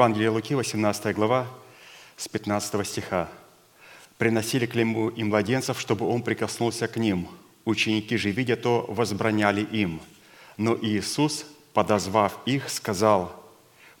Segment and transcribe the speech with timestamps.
[0.00, 1.46] Евангелие Луки, 18 глава,
[2.16, 3.28] с 15 стиха.
[4.16, 7.28] «Приносили к нему и младенцев, чтобы он прикоснулся к ним.
[7.66, 10.00] Ученики же, видя то, возбраняли им.
[10.56, 13.44] Но Иисус, подозвав их, сказал,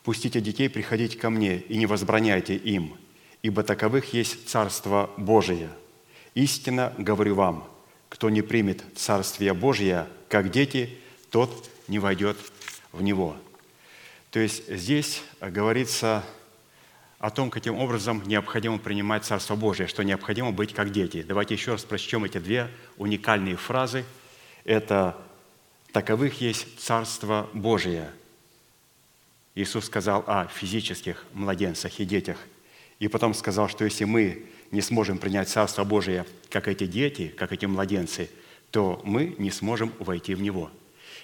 [0.02, 2.96] «Пустите детей приходить ко мне, и не возбраняйте им,
[3.42, 5.68] ибо таковых есть Царство Божие.
[6.32, 7.68] Истинно говорю вам,
[8.08, 10.96] кто не примет Царствие Божие, как дети,
[11.30, 12.38] тот не войдет
[12.90, 13.36] в него».
[14.30, 16.24] То есть здесь говорится
[17.18, 21.22] о том, каким образом необходимо принимать Царство Божие, что необходимо быть как дети.
[21.22, 24.04] Давайте еще раз прочтем эти две уникальные фразы.
[24.64, 25.16] Это
[25.92, 28.10] «таковых есть Царство Божие».
[29.56, 32.38] Иисус сказал о физических младенцах и детях.
[33.00, 37.52] И потом сказал, что если мы не сможем принять Царство Божие, как эти дети, как
[37.52, 38.30] эти младенцы,
[38.70, 40.70] то мы не сможем войти в Него–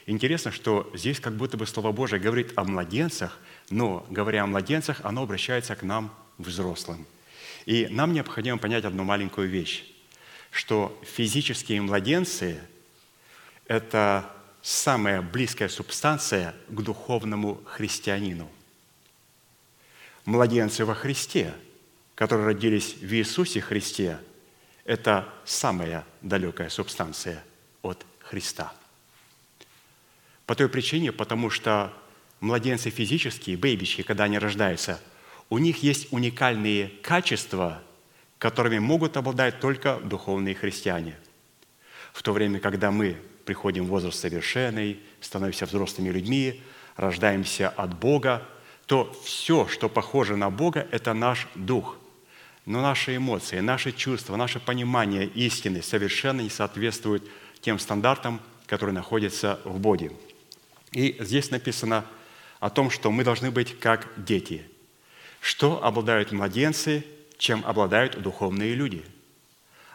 [0.06, 5.00] Интересно, что здесь как будто бы Слово Божие говорит о младенцах, но, говоря о младенцах,
[5.02, 7.04] оно обращается к нам, взрослым.
[7.64, 9.84] И нам необходимо понять одну маленькую вещь,
[10.52, 12.60] что физические младенцы–
[13.66, 14.30] это
[14.62, 18.48] самая близкая субстанция к духовному христианину.
[20.24, 21.52] Младенцы во Христе,
[22.14, 24.20] которые родились в Иисусе Христе,
[24.84, 27.42] это самая далекая субстанция
[27.82, 28.72] от Христа–
[30.46, 31.92] по той причине, потому что
[32.40, 35.00] младенцы физические, бейбички, когда они рождаются,
[35.50, 37.82] у них есть уникальные качества,
[38.38, 41.16] которыми могут обладать только духовные христиане.
[42.12, 46.62] В то время, когда мы приходим в возраст совершенный, становимся взрослыми людьми,
[46.96, 48.42] рождаемся от Бога,
[48.86, 51.96] то все, что похоже на Бога, это наш дух.
[52.64, 57.24] Но наши эмоции, наши чувства, наше понимание истины совершенно не соответствуют
[57.60, 60.12] тем стандартам, которые находятся в Боге.
[60.92, 62.04] И здесь написано
[62.60, 64.66] о том, что мы должны быть как дети.
[65.40, 67.04] Что обладают младенцы,
[67.38, 69.04] чем обладают духовные люди?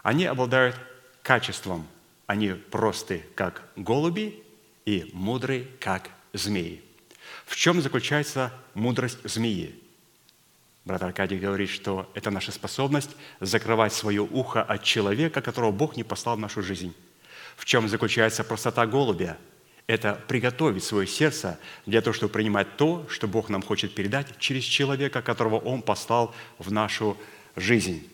[0.04, 0.76] Они обладают
[1.24, 1.88] качеством.
[2.28, 4.42] Они просты, как голуби,
[4.86, 6.82] и мудры, как змеи.
[7.46, 9.78] В чем заключается мудрость змеи?
[10.86, 16.04] Брат Аркадий говорит, что это наша способность закрывать свое ухо от человека, которого Бог не
[16.04, 16.96] послал в нашу жизнь.
[17.58, 19.38] В чем заключается простота голубя–
[19.88, 24.64] это приготовить свое сердце для того, чтобы принимать то, что Бог нам хочет передать через
[24.64, 27.18] человека, которого Он послал в нашу
[27.56, 28.08] жизнь.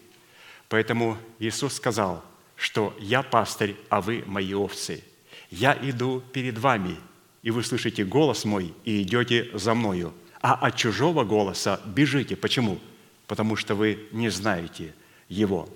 [0.69, 2.23] Поэтому Иисус сказал,
[2.55, 5.03] что «Я пастырь, а вы мои овцы.
[5.51, 6.97] Я иду перед вами,
[7.43, 10.13] и вы слышите голос мой и идете за мною.
[10.41, 12.35] А от чужого голоса бежите.
[12.35, 12.79] Почему?
[13.27, 14.93] Потому что вы не знаете
[15.29, 15.69] его».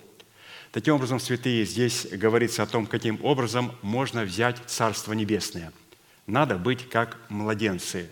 [0.71, 5.73] Таким образом, святые, здесь говорится о том, каким образом можно взять Царство Небесное–
[6.27, 8.09] надо быть как младенцы.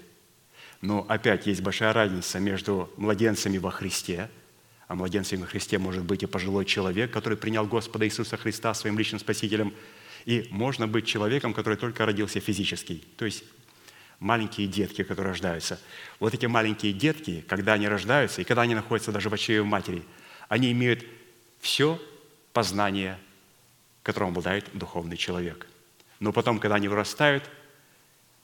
[0.82, 4.30] Но опять есть большая разница между младенцами во Христе,
[4.88, 8.98] а младенцем во Христе может быть и пожилой человек, который принял Господа Иисуса Христа своим
[8.98, 9.74] личным Спасителем,
[10.26, 13.44] и можно быть человеком, который только родился физически, то есть
[14.20, 15.80] маленькие детки, которые рождаются.
[16.20, 20.04] Вот эти маленькие детки, когда они рождаются, и когда они находятся даже в очреве матери,
[20.48, 21.06] они имеют
[21.60, 22.02] все
[22.54, 23.18] познание,
[24.04, 25.68] которым обладает духовный человек.
[26.20, 27.50] Но потом, когда они вырастают,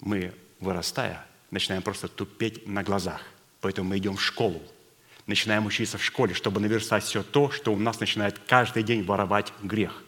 [0.02, 3.22] мы, вырастая, начинаем просто тупеть на глазах.
[3.62, 4.62] Поэтому мы идем в школу,
[5.26, 9.54] начинаем учиться в школе, чтобы наверстать все то, что у нас начинает каждый день воровать
[9.64, 10.04] грех.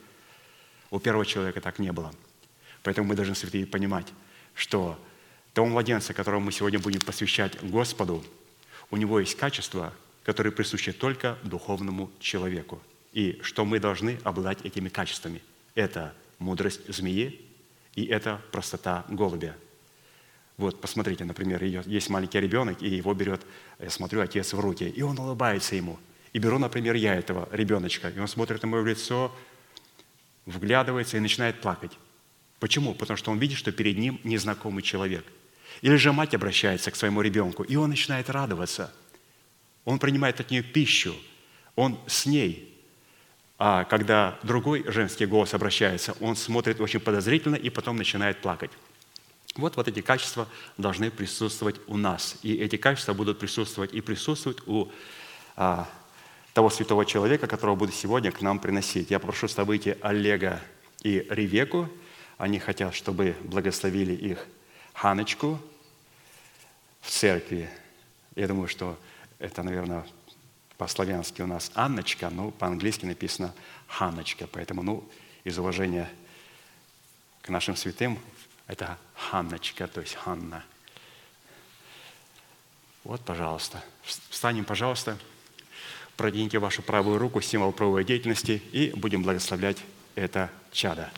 [0.91, 2.13] У первого человека так не было.
[2.83, 4.07] Поэтому мы должны, святые, понимать,
[4.53, 4.99] что
[5.53, 8.23] того младенца, которого мы сегодня будем посвящать Господу,
[8.91, 12.81] у него есть качества, которые присущи только духовному человеку.
[13.11, 15.41] И что мы должны обладать этими качествами.
[15.73, 17.41] Это мудрость змеи
[17.95, 19.55] и это простота голубя–
[20.57, 23.45] вот, посмотрите, например, есть маленький ребенок, и его берет,
[23.79, 25.99] я смотрю, отец в руки, и он улыбается ему.
[26.33, 29.31] И беру, например, я этого ребеночка, и он смотрит на мое лицо,
[30.47, 31.91] вглядывается и начинает плакать.
[32.59, 32.95] Почему?
[32.95, 35.25] Потому что он видит, что перед ним незнакомый человек.
[35.81, 38.91] Или же мать обращается к своему ребенку, и он начинает радоваться.
[39.85, 41.15] Он принимает от нее пищу,
[41.75, 42.73] он с ней.
[43.59, 48.71] А когда другой женский голос обращается, он смотрит очень подозрительно и потом начинает плакать.
[49.57, 50.47] Вот, вот эти качества
[50.77, 52.37] должны присутствовать у нас.
[52.43, 54.91] И эти качества будут присутствовать и присутствуют у
[55.55, 55.89] а,
[56.53, 59.09] того святого человека, которого буду сегодня к нам приносить.
[59.09, 60.61] Я попрошу выйти Олега
[61.01, 61.89] и Ревеку.
[62.37, 64.45] Они хотят, чтобы благословили их
[64.93, 65.59] Ханочку
[67.01, 67.69] в церкви.
[68.35, 68.97] Я думаю, что
[69.39, 70.05] это, наверное,
[70.77, 73.53] по-славянски у нас Анночка, но по-английски написано
[73.87, 74.45] Ханочка.
[74.45, 75.09] Поэтому, ну,
[75.43, 76.09] из уважения
[77.41, 78.19] к нашим святым
[78.67, 80.63] это Ханночка, то есть Ханна.
[83.03, 83.83] Вот, пожалуйста.
[84.03, 85.17] Встанем, пожалуйста.
[86.17, 89.77] Продвиньте вашу правую руку, символ правовой деятельности, и будем благословлять
[90.15, 91.09] это чадо.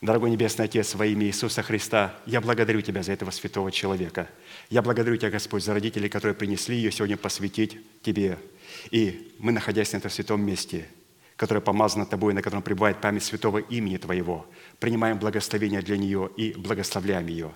[0.00, 4.28] Дорогой Небесный Отец, во имя Иисуса Христа, я благодарю Тебя за этого святого человека.
[4.68, 8.38] Я благодарю Тебя, Господь, за родителей, которые принесли ее сегодня посвятить Тебе.
[8.90, 10.86] И мы, находясь на этом святом месте,
[11.36, 14.46] которое помазано Тобой, на котором пребывает память святого имени Твоего,
[14.78, 17.52] принимаем благословение для нее и благословляем ее.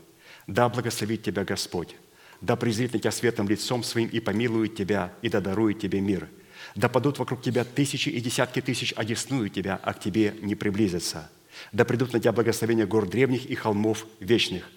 [0.46, 1.96] Да благословит Тебя Господь,
[2.40, 6.28] да презрит на Тебя светлым лицом Своим и помилует Тебя, и да дарует Тебе мир.
[6.74, 11.30] Да падут вокруг Тебя тысячи и десятки тысяч, одесную Тебя, а к Тебе не приблизятся–
[11.72, 14.70] да придут на тебя благословения гор древних и холмов вечных.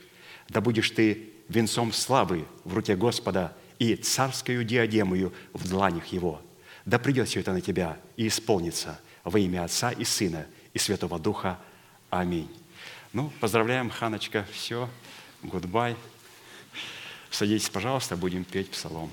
[0.49, 6.41] Да будешь ты венцом славы в руке Господа и царскую диадемою в дланях Его.
[6.85, 11.19] Да придет все это на тебя и исполнится во имя Отца и Сына и Святого
[11.19, 11.59] Духа.
[12.09, 12.49] Аминь.
[13.13, 14.89] Ну, поздравляем, Ханочка, все,
[15.43, 15.95] гудбай.
[17.29, 19.09] Садитесь, пожалуйста, будем петь псалом.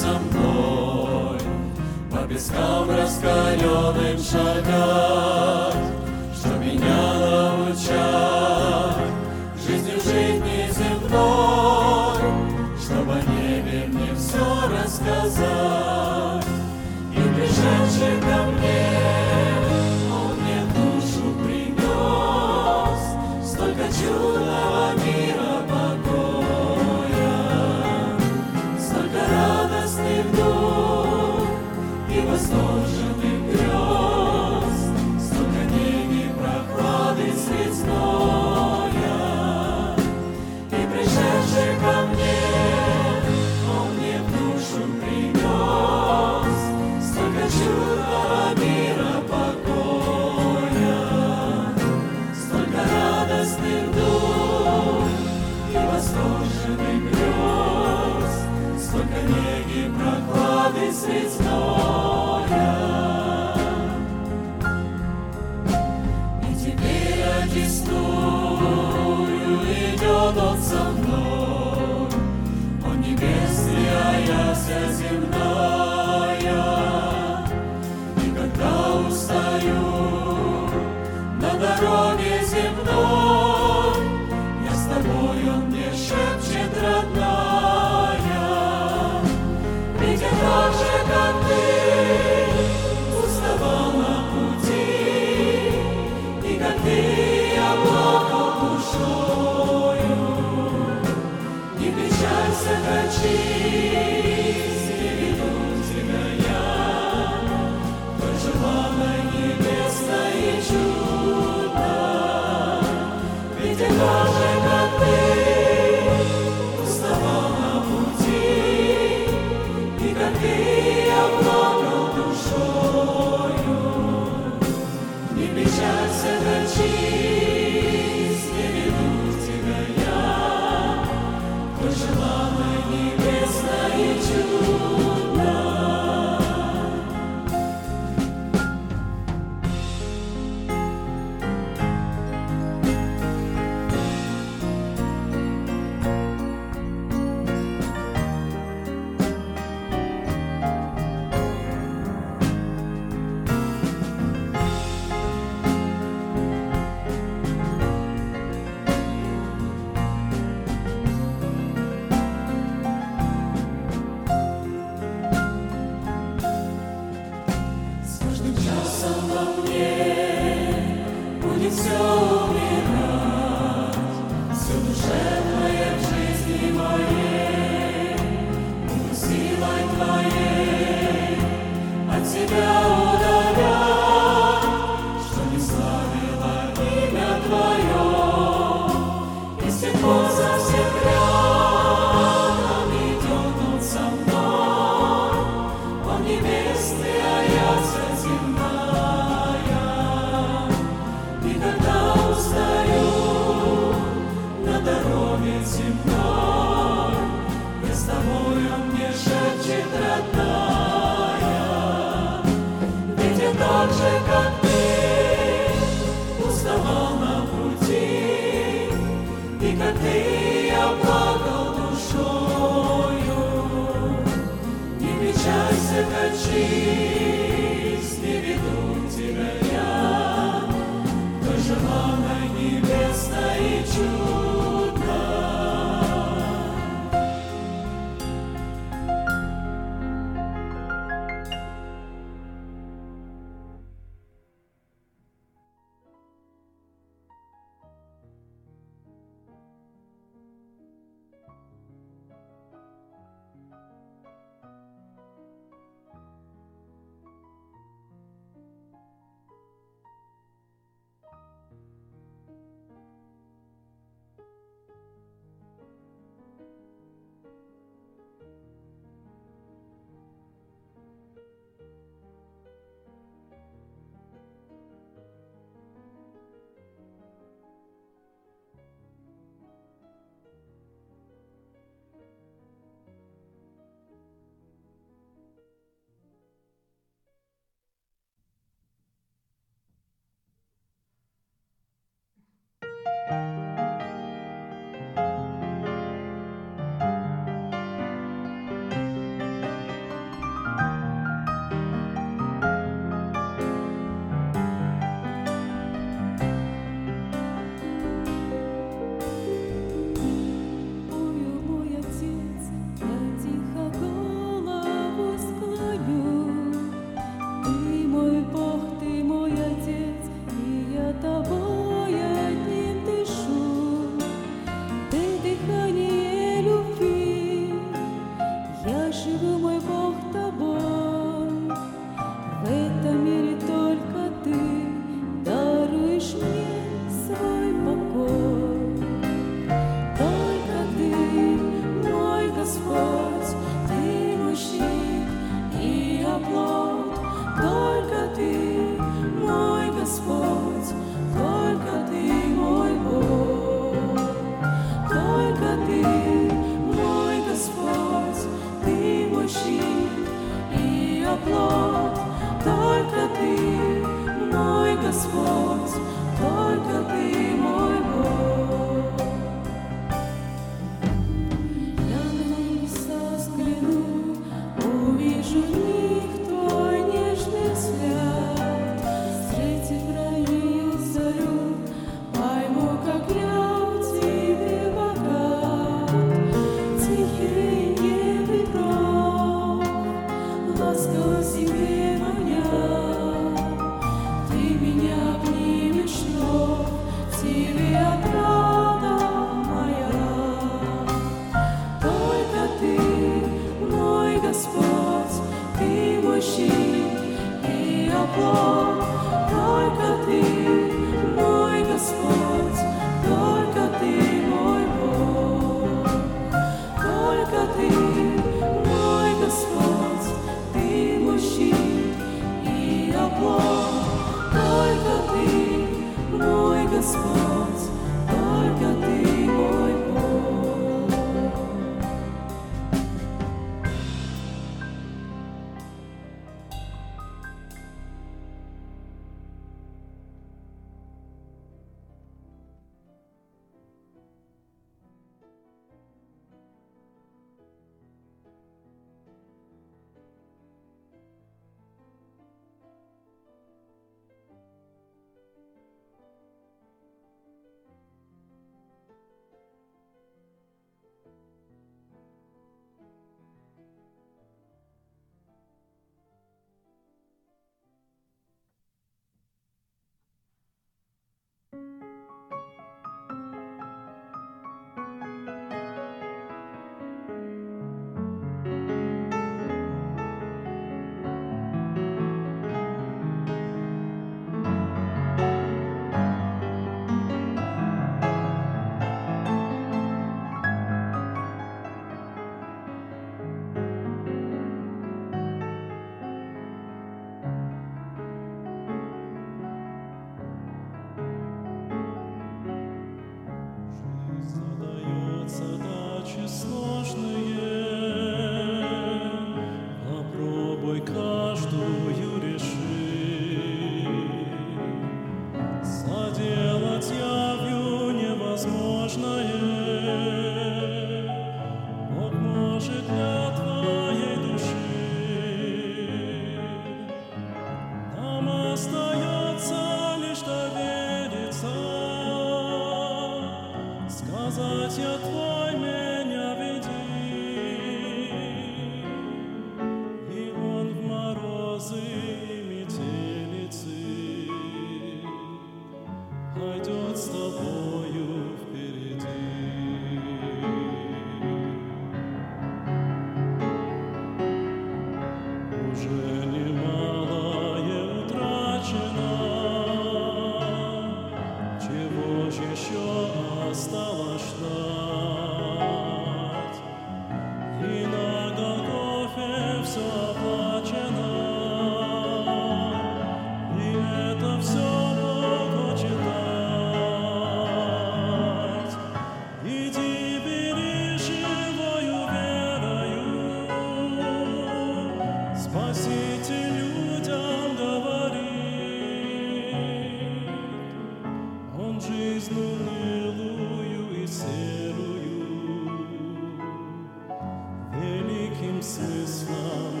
[598.81, 600.00] glimpses love.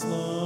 [0.00, 0.39] Слава,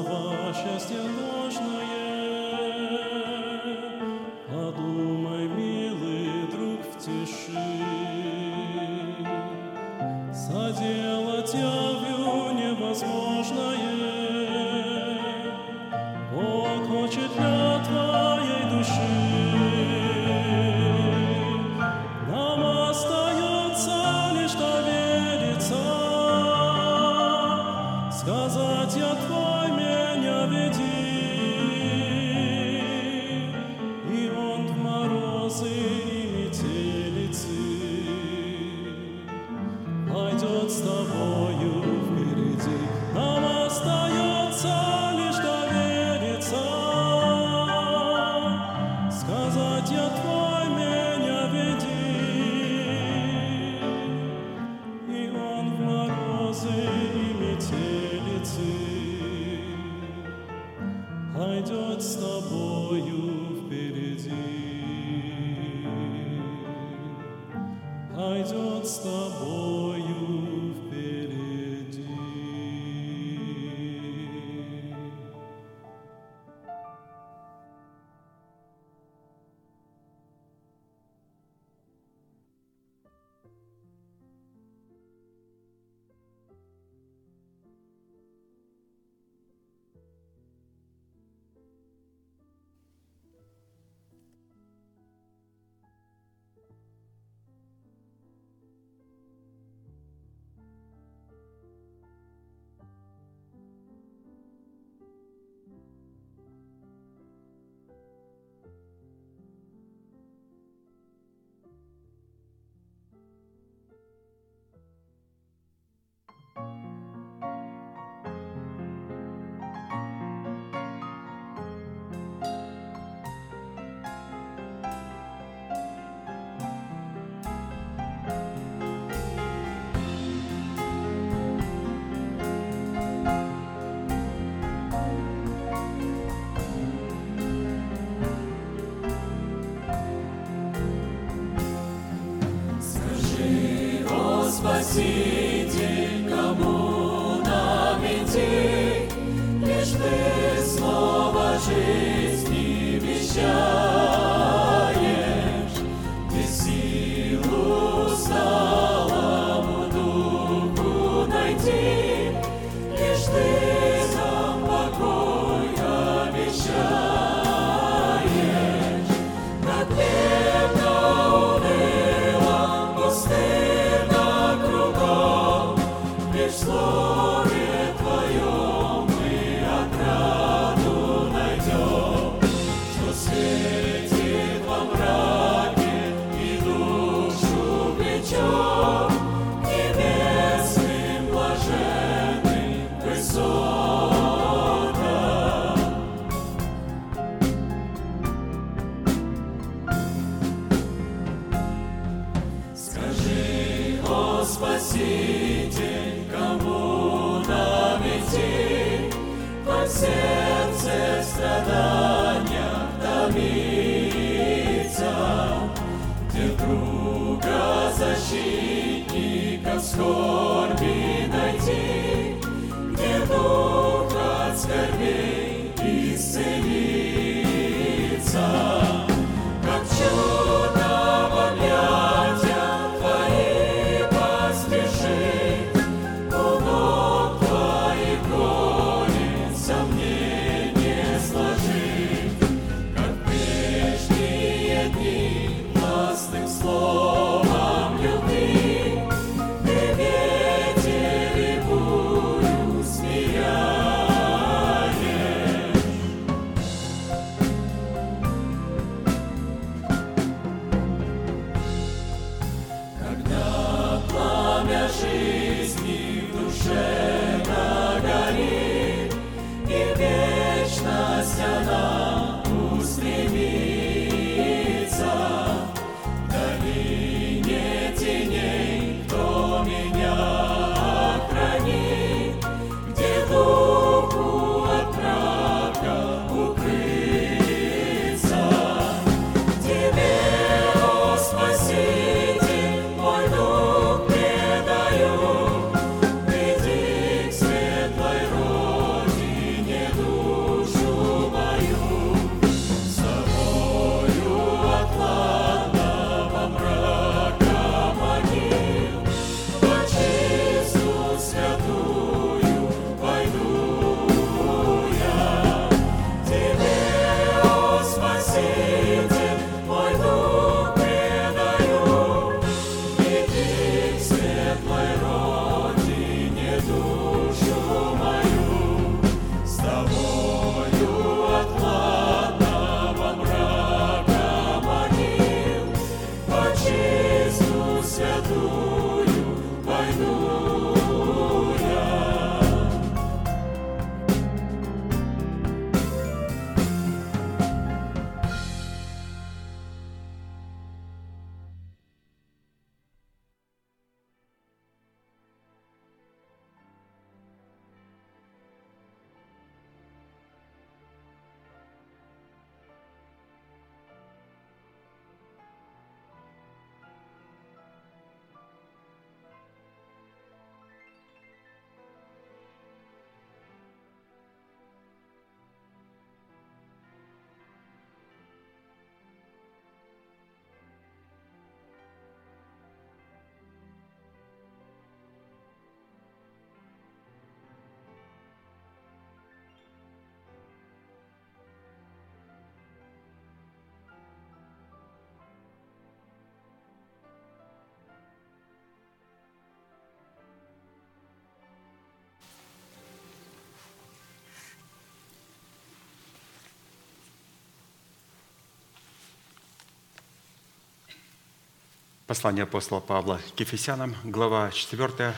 [412.15, 415.15] Послание апостола Павла к Ефесянам, глава 4,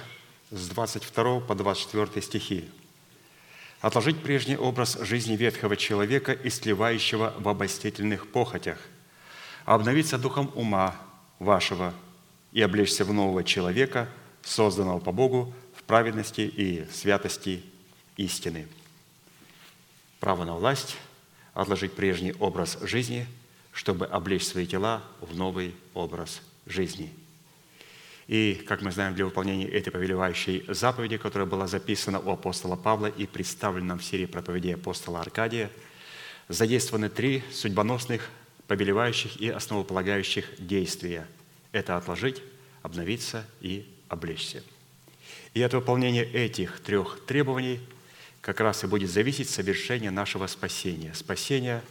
[0.51, 2.71] с 22 по 24 стихи.
[3.83, 8.79] «Отложить прежний образ жизни ветхого человека, истлевающего в обольстительных похотях,
[9.67, 10.97] обновиться духом ума
[11.39, 11.93] вашего
[12.53, 14.09] и облечься в нового человека,
[14.43, 17.63] созданного по Богу в праведности и святости
[18.17, 18.69] истины».
[20.19, 20.97] Право на власть–
[21.53, 23.27] отложить прежний образ жизни,
[23.73, 27.13] чтобы облечь свои тела в новый образ жизни.
[28.27, 33.07] И, как мы знаем, для выполнения этой повелевающей заповеди, которая была записана у апостола Павла
[33.07, 35.71] и представлена в серии проповедей апостола Аркадия,
[36.49, 38.29] задействованы три судьбоносных,
[38.67, 41.27] повелевающих и основополагающих действия.
[41.71, 42.43] Это отложить,
[42.83, 44.63] обновиться и облечься.
[45.55, 47.81] И от выполнения этих трех требований
[48.41, 51.15] как раз и будет зависеть совершение нашего спасения.
[51.15, 51.83] Спасение,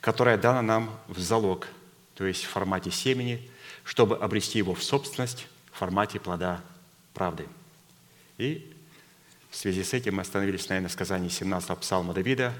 [0.00, 1.68] которое дано нам в залог,
[2.14, 3.50] то есть в формате семени,
[3.88, 6.60] чтобы обрести его в собственность в формате плода
[7.14, 7.46] правды.
[8.36, 8.70] И
[9.48, 12.52] в связи с этим мы остановились на сказании 17-го псалма Давида,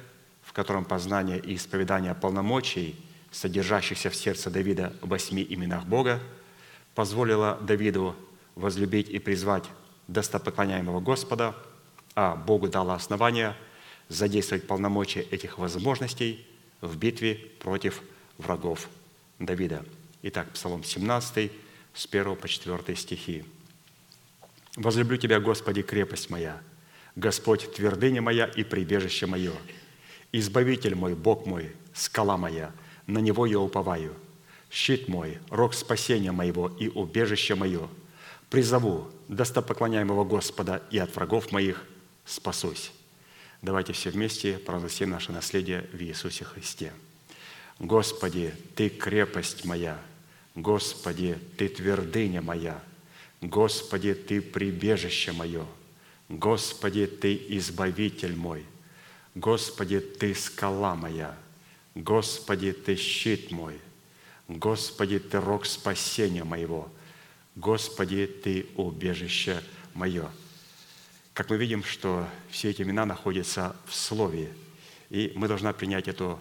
[0.42, 2.96] в котором познание и исповедание полномочий,
[3.30, 6.18] содержащихся в сердце Давида в восьми именах Бога,
[6.94, 8.16] позволило Давиду
[8.54, 9.64] возлюбить и призвать
[10.06, 11.54] достопоклоняемого Господа,
[12.14, 13.54] а Богу дало основание
[14.08, 16.46] задействовать полномочия этих возможностей
[16.80, 18.00] в битве против
[18.38, 18.88] врагов
[19.38, 19.84] Давида.
[20.22, 21.52] Итак, Псалом 17,
[21.94, 23.44] с 1 по 4 стихи.
[24.76, 26.60] Возлюблю Тебя, Господи, крепость моя,
[27.16, 29.52] Господь, твердыня моя и прибежище мое,
[30.32, 32.72] Избавитель мой, Бог мой, скала моя,
[33.06, 34.14] на Него я уповаю,
[34.70, 37.88] щит мой, рог спасения моего и убежище мое.
[38.50, 41.84] Призову достопоклоняемого Господа и от врагов моих
[42.24, 42.92] спасусь.
[43.62, 46.92] Давайте все вместе провозгласим наше наследие в Иисусе Христе.
[47.78, 49.98] Господи, Ты крепость моя,
[50.58, 52.82] Господи, Ты твердыня моя,
[53.40, 55.64] Господи, Ты прибежище мое,
[56.28, 58.64] Господи, Ты избавитель мой,
[59.36, 61.38] Господи, Ты скала моя,
[61.94, 63.80] Господи, Ты щит мой,
[64.48, 66.90] Господи, Ты рог спасения моего,
[67.54, 69.62] Господи, Ты убежище
[69.94, 70.28] мое.
[71.34, 74.52] Как мы видим, что все эти имена находятся в Слове,
[75.08, 76.40] и мы должны принять эту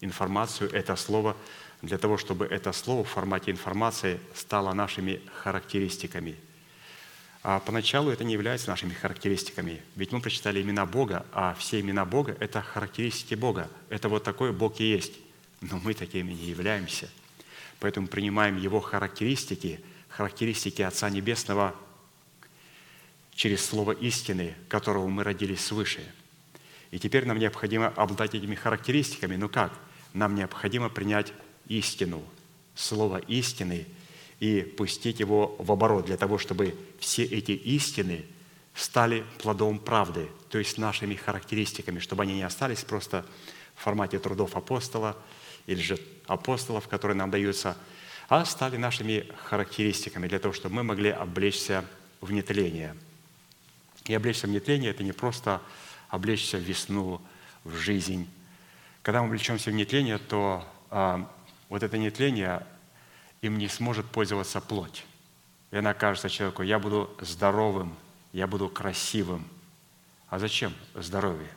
[0.00, 1.36] информацию, это слово,
[1.82, 6.36] для того, чтобы это слово в формате информации стало нашими характеристиками.
[7.42, 12.04] А поначалу это не является нашими характеристиками, ведь мы прочитали имена Бога, а все имена
[12.04, 13.70] Бога– это характеристики Бога.
[13.88, 15.14] Это вот такой Бог и есть.
[15.62, 17.08] Но мы такими не являемся.
[17.80, 21.74] Поэтому принимаем Его характеристики, характеристики Отца Небесного
[23.34, 26.00] через Слово истины, которого мы родились свыше.
[26.90, 29.36] И теперь нам необходимо обладать этими характеристиками.
[29.36, 29.72] Ну как?
[30.12, 31.32] Нам необходимо принять
[31.70, 32.22] истину,
[32.74, 33.86] слово истины,
[34.40, 38.24] и пустить его в оборот для того, чтобы все эти истины
[38.74, 43.24] стали плодом правды, то есть нашими характеристиками, чтобы они не остались просто
[43.74, 45.16] в формате трудов апостола
[45.66, 47.76] или же апостолов, которые нам даются,
[48.28, 51.84] а стали нашими характеристиками для того, чтобы мы могли облечься
[52.20, 52.96] в нетление.
[54.06, 55.60] И облечься в нетление– это не просто
[56.08, 57.20] облечься в весну,
[57.64, 58.28] в жизнь.
[59.02, 61.30] Когда мы облечемся в нетление, то а,
[61.70, 62.66] вот это нетление,
[63.40, 65.06] им не сможет пользоваться плоть.
[65.70, 67.94] И она кажется человеку, я буду здоровым,
[68.32, 69.48] я буду красивым.
[70.28, 71.48] А зачем здоровье?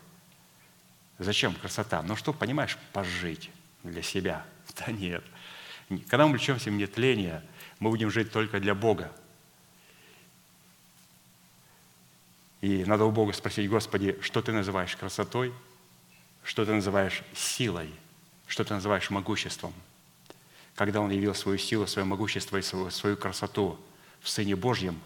[1.17, 2.01] Зачем красота?
[2.03, 3.51] Ну что, понимаешь, пожить
[3.83, 4.45] для себя.
[4.77, 5.23] Да нет.
[6.07, 7.43] Когда мы влечемся в нетление,
[7.79, 9.11] мы будем жить только для Бога.
[12.61, 15.53] И надо у Бога спросить, Господи, что ты называешь красотой,
[16.43, 17.91] что ты называешь силой,
[18.47, 19.73] что ты называешь могуществом–
[20.75, 23.79] когда Он явил свою силу, свое могущество и свою, свою красоту
[24.21, 24.99] в Сыне Божьем,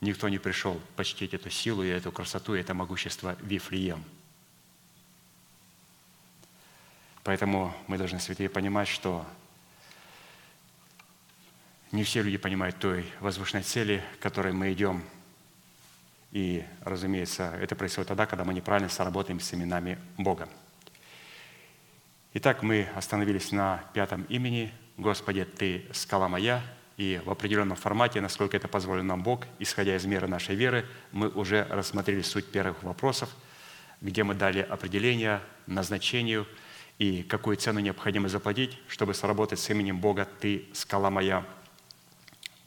[0.00, 4.04] никто не пришел почтить эту силу и эту красоту, и это могущество Вифлеем.
[7.22, 9.26] Поэтому мы должны, святые, понимать, что
[11.92, 15.04] не все люди понимают той возвышенной цели, к которой мы идем.
[16.32, 20.48] И, разумеется, это происходит тогда, когда мы неправильно сработаем с именами Бога.
[22.32, 26.62] Итак, мы остановились на пятом имени «Господи, Ты– скала моя»,
[26.96, 31.28] и в определенном формате, насколько это позволил нам Бог, исходя из меры нашей веры, мы
[31.28, 33.30] уже рассмотрели суть первых вопросов,
[34.00, 36.46] где мы дали определение назначению
[36.98, 41.44] и какую цену необходимо заплатить, чтобы сработать с именем Бога «Ты– скала моя».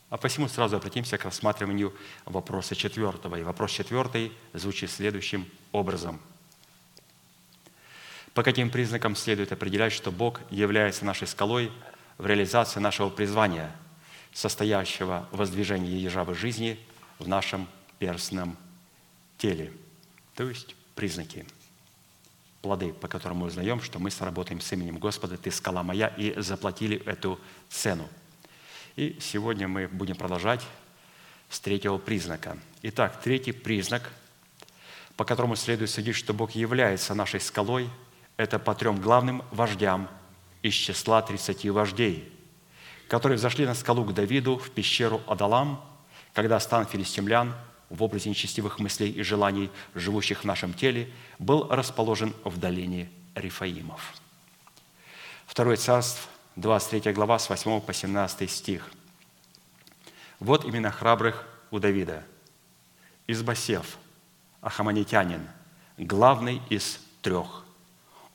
[0.09, 1.93] А посему сразу обратимся к рассматриванию
[2.25, 3.37] вопроса четвертого.
[3.37, 6.19] И вопрос четвертый звучит следующим образом–
[8.33, 11.71] по каким признакам следует определять, что Бог является нашей скалой
[12.17, 13.71] в реализации нашего призвания,
[14.33, 16.79] состоящего в воздвижении ежавой жизни
[17.19, 17.67] в нашем
[17.99, 18.57] перстном
[19.37, 19.71] теле?
[20.35, 21.45] То есть признаки,
[22.63, 26.39] плоды, по которым мы узнаем, что мы сработаем с именем Господа, «Ты скала моя», и
[26.41, 28.09] заплатили эту цену.
[28.95, 30.65] И сегодня мы будем продолжать
[31.49, 32.57] с третьего признака.
[32.81, 34.11] Итак, третий признак,
[35.15, 37.87] по которому следует судить, что Бог является нашей скалой–
[38.37, 40.09] это по трем главным вождям
[40.61, 42.31] из числа 30 вождей,
[43.07, 45.83] которые зашли на скалу к Давиду в пещеру Адалам,
[46.33, 47.53] когда стан филистимлян
[47.89, 54.13] в образе нечестивых мыслей и желаний, живущих в нашем теле, был расположен в долине Рифаимов.
[55.45, 58.89] Второе царство, 23 глава, с 8 по 17 стих.
[60.39, 62.23] Вот имена храбрых у Давида.
[63.27, 63.97] Избасев,
[64.61, 65.47] Ахаманитянин,
[65.97, 67.62] главный из трех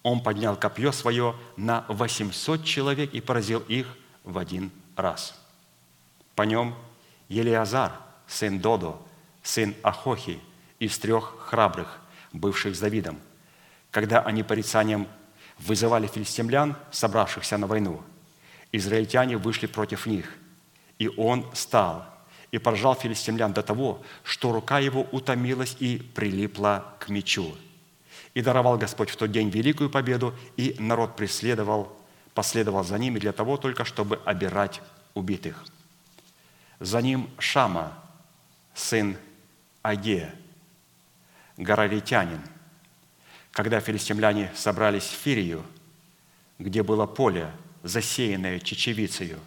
[0.09, 3.87] он поднял копье свое на 800 человек и поразил их
[4.25, 5.39] в один раз.
[6.35, 6.75] По нем
[7.29, 7.93] Елиазар,
[8.27, 9.01] сын Додо,
[9.43, 10.41] сын Ахохи,
[10.79, 12.01] из трех храбрых,
[12.33, 13.19] бывших с Давидом,
[13.91, 15.07] когда они порицанием
[15.59, 18.03] вызывали филистимлян, собравшихся на войну,
[18.73, 20.39] израильтяне вышли против них,
[20.99, 22.07] и он стал
[22.51, 27.55] и поражал филистимлян до того, что рука его утомилась и прилипла к мечу–
[28.35, 31.97] и даровал Господь в тот день великую победу, и народ преследовал,
[32.35, 34.81] последовал за ними для того только, чтобы обирать
[35.15, 35.65] убитых.
[36.81, 37.93] За ним Шама,
[38.75, 39.17] сын
[39.83, 40.35] Агея,
[41.57, 42.41] горолитянин.
[43.51, 45.65] Когда филистимляне собрались в Фирию,
[46.59, 47.51] где было поле,
[47.83, 49.41] засеянное чечевицею,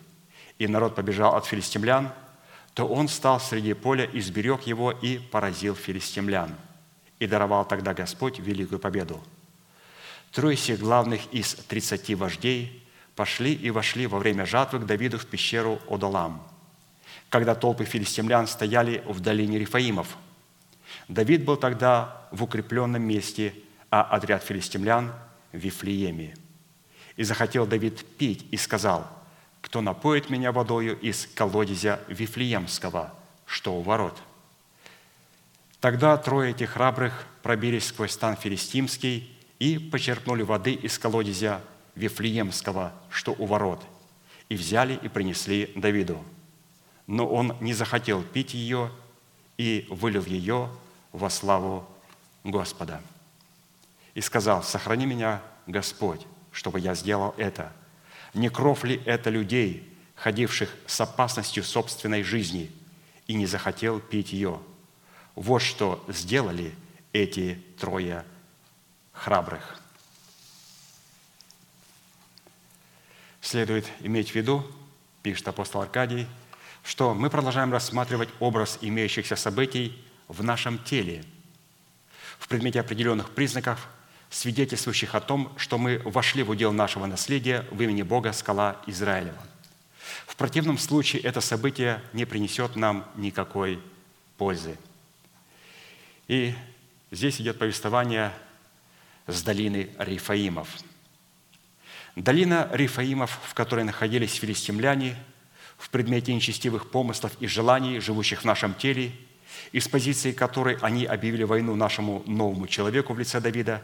[0.57, 2.11] и народ побежал от филистимлян,
[2.73, 6.55] то он стал среди поля и сберег его и поразил филистимлян.
[7.21, 9.21] И даровал тогда Господь великую победу.
[10.31, 12.83] Трое сих главных из тридцати вождей
[13.15, 16.41] пошли и вошли во время жатвы к Давиду в пещеру Одалам,
[17.29, 20.17] когда толпы филистимлян стояли в долине Рифаимов.
[21.07, 23.53] Давид был тогда в укрепленном месте,
[23.91, 25.13] а отряд филистимлян
[25.51, 26.33] в Вифлееме.
[27.17, 29.07] И захотел Давид пить, и сказал,
[29.61, 33.13] «Кто напоит меня водою из колодезя Вифлеемского,
[33.45, 34.19] что у ворот?»
[35.81, 41.59] Тогда трое этих храбрых пробились сквозь стан филистимский и почерпнули воды из колодезя
[41.95, 43.83] Вифлеемского, что у ворот,
[44.47, 46.23] и взяли и принесли Давиду.
[47.07, 48.91] Но он не захотел пить ее
[49.57, 50.69] и вылил ее
[51.11, 51.87] во славу
[52.43, 53.01] Господа.
[54.13, 57.73] И сказал, сохрани меня, Господь, чтобы я сделал это.
[58.35, 62.71] Не кров ли это людей, ходивших с опасностью собственной жизни,
[63.25, 64.59] и не захотел пить ее?
[65.35, 66.73] Вот что сделали
[67.13, 68.25] эти трое
[69.13, 69.79] храбрых.
[73.41, 74.65] Следует иметь в виду,
[75.23, 76.27] пишет апостол Аркадий,
[76.83, 81.23] что мы продолжаем рассматривать образ имеющихся событий в нашем теле
[82.39, 83.87] в предмете определенных признаков,
[84.29, 89.37] свидетельствующих о том, что мы вошли в удел нашего наследия в имени Бога, скала Израилева.
[90.25, 93.79] В противном случае это событие не принесет нам никакой
[94.37, 94.77] пользы.
[96.31, 96.55] И
[97.11, 98.31] здесь идет повествование
[99.27, 100.79] с долины Рифаимов–
[102.15, 105.15] Долина Рифаимов, в которой находились филистимляне,
[105.77, 109.13] в предмете нечестивых помыслов и желаний, живущих в нашем теле,
[109.71, 113.81] из позиции которой они объявили войну нашему новому человеку в лице Давида,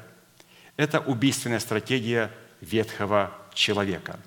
[0.75, 2.31] это убийственная стратегия
[2.61, 4.19] ветхого человека.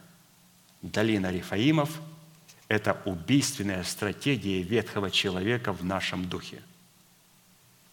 [0.83, 2.01] Долина Рифаимов–
[2.68, 6.62] это убийственная стратегия ветхого человека в нашем духе.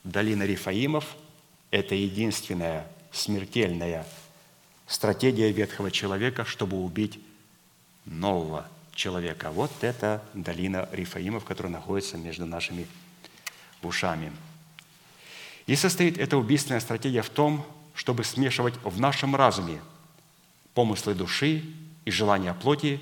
[0.07, 1.17] Долина Рифаимов–
[1.71, 4.05] это единственная смертельная
[4.87, 7.19] стратегия ветхого человека, чтобы убить
[8.05, 9.51] нового человека.
[9.51, 12.87] Вот это долина Рифаимов, которая находится между нашими
[13.83, 14.31] ушами.
[15.65, 19.81] И состоит эта убийственная стратегия в том, чтобы смешивать в нашем разуме
[20.73, 21.65] помыслы души
[22.05, 23.01] и желания плоти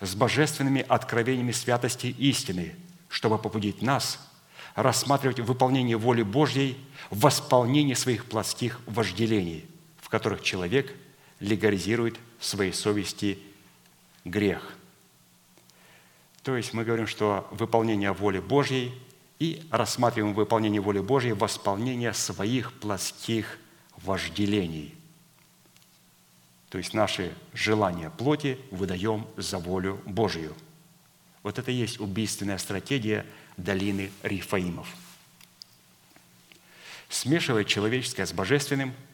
[0.00, 2.76] с божественными откровениями святости истины,
[3.08, 4.20] чтобы побудить нас
[4.74, 6.76] рассматривать выполнение воли Божьей
[7.10, 9.64] в восполнении своих плотских вожделений,
[10.00, 10.94] в которых человек–
[11.40, 13.38] легализирует в своей совести
[14.24, 14.76] грех.
[16.42, 18.92] То есть мы говорим, что выполнение воли Божьей
[19.38, 23.58] и рассматриваем выполнение воли Божьей восполнение своих плотских
[23.96, 24.94] вожделений.
[26.68, 30.54] То есть наши желания плоти выдаем за волю Божью.
[31.42, 34.88] Вот это и есть убийственная стратегия долины Рифаимов.
[37.08, 38.94] Смешивая человеческое с божественным–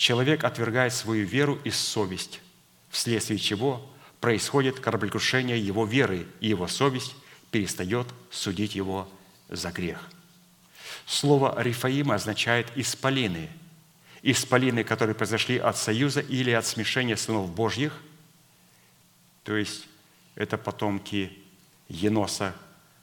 [0.00, 2.40] человек отвергает свою веру и совесть,
[2.88, 3.86] вследствие чего
[4.18, 7.14] происходит кораблекрушение его веры, и его совесть
[7.50, 9.06] перестает судить его
[9.50, 10.08] за грех.
[11.04, 13.50] Слово «рифаима» означает «исполины».
[14.22, 17.92] Исполины, которые произошли от союза или от смешения сынов Божьих,
[19.44, 19.86] то есть
[20.34, 21.38] это потомки
[21.88, 22.54] Еноса,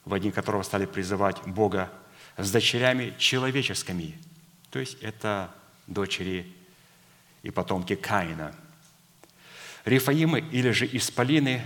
[0.07, 1.91] в одни которого стали призывать Бога,
[2.37, 4.17] с дочерями человеческими,
[4.69, 5.49] то есть это
[5.87, 6.53] дочери
[7.43, 8.53] и потомки Каина.
[9.85, 11.61] Рифаимы или же Исполины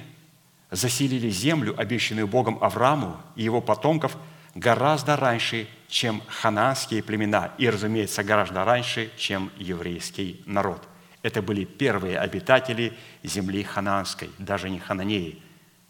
[0.71, 4.17] заселили землю, обещанную Богом Аврааму и его потомков,
[4.55, 10.87] гораздо раньше, чем хананские племена, и, разумеется, гораздо раньше, чем еврейский народ.
[11.21, 15.41] Это были первые обитатели земли хананской, даже не хананеи,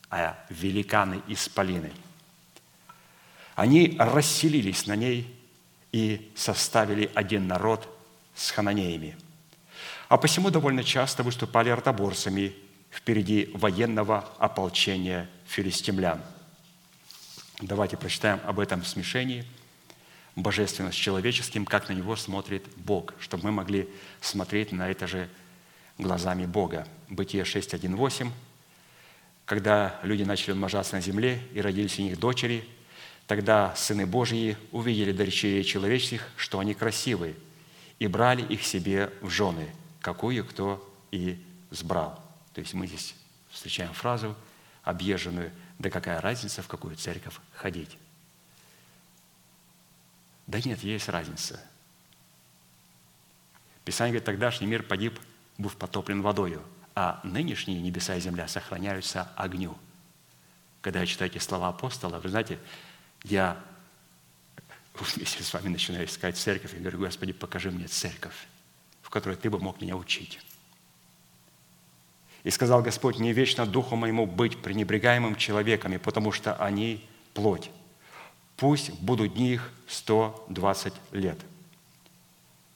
[0.09, 1.91] а великаны Исполины.
[3.61, 5.33] Они расселились на ней
[5.91, 7.87] и составили один народ
[8.35, 9.15] с хананеями–
[10.11, 12.53] а посему довольно часто выступали артоборцами
[12.91, 16.21] впереди военного ополчения филистимлян.
[17.61, 19.45] Давайте прочитаем об этом смешении
[20.35, 23.87] божественного с человеческим, как на него смотрит Бог, чтобы мы могли
[24.19, 25.29] смотреть на это же
[25.97, 26.85] глазами Бога.
[27.07, 28.31] Бытие 6.1.8.
[29.45, 32.67] Когда люди начали умножаться на земле и родились у них дочери,
[33.27, 37.35] тогда сыны Божьи увидели дочерей человеческих, что они красивые,
[37.99, 39.69] и брали их себе в жены–
[40.01, 42.21] какую кто и сбрал.
[42.53, 43.15] То есть мы здесь
[43.49, 44.35] встречаем фразу
[44.83, 47.97] объезженную, да какая разница, в какую церковь ходить.
[50.47, 51.61] Да нет, есть разница.
[53.85, 55.19] Писание говорит, тогдашний мир погиб,
[55.57, 56.61] быв потоплен водою,
[56.93, 59.77] а нынешние небеса и земля сохраняются огню.
[60.81, 62.59] Когда я читаю эти слова апостола, вы знаете,
[63.23, 63.61] я
[64.95, 68.35] вместе с вами начинаю искать церковь и говорю, Господи, покажи мне церковь,
[69.01, 70.39] в которой Ты бы мог меня учить.
[72.43, 77.69] И сказал Господь, не вечно духу моему быть пренебрегаемым человеками, потому что они плоть.
[78.57, 81.39] Пусть будут дни их 120 лет.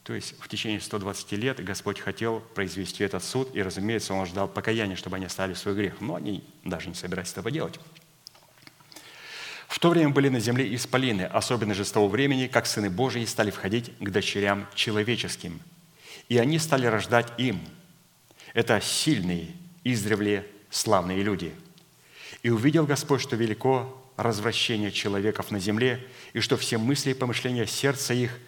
[0.04, 4.48] То есть в течение 120 лет Господь хотел произвести этот суд, и, разумеется, Он ждал
[4.48, 6.00] покаяния, чтобы они оставили свой грех.
[6.00, 7.80] Но они даже не собирались этого делать.
[9.76, 13.26] В то время были на земле исполины, особенно же с того времени, как сыны Божии
[13.26, 15.60] стали входить к дочерям человеческим.
[16.30, 17.60] И они стали рождать им.
[18.54, 19.50] Это сильные,
[19.84, 21.54] издревле славные люди.
[22.42, 27.66] И увидел Господь, что велико развращение человеков на земле, и что все мысли и помышления
[27.66, 28.40] сердца их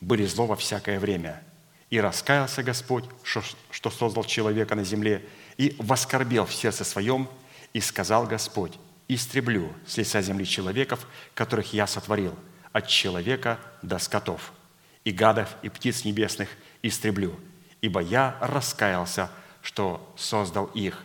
[0.00, 1.42] были зло во всякое время.
[1.90, 5.24] И раскаялся Господь, что создал человека на земле,
[5.56, 7.28] и воскорбел в сердце своем,
[7.72, 8.78] и сказал Господь,
[9.14, 12.36] истреблю с лица земли человеков, которых я сотворил,
[12.72, 14.52] от человека до скотов,
[15.04, 16.48] и гадов, и птиц небесных
[16.82, 17.38] истреблю,
[17.80, 19.30] ибо я раскаялся,
[19.62, 21.04] что создал их,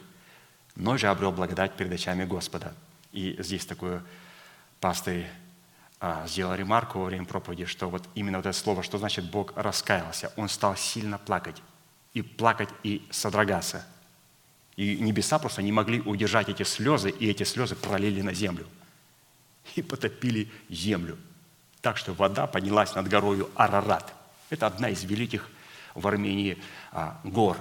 [0.76, 2.74] но же обрел благодать перед очами Господа».
[3.12, 4.04] И здесь такое
[4.80, 5.26] пастырь
[6.00, 9.54] а, сделал ремарку во время проповеди, что вот именно вот это слово, что значит Бог
[9.56, 11.62] раскаялся, Он стал сильно плакать,
[12.14, 13.88] и плакать, и содрогаться–
[14.76, 18.68] и небеса просто не могли удержать эти слезы, и эти слезы пролили на землю.
[19.76, 21.18] И потопили землю.
[21.82, 24.14] Так что вода поднялась над горою Арарат.
[24.50, 25.50] Это одна из великих
[25.94, 26.58] в Армении
[26.92, 27.58] а, гор,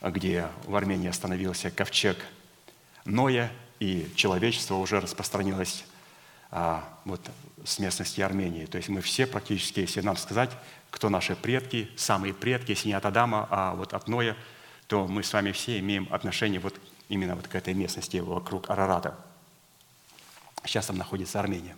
[0.00, 2.16] где в Армении остановился ковчег
[3.04, 5.84] Ноя, и человечество уже распространилось
[6.50, 7.20] а, вот,
[7.64, 8.64] с местности Армении.
[8.64, 10.50] То есть мы все практически, если нам сказать,
[10.90, 14.34] кто наши предки, самые предки, если не от Адама, а вот от Ноя–
[14.88, 16.74] то мы с вами все имеем отношение вот
[17.08, 19.16] именно вот к этой местности вокруг Арарата.
[20.64, 21.76] Сейчас там находится Армения.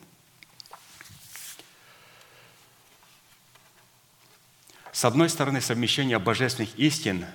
[4.93, 7.27] С одной стороны, совмещение божественных истин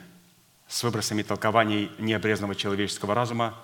[0.68, 3.58] с выбросами толкований необрезанного человеческого разума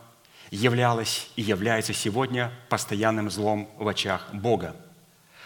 [0.49, 4.76] являлось и является сегодня постоянным злом в очах Бога.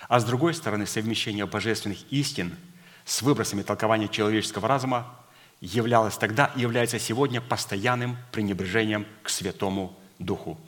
[0.07, 2.57] А с другой стороны, совмещение божественных истин
[3.03, 5.24] с выбросами толкования человеческого разума
[5.61, 10.59] являлось тогда и является сегодня постоянным пренебрежением к Святому Духу.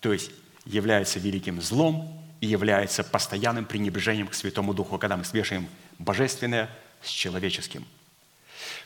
[0.00, 0.30] То есть
[0.64, 6.70] является великим злом и является постоянным пренебрежением к Святому Духу, когда мы смешиваем божественное
[7.02, 7.86] с человеческим.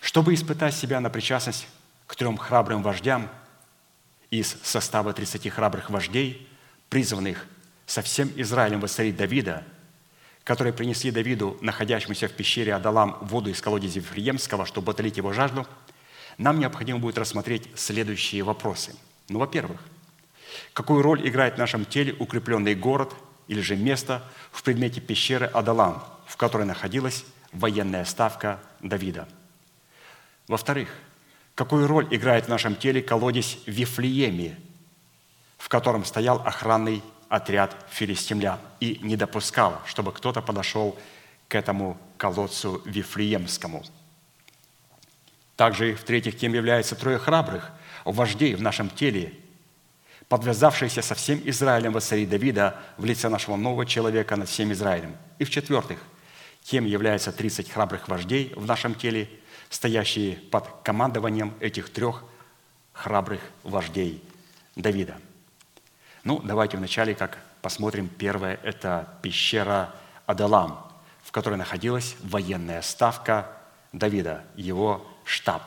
[0.01, 1.67] Чтобы испытать себя на причастность
[2.07, 3.29] к трем храбрым вождям
[4.31, 6.49] из состава 30 храбрых вождей,
[6.89, 7.47] призванных
[7.87, 9.65] со всем Израилем воцарить Давида–
[10.47, 15.67] которые принесли Давиду, находящемуся в пещере Адалам, воду из колодезя Вифлеемского, чтобы утолить его жажду,
[16.39, 18.95] нам необходимо будет рассмотреть следующие вопросы.
[19.29, 19.81] Ну, во-первых,
[20.73, 23.13] какую роль играет в нашем теле укрепленный город
[23.49, 24.23] или же место
[24.53, 29.27] в предмете пещеры Адалам, в которой находилась военная ставка Давида?
[30.47, 30.91] Во-вторых,
[31.57, 34.57] какую роль играет в нашем теле колодец в Вифлееме,
[35.59, 40.97] в котором стоял охранный отряд филистимлян и не допускал, чтобы кто-то подошел
[41.49, 43.85] к этому колодцу Вифлеемскому.
[45.57, 47.71] Также, в-третьих, кем является трое храбрых,
[48.05, 49.33] вождей в нашем теле,
[50.29, 55.17] подвязавшиеся со всем Израилем во цари Давида в лице нашего нового человека над всем Израилем.
[55.39, 55.99] И в-четвертых,
[56.65, 59.31] кем является 30 храбрых вождей в нашем теле,
[59.71, 62.25] стоящие под командованием этих трех
[62.93, 64.23] храбрых вождей
[64.75, 65.17] Давида–
[66.27, 68.09] ну, давайте вначале как посмотрим.
[68.09, 69.95] Первое– это пещера
[70.27, 70.85] Адалам,
[71.23, 73.49] в которой находилась военная ставка
[73.93, 75.63] Давида, его штаб.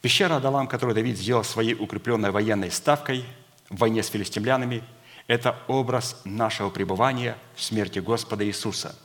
[0.00, 3.24] Пещера Адалам, которую Давид сделал своей укрепленной военной ставкой
[3.70, 4.82] в войне с филистимлянами,
[5.28, 8.96] это образ нашего пребывания в смерти Господа Иисуса,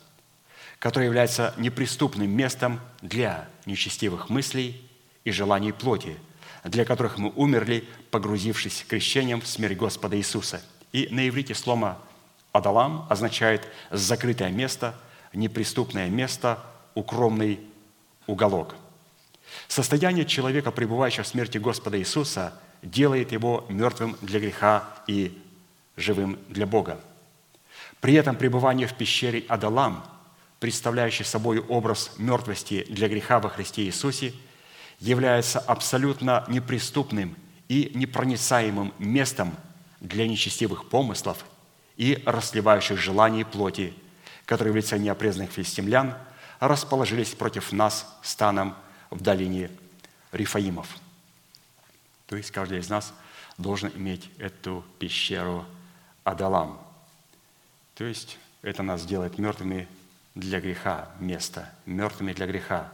[0.79, 4.89] который является неприступным местом для нечестивых мыслей
[5.23, 6.17] и желаний плоти,
[6.67, 10.61] для которых мы умерли, погрузившись крещением в смерть Господа Иисуса.
[10.91, 11.97] И на иврите слово
[12.51, 14.95] «адалам» означает «закрытое место»,
[15.33, 16.59] «неприступное место»,
[16.93, 17.59] «укромный
[18.25, 18.75] уголок».
[19.67, 25.41] Состояние человека, пребывающего в смерти Господа Иисуса, делает его мертвым для греха и
[25.95, 26.99] живым для Бога.
[28.01, 30.03] При этом пребывание в пещере Адалам,
[30.59, 34.33] представляющий собой образ мертвости для греха во Христе Иисусе–
[34.99, 37.35] является абсолютно неприступным
[37.67, 39.55] и непроницаемым местом
[39.99, 41.45] для нечестивых помыслов
[41.97, 43.93] и расливающих желаний плоти,
[44.45, 46.15] которые в лице неопрезанных филистимлян
[46.59, 48.75] расположились против нас станом
[49.09, 49.69] в долине
[50.31, 50.87] Рифаимов.
[52.27, 53.13] То есть каждый из нас
[53.57, 55.65] должен иметь эту пещеру
[56.23, 56.79] Адалам.
[57.95, 59.87] То есть это нас делает мертвыми
[60.35, 62.91] для греха место, мертвыми для греха.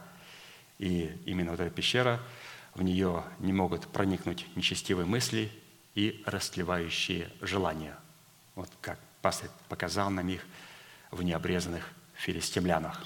[0.78, 2.20] И именно вот эта пещера,
[2.74, 5.50] в нее не могут проникнуть нечестивые мысли
[5.94, 7.96] и растлевающие желания.
[8.54, 10.44] Вот как пастырь показал нам их
[11.10, 13.04] в необрезанных филистимлянах.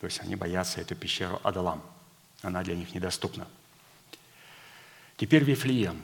[0.00, 1.82] То есть они боятся эту пещеру Адалам.
[2.42, 3.46] Она для них недоступна.
[5.16, 6.02] Теперь Вифлеем,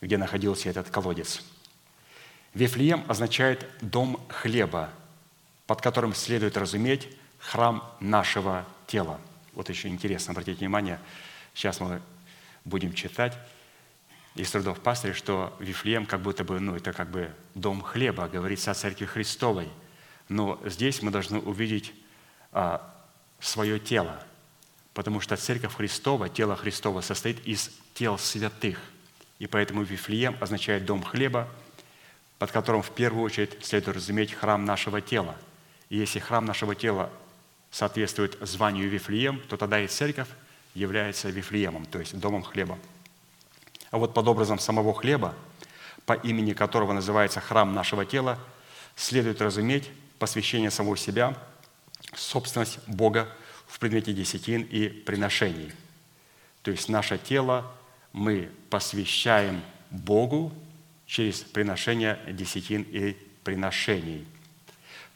[0.00, 1.42] где находился этот колодец.
[2.54, 4.90] Вифлеем означает «дом хлеба»,
[5.66, 7.08] под которым следует разуметь
[7.38, 9.20] храм нашего тела.
[9.52, 10.98] Вот еще интересно, обратите внимание,
[11.54, 12.00] сейчас мы
[12.64, 13.36] будем читать
[14.34, 18.70] из трудов пастыря, что Вифлеем как будто бы, ну, это как бы дом хлеба, говорится
[18.70, 19.68] о Церкви Христовой.
[20.28, 21.92] Но здесь мы должны увидеть
[22.52, 22.94] а,
[23.40, 24.22] свое тело,
[24.94, 28.78] потому что Церковь Христова, тело Христова состоит из тел святых.
[29.38, 31.48] И поэтому Вифлеем означает дом хлеба,
[32.38, 35.36] под которым в первую очередь следует разуметь храм нашего тела.
[35.90, 37.10] И если храм нашего тела
[37.72, 40.28] соответствует званию Вифлеем, то тогда и церковь
[40.74, 42.78] является Вифлеемом, то есть домом хлеба.
[43.90, 45.34] А вот под образом самого хлеба,
[46.06, 48.38] по имени которого называется храм нашего тела,
[48.94, 51.36] следует разуметь посвящение самого себя,
[52.14, 53.28] собственность Бога
[53.66, 55.72] в предмете десятин и приношений.
[56.62, 57.72] То есть наше тело
[58.12, 60.52] мы посвящаем Богу
[61.06, 64.26] через приношение десятин и приношений.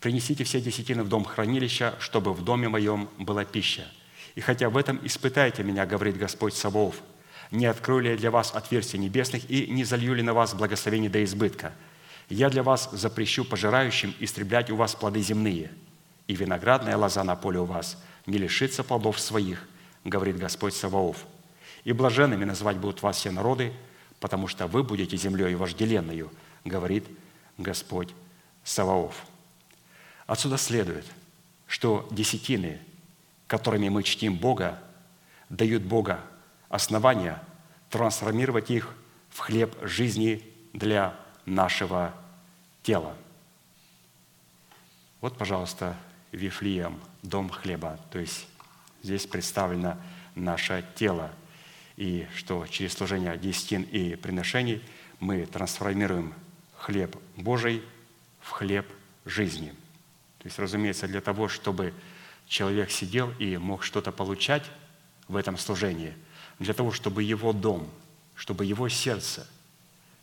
[0.00, 3.86] «Принесите все десятины в дом хранилища, чтобы в доме моем была пища.
[4.34, 7.02] И хотя в этом испытайте меня, говорит Господь Саваоф,
[7.50, 11.10] не открою ли я для вас отверстия небесных и не залью ли на вас благословение
[11.10, 11.72] до избытка?
[12.28, 15.70] Я для вас запрещу пожирающим истреблять у вас плоды земные,
[16.26, 19.66] и виноградная лоза на поле у вас не лишится плодов своих,
[20.04, 21.24] говорит Господь Саваоф.
[21.84, 23.72] И блаженными назвать будут вас все народы,
[24.18, 26.32] потому что вы будете землей вожделенную,
[26.64, 27.06] говорит
[27.58, 28.08] Господь
[28.64, 29.24] Саваоф.
[30.26, 31.06] Отсюда следует,
[31.66, 32.80] что десятины,
[33.46, 34.82] которыми мы чтим Бога,
[35.48, 36.20] дают Бога
[36.68, 37.42] основания
[37.90, 38.94] трансформировать их
[39.30, 41.14] в хлеб жизни для
[41.44, 42.14] нашего
[42.82, 43.16] тела.
[45.20, 45.96] Вот, пожалуйста,
[46.32, 47.98] Вифлеем, дом хлеба.
[48.10, 48.46] То есть
[49.02, 49.96] здесь представлено
[50.34, 51.30] наше тело.
[51.96, 54.82] И что через служение десятин и приношений
[55.18, 56.34] мы трансформируем
[56.76, 57.82] хлеб Божий
[58.40, 58.86] в хлеб
[59.24, 59.72] жизни.
[60.46, 61.92] То есть, разумеется, для того, чтобы
[62.46, 64.62] человек сидел и мог что-то получать
[65.26, 66.14] в этом служении,
[66.60, 67.90] для того, чтобы его дом,
[68.36, 69.44] чтобы его сердце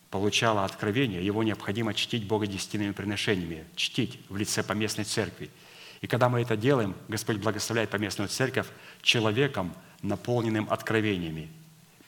[0.10, 5.50] получало откровение, его необходимо чтить Бога десятинными приношениями, чтить в лице поместной церкви–
[6.04, 8.68] и когда мы это делаем, Господь благословляет поместную церковь
[9.02, 11.50] человеком, наполненным откровениями.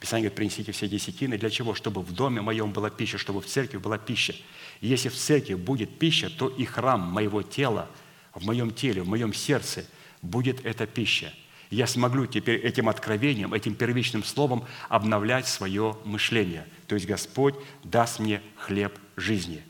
[0.02, 1.38] Писание говорит, принесите все десятины.
[1.38, 1.74] Для чего?
[1.74, 4.36] Чтобы в доме моем была пища, чтобы в церкви была пища.
[4.82, 7.88] И если в церкви будет пища, то и храм моего тела,
[8.36, 9.86] в моем теле, в моем сердце
[10.22, 11.34] будет эта пища.
[11.72, 16.68] я смогу теперь этим откровением, этим первичным словом обновлять свое мышление.
[16.88, 19.64] То есть Господь даст мне хлеб жизни,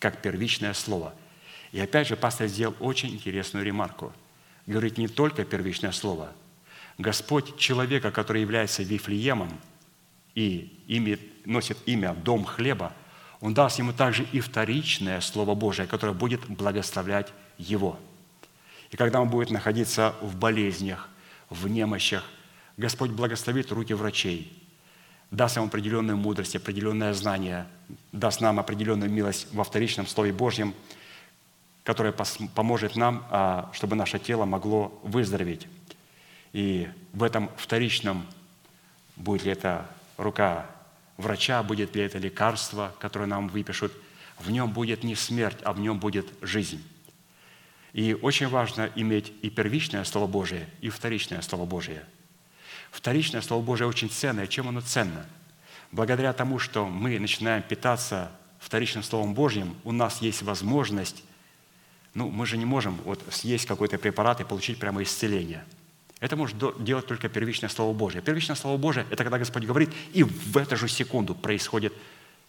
[0.00, 1.14] как первичное слово–
[1.76, 4.10] и опять же, пастор сделал очень интересную ремарку.
[4.66, 6.32] Говорит не только первичное слово.
[6.96, 9.50] Господь человека, который является Вифлеемом
[10.34, 12.94] и имя, носит имя «Дом хлеба»,
[13.40, 17.98] Он даст ему также и вторичное Слово Божие, которое будет благословлять его.
[18.90, 21.08] И когда он будет находиться в болезнях,
[21.50, 22.24] в немощах,
[22.76, 24.52] Господь благословит руки врачей,
[25.30, 27.66] даст ему определенную мудрость, определенное знание,
[28.12, 30.74] даст нам определенную милость во вторичном Слове Божьем–
[31.86, 35.68] которая поможет нам, а, чтобы наше тело могло выздороветь.
[36.52, 38.26] И в этом вторичном,
[39.14, 39.86] будет ли это
[40.16, 40.66] рука
[41.16, 43.92] врача, будет ли это лекарство, которое нам выпишут,
[44.40, 46.84] в нем будет не смерть, а в нем будет жизнь.
[47.96, 52.04] И очень важно иметь и первичное Слово Божие, и вторичное Слово Божие.
[52.90, 54.46] Вторичное Слово Божие очень ценное.
[54.46, 55.24] Чем оно ценно?
[55.92, 61.24] Благодаря тому, что мы начинаем питаться вторичным Словом Божьим, у нас есть возможность
[62.12, 65.64] ну, мы же не можем вот съесть какой-то препарат и получить прямо исцеление.
[66.20, 68.20] Это может делать только первичное Слово Божье.
[68.20, 71.94] Первичное Слово Божье– это когда Господь говорит, и в эту же секунду происходит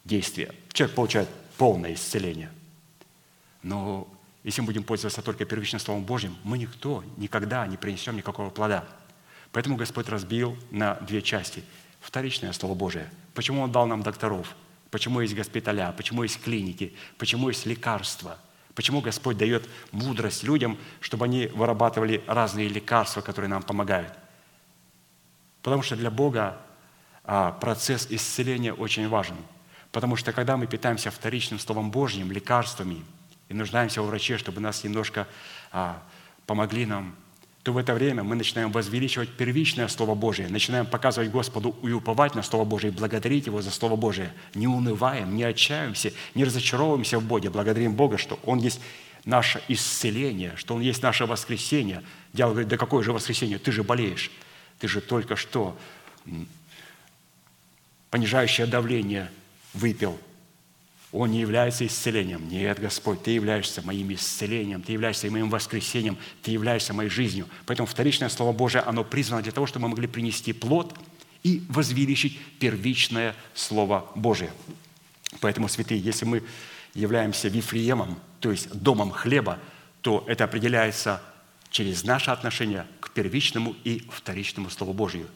[0.03, 0.53] действие.
[0.73, 2.49] Человек получает полное исцеление.
[3.61, 4.07] Но
[4.47, 8.85] если мы будем пользоваться только первичным Словом Божьим, мы никто никогда не принесем никакого плода.
[9.51, 11.63] Поэтому Господь разбил на две части.
[11.99, 13.11] Вторичное Слово Божие.
[13.33, 14.55] Почему Он дал нам докторов?
[14.91, 18.37] почему есть госпиталя, почему есть клиники, почему есть лекарства,
[18.75, 24.13] почему Господь дает мудрость людям, чтобы они вырабатывали разные лекарства, которые нам помогают.
[25.61, 26.57] Потому что для Бога
[27.23, 29.35] а, процесс исцеления очень важен.
[29.91, 33.03] Потому что когда мы питаемся вторичным Словом Божьим, лекарствами,
[33.49, 35.27] и нуждаемся у врачей, чтобы нас немножко
[35.71, 36.01] а,
[36.45, 37.15] помогли нам
[37.67, 42.33] то в это время мы начинаем возвеличивать первичное Слово Божие, начинаем показывать Господу и уповать
[42.33, 44.31] на Слово Божие, и благодарить Его за Слово Божие.
[44.55, 47.49] Не унываем, не отчаиваемся, не разочаровываемся в Боге.
[47.49, 48.79] Благодарим Бога, что Он есть
[49.25, 52.03] наше исцеление, что Он есть наше воскресение.
[52.31, 53.59] Дьявол говорит, да какое же воскресение?
[53.59, 54.31] Ты же болеешь.
[54.79, 55.77] Ты же только что
[58.11, 59.29] понижающее давление
[59.73, 60.17] выпил–
[61.11, 62.47] он не является исцелением.
[62.49, 67.47] Нет, Господь, Ты являешься моим исцелением, Ты являешься моим воскресением, Ты являешься моей жизнью.
[67.65, 70.97] Поэтому вторичное Слово Божие, оно призвано для того, чтобы мы могли принести плод
[71.43, 74.51] и возвеличить первичное Слово Божие.
[75.39, 76.43] Поэтому, святые, если мы
[76.93, 79.59] являемся Вифлеемом, то есть домом хлеба,
[80.01, 81.21] то это определяется
[81.69, 85.27] через наше отношение к первичному и вторичному Слову Божию.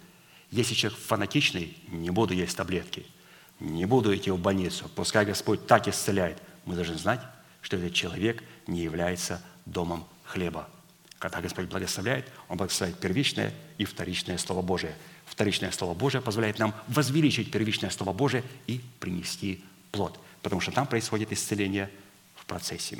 [0.49, 3.05] Если человек фанатичный, не буду есть таблетки–
[3.61, 6.41] не буду идти в больницу, пускай Господь так исцеляет.
[6.65, 7.21] Мы должны знать,
[7.61, 10.67] что этот человек не является домом хлеба.
[11.19, 14.95] Когда Господь благословляет, Он благословляет первичное и вторичное Слово Божие.
[15.25, 20.87] Вторичное Слово Божие позволяет нам возвеличить первичное Слово Божие и принести плод, потому что там
[20.87, 21.91] происходит исцеление
[22.35, 22.97] в процессе.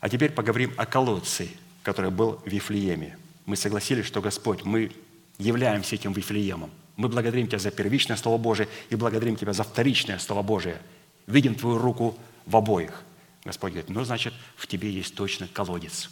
[0.00, 1.48] А теперь поговорим о колодце,
[1.84, 3.16] который был в Вифлееме.
[3.44, 4.90] Мы согласились, что Господь, мы
[5.38, 10.18] являемся этим Вифлеемом– мы благодарим Тебя за первичное Слово Божие и благодарим Тебя за вторичное
[10.18, 10.80] Слово Божие.
[11.26, 13.02] Видим Твою руку в обоих.
[13.44, 16.10] Господь говорит, ну, значит, в тебе есть точно колодец.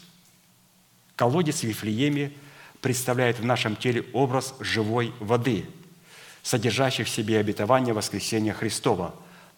[1.16, 2.32] Колодец в Вифлееме
[2.80, 5.64] представляет в нашем теле образ живой воды,
[6.42, 9.14] содержащий в себе обетование воскресения Христова,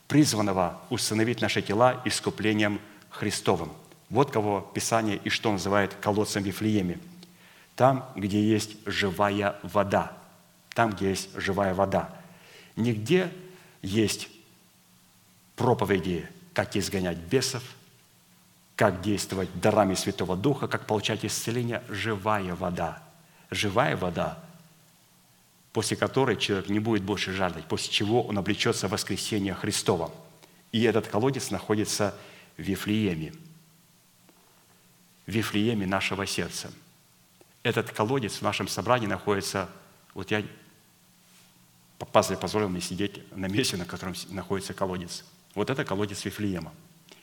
[0.07, 3.73] призванного установить наши тела искуплением Христовым.
[4.11, 6.99] Вот кого Писание и что называет колодцем Вифлееме.
[7.75, 10.17] Там, где есть живая вода–
[10.77, 12.15] там, где есть живая вода.
[12.77, 13.33] Нигде
[13.81, 14.29] есть
[15.57, 17.63] проповеди, как изгонять бесов,
[18.77, 21.83] как действовать дарами Святого Духа, как получать исцеление.
[21.89, 23.03] Живая вода.
[23.51, 24.39] Живая вода,
[25.73, 30.13] после которой человек не будет больше жаждать, после чего он облечется в воскресение Христова.
[30.73, 32.15] И этот колодец находится
[32.59, 33.33] в Вифлееме.
[35.27, 36.71] В Вифлееме нашего сердца.
[37.63, 39.71] Этот колодец в нашем собрании находится,
[40.13, 40.45] вот я
[41.99, 45.25] Пастырь позволил мне сидеть на месте, на котором находится колодец.
[45.55, 46.73] Вот это колодец Вифлеема.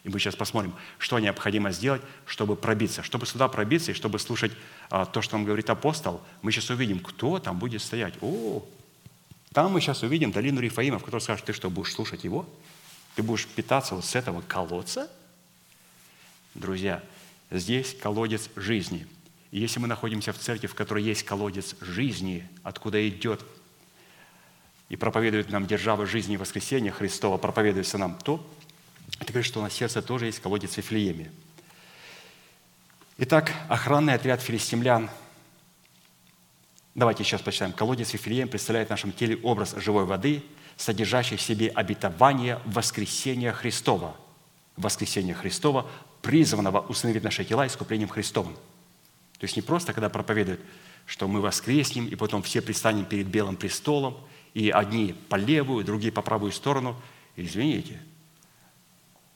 [0.03, 3.03] И мы сейчас посмотрим, что необходимо сделать, чтобы пробиться.
[3.03, 4.51] Чтобы сюда пробиться и чтобы слушать
[4.89, 8.15] а, то, что нам говорит апостол, мы сейчас увидим, кто там будет стоять.
[8.21, 8.65] О,
[9.53, 12.49] там мы сейчас увидим долину Рифаима, в которой скажет, ты что, будешь слушать его?
[13.15, 15.09] Ты будешь питаться вот с этого колодца?
[16.55, 17.01] Друзья,
[17.49, 19.07] здесь колодец жизни.
[19.51, 23.45] И если мы находимся в церкви, в которой есть колодец жизни, откуда идет
[24.89, 28.45] и проповедует нам державы жизни и воскресения Христова, проповедуется нам то,
[29.19, 31.31] это говорит, что у нас сердце тоже есть колодец в Вифлееме.
[33.17, 35.09] Итак, охранный отряд филистимлян.
[36.95, 37.71] Давайте сейчас почитаем.
[37.71, 40.43] Колодец Вифлеем представляет в нашем теле образ живой воды,
[40.77, 44.15] содержащий в себе обетование воскресения Христова.
[44.75, 45.89] Воскресения Христова,
[46.21, 48.55] призванного установить наши тела искуплением Христовым.
[49.38, 50.61] То есть не просто, когда проповедуют,
[51.05, 54.17] что мы воскреснем, и потом все предстанем перед Белым престолом–
[54.54, 56.99] и одни по левую, другие по правую сторону.
[57.36, 57.99] Извините,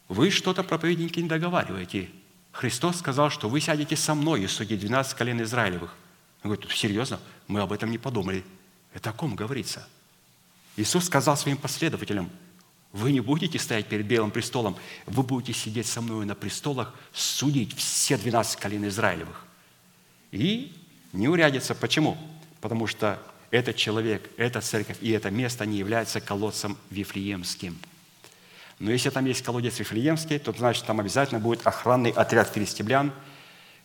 [0.08, 2.10] вы что-то, проповедники, не договариваете.
[2.52, 5.96] Христос сказал, что вы сядете со мной и судить 12 колен Израилевых.
[6.44, 7.20] Он говорит, серьезно?
[7.48, 8.44] Мы об этом не подумали.
[8.94, 9.88] Это о ком говорится?
[10.76, 12.30] Иисус сказал своим последователям,
[12.94, 17.76] вы не будете стоять перед Белым престолом, вы будете сидеть со мной на престолах, судить
[17.76, 19.46] все 12 колен Израилевых.
[20.32, 20.74] И
[21.14, 21.76] не урядится.
[21.76, 22.18] Почему?
[22.62, 27.78] Потому что этот человек, эта церковь и это место не являются колодцем Вифлеемским.
[28.80, 33.12] Но если там есть колодец Вифлеемский, то значит там обязательно будет охранный отряд филистимлян,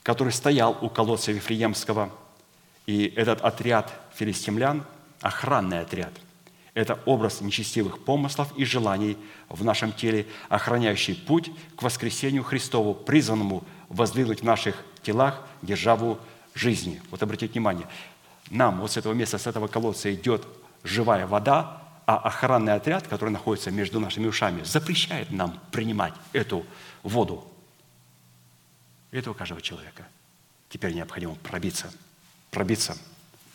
[0.02, 2.10] который стоял у колодца Вифлеемского.
[2.86, 4.84] И этот отряд филистимлян,
[5.20, 6.12] охранный отряд,
[6.74, 9.16] это образ нечестивых помыслов и желаний
[9.48, 16.18] в нашем теле, охраняющий путь к воскресению Христову, призванному воздвинуть в наших телах державу
[16.54, 17.00] жизни.
[17.10, 17.86] Вот обратите внимание,
[18.52, 20.46] нам вот с этого места, с этого колодца идет
[20.84, 26.66] живая вода, а охранный отряд, который находится между нашими ушами, запрещает нам принимать эту
[27.02, 27.46] воду.
[29.10, 30.06] Это у каждого человека.
[30.68, 31.90] Теперь необходимо пробиться,
[32.50, 32.96] пробиться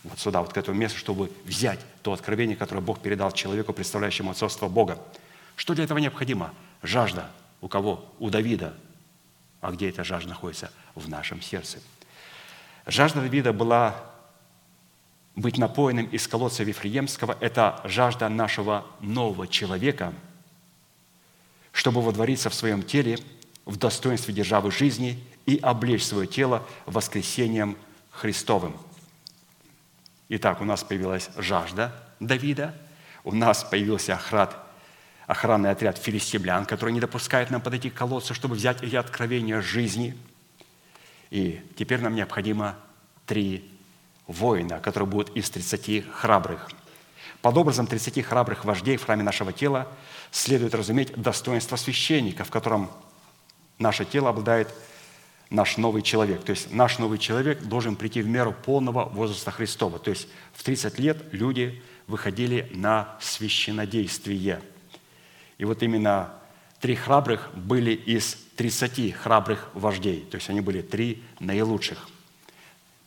[0.03, 4.31] вот сюда, вот к этому месту, чтобы взять то откровение, которое Бог передал человеку, представляющему
[4.31, 4.99] отцовство Бога.
[5.55, 6.53] Что для этого необходимо?
[6.81, 7.29] Жажда.
[7.61, 8.11] У кого?
[8.19, 8.73] У Давида.
[9.61, 10.71] А где эта жажда находится?
[10.95, 11.79] В нашем сердце.
[12.85, 13.95] Жажда Давида была
[15.37, 20.13] быть напоенным из колодца Вифлеемского– это жажда нашего нового человека,
[21.71, 23.19] чтобы водвориться в своем теле
[23.63, 27.77] в достоинстве державы жизни и облечь свое тело воскресением
[28.09, 28.75] Христовым.
[30.29, 32.73] Итак, у нас появилась жажда Давида,
[33.23, 34.57] у нас появился охрат,
[35.27, 40.17] охранный отряд филистимлян, который не допускает нам подойти к колодцу, чтобы взять эти откровения жизни.
[41.29, 42.75] И теперь нам необходимо
[43.27, 43.76] три
[44.27, 46.69] воина, которые будут из 30 храбрых.
[47.41, 49.87] Под образом 30 храбрых вождей в храме нашего тела
[50.31, 52.91] следует разуметь достоинство священника, в котором
[53.79, 54.73] наше тело обладает
[55.49, 56.43] наш новый человек.
[56.43, 59.99] То есть наш новый человек должен прийти в меру полного возраста Христова.
[59.99, 64.61] То есть в 30 лет люди выходили на священнодействие.
[65.57, 66.33] И вот именно
[66.79, 70.21] три храбрых были из 30 храбрых вождей.
[70.29, 72.09] То есть они были три наилучших.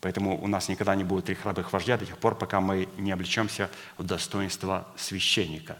[0.01, 3.13] Поэтому у нас никогда не будет три храбрых вождя до тех пор, пока мы не
[3.13, 5.79] облечемся в достоинство священника.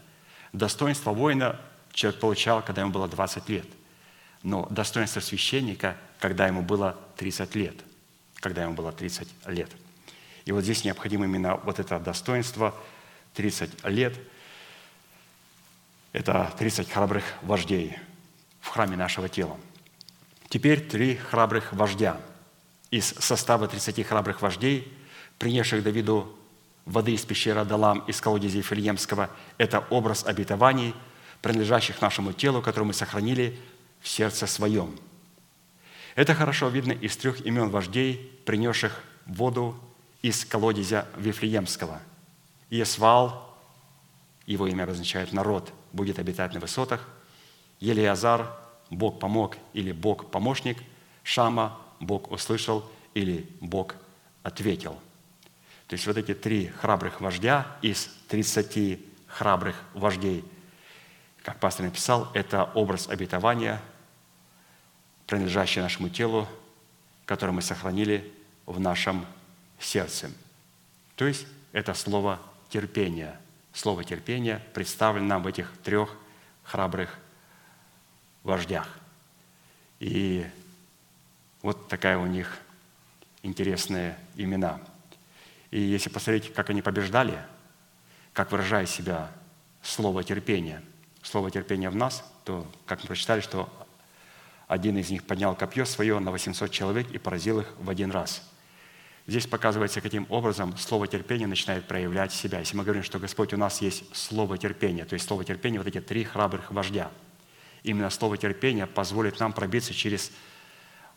[0.53, 1.59] Достоинство воина
[1.93, 3.65] человек получал, когда ему было 20 лет–
[4.43, 7.75] но достоинство священника, когда ему было 30 лет.
[8.35, 9.69] Когда ему было 30 лет.
[10.45, 12.73] И вот здесь необходимо именно вот это достоинство
[13.35, 14.17] 30 лет.
[16.11, 17.97] Это 30 храбрых вождей
[18.59, 19.57] в храме нашего тела.
[20.49, 22.19] Теперь три храбрых вождя.
[22.91, 24.91] Из состава 30 храбрых вождей,
[25.39, 26.37] принесших Давиду
[26.85, 30.93] воды из пещеры Адалам из колодезя Ефильемского, это образ обетований,
[31.41, 33.57] принадлежащих нашему телу, который мы сохранили
[34.01, 34.99] в сердце своем.
[36.15, 39.79] Это хорошо видно из трех имен вождей, принесших воду
[40.21, 42.01] из колодезя Вифлеемского.
[42.69, 43.57] Иесвал,
[44.45, 47.07] его имя обозначает народ, будет обитать на высотах.
[47.79, 48.51] Елиазар,
[48.89, 50.77] Бог помог или Бог помощник.
[51.23, 53.95] Шама, Бог услышал или Бог
[54.43, 54.99] ответил.
[55.87, 60.43] То есть вот эти три храбрых вождя из 30 храбрых вождей,
[61.43, 63.81] как пастор написал, это образ обетования,
[65.27, 66.47] принадлежащее нашему телу,
[67.25, 68.33] которое мы сохранили
[68.65, 69.25] в нашем
[69.79, 70.31] сердце.
[71.15, 72.39] То есть это слово
[72.69, 73.39] терпения.
[73.73, 76.09] Слово терпения представлено нам в этих трех
[76.63, 77.17] храбрых
[78.43, 78.87] вождях.
[79.99, 80.45] И
[81.61, 82.59] вот такая у них
[83.43, 84.79] интересные имена.
[85.69, 87.39] И если посмотреть, как они побеждали,
[88.33, 89.31] как выражая себя
[89.81, 90.81] слово терпения,
[91.21, 93.69] слово терпения в нас, то, как мы прочитали, что
[94.67, 98.47] один из них поднял копье свое на 800 человек и поразил их в один раз.
[99.27, 102.59] Здесь показывается, каким образом слово терпения начинает проявлять себя.
[102.59, 105.87] Если мы говорим, что Господь у нас есть слово терпения, то есть слово терпения, вот
[105.87, 107.11] эти три храбрых вождя.
[107.83, 110.31] Именно слово терпения позволит нам пробиться через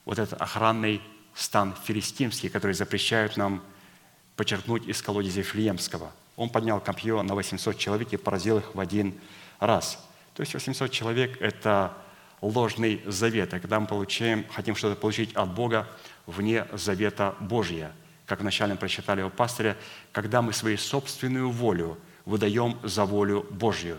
[0.05, 1.01] вот этот охранный
[1.35, 3.63] стан филистимский, который запрещает нам
[4.37, 6.13] подчеркнуть из колодезя Флиемского.
[6.37, 9.15] Он поднял копье на 800 человек и поразил их в один
[9.61, 10.05] раз.
[10.35, 11.97] То есть 800 человек– это
[12.41, 15.89] ложный завет, а когда мы получаем, хотим что-то получить от Бога
[16.27, 17.93] вне завета Божия.
[18.27, 19.77] Как вначале прочитали у пастыря,
[20.13, 23.99] когда мы свою собственную волю выдаем за волю Божью.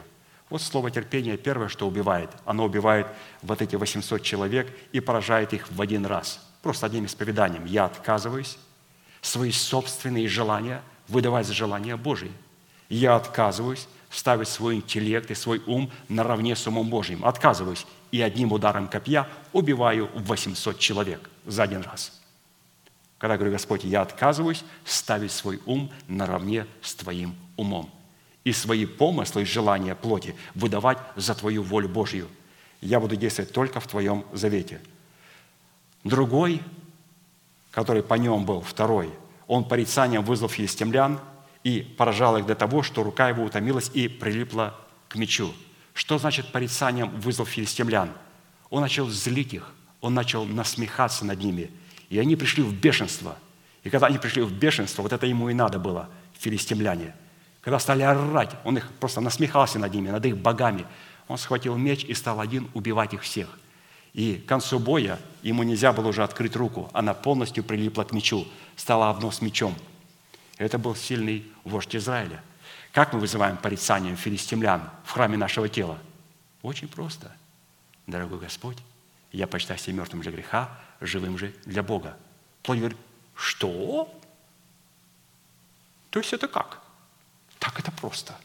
[0.50, 2.30] Вот слово терпение первое, что убивает.
[2.46, 3.08] Оно убивает
[3.42, 6.40] вот эти 800 человек и поражает их в один раз.
[6.62, 7.66] Просто одним исповеданием.
[7.66, 8.58] Я отказываюсь
[9.22, 12.32] свои собственные желания выдавать за желания Божьи.
[12.90, 17.26] Я отказываюсь ставить свой интеллект и свой ум наравне с умом Божьим.
[17.26, 22.22] Отказываюсь и одним ударом копья убиваю 800 человек за один раз.
[23.18, 27.92] Когда говорю, Господь, я отказываюсь ставить свой ум наравне с Твоим умом
[28.46, 32.30] и свои помыслы и желания плоти выдавать за Твою волю Божью.
[32.80, 34.80] Я буду действовать только в Твоем завете.
[36.06, 36.62] Другой,
[37.72, 39.12] который по нем был, второй,
[39.48, 41.20] он порицанием вызвал филистимлян
[41.64, 44.74] и поражал их до того, что рука его утомилась и прилипла
[45.10, 45.54] к мечу–
[45.96, 48.12] что значит порицанием вызвал филистимлян?
[48.70, 51.72] Он начал злить их, он начал насмехаться над ними.
[52.10, 53.38] И они пришли в бешенство.
[53.84, 57.16] И когда они пришли в бешенство, вот это ему и надо было, филистимляне.
[57.66, 60.86] Когда стали орать, он их просто насмехался над ними, над их богами.
[61.28, 63.60] Он схватил меч и стал один убивать их всех.
[64.14, 66.90] И к концу боя ему нельзя было уже открыть руку.
[66.94, 68.48] Она полностью прилипла к мечу,
[68.78, 69.76] стала одно с мечом.
[70.58, 72.42] Это был сильный вождь Израиля–
[72.96, 76.00] как мы вызываем порицанием филистимлян в храме нашего тела?
[76.62, 77.30] Очень просто.
[78.08, 78.78] Дорогой Господь,
[79.34, 80.70] я почитаю себя мертвым для греха,
[81.02, 82.16] живым же для Бога.
[82.64, 82.98] Плоть говорит,
[83.36, 84.18] что?
[86.10, 86.82] То есть это как?
[87.66, 88.36] Так это просто.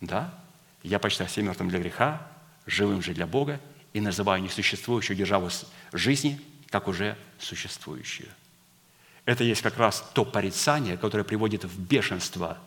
[0.00, 0.32] Да?
[0.84, 2.24] Я почитаю себя мертвым для греха,
[2.64, 3.60] живым же для Бога,
[3.92, 5.50] и называю несуществующую державу
[5.92, 6.40] жизни,
[6.70, 8.28] как уже существующую.
[9.24, 12.58] Это есть как раз то порицание, которое приводит в бешенство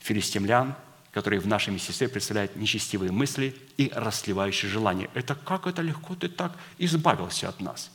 [0.00, 0.74] филистимлян,
[1.12, 5.08] которые в нашем естестве представляют нечестивые мысли и расливающие желания.
[5.14, 7.90] Это как это легко ты так избавился от нас?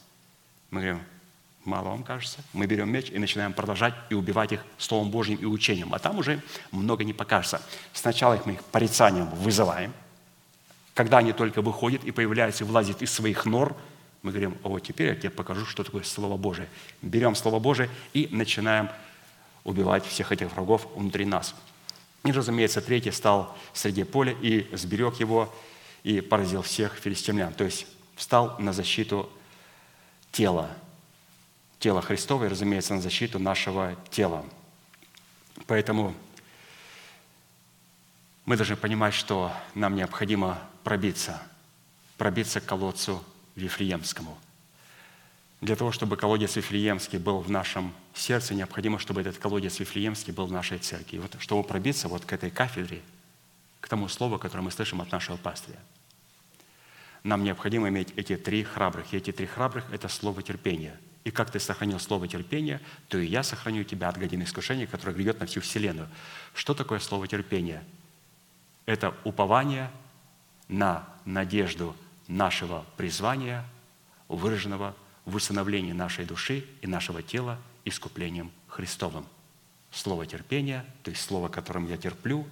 [0.72, 1.04] Мы говорим,
[1.66, 2.40] мало вам кажется.
[2.54, 5.94] Мы берем меч и начинаем продолжать и убивать их Словом Божьим и учением.
[5.94, 6.42] А там уже
[6.72, 7.62] много не покажется.
[7.94, 9.94] Сначала их мы их порицанием вызываем.
[10.94, 13.76] Когда они только выходят и появляются и влазят из своих нор,
[14.22, 16.70] мы говорим, о, теперь я тебе покажу, что такое Слово Божие.
[17.02, 18.90] Берем Слово Божие и начинаем
[19.64, 21.56] убивать всех этих врагов внутри нас.
[22.24, 25.54] И, разумеется, третий стал среди поля и сберег его,
[26.04, 27.54] и поразил всех филистимлян.
[27.54, 29.30] То есть встал на защиту
[30.32, 30.70] тела,
[31.84, 34.46] тела Христова и, разумеется, на защиту нашего тела.
[35.68, 36.16] Поэтому
[38.46, 41.42] мы должны понимать, что нам необходимо пробиться,
[42.18, 43.22] пробиться к колодцу
[43.58, 44.38] Вифлеемскому.
[45.60, 50.46] Для того, чтобы колодец Вифлеемский был в нашем сердце, необходимо, чтобы этот колодец Вифлеемский был
[50.46, 51.18] в нашей церкви.
[51.18, 53.02] И вот чтобы пробиться вот к этой кафедре,
[53.82, 55.80] к тому слову, которое мы слышим от нашего пастыря,
[57.24, 59.14] нам необходимо иметь эти три храбрых.
[59.14, 63.26] И эти три храбрых– это слово терпения– и как ты сохранил слово терпения, то и
[63.26, 66.10] я сохраню тебя от годины искушения, которое грядет на всю вселенную.
[66.54, 67.84] Что такое слово терпения?
[68.86, 69.90] Это упование
[70.68, 71.96] на надежду
[72.28, 73.66] нашего призвания,
[74.28, 74.96] выраженного
[75.26, 79.26] в усыновлении нашей души и нашего тела искуплением Христовым.
[79.92, 82.46] Слово терпения, то есть слово, которым я терплю,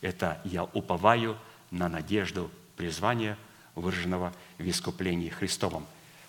[0.00, 1.36] это я уповаю
[1.70, 3.36] на надежду призвания,
[3.74, 5.84] выраженного в искуплении Христовом.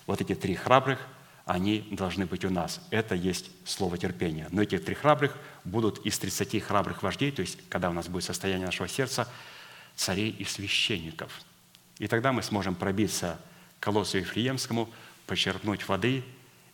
[0.06, 1.00] Вот эти три храбрых–
[1.46, 2.80] они должны быть у нас.
[2.90, 4.48] Это есть слово терпения.
[4.50, 8.24] Но эти три храбрых будут из 30 храбрых вождей, то есть когда у нас будет
[8.24, 9.28] состояние нашего сердца,
[9.94, 11.40] царей и священников.
[11.98, 13.40] И тогда мы сможем пробиться
[13.78, 14.90] к колоссу Ефреемскому,
[15.28, 16.24] почерпнуть воды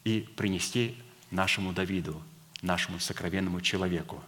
[0.05, 0.97] и принести
[1.31, 2.23] нашему Давиду,
[2.63, 4.25] нашему сокровенному человеку.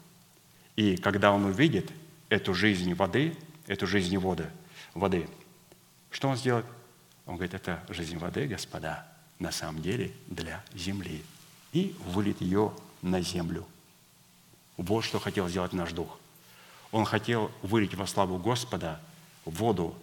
[0.76, 1.90] И когда он увидит
[2.28, 3.34] эту жизнь воды,
[3.66, 4.50] эту жизнь воды,
[4.92, 5.26] воды,
[6.10, 6.66] что он сделает?
[7.24, 9.08] Он говорит, это жизнь воды, господа–
[9.38, 11.22] на самом деле для земли
[11.72, 13.66] и вылит ее на землю.
[14.76, 16.18] Вот что хотел сделать наш Дух.
[16.92, 19.00] Он хотел вылить во славу Господа
[19.44, 19.94] воду,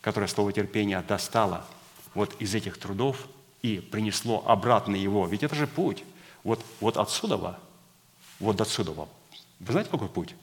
[0.00, 1.64] которая слово терпения достала
[2.14, 3.26] вот из этих трудов
[3.62, 5.26] и принесло обратно его.
[5.26, 6.04] Ведь это же путь.
[6.42, 7.58] Вот, вот отсюда,
[8.38, 8.92] вот до отсюда.
[8.92, 9.08] Вы
[9.60, 10.34] знаете, какой путь?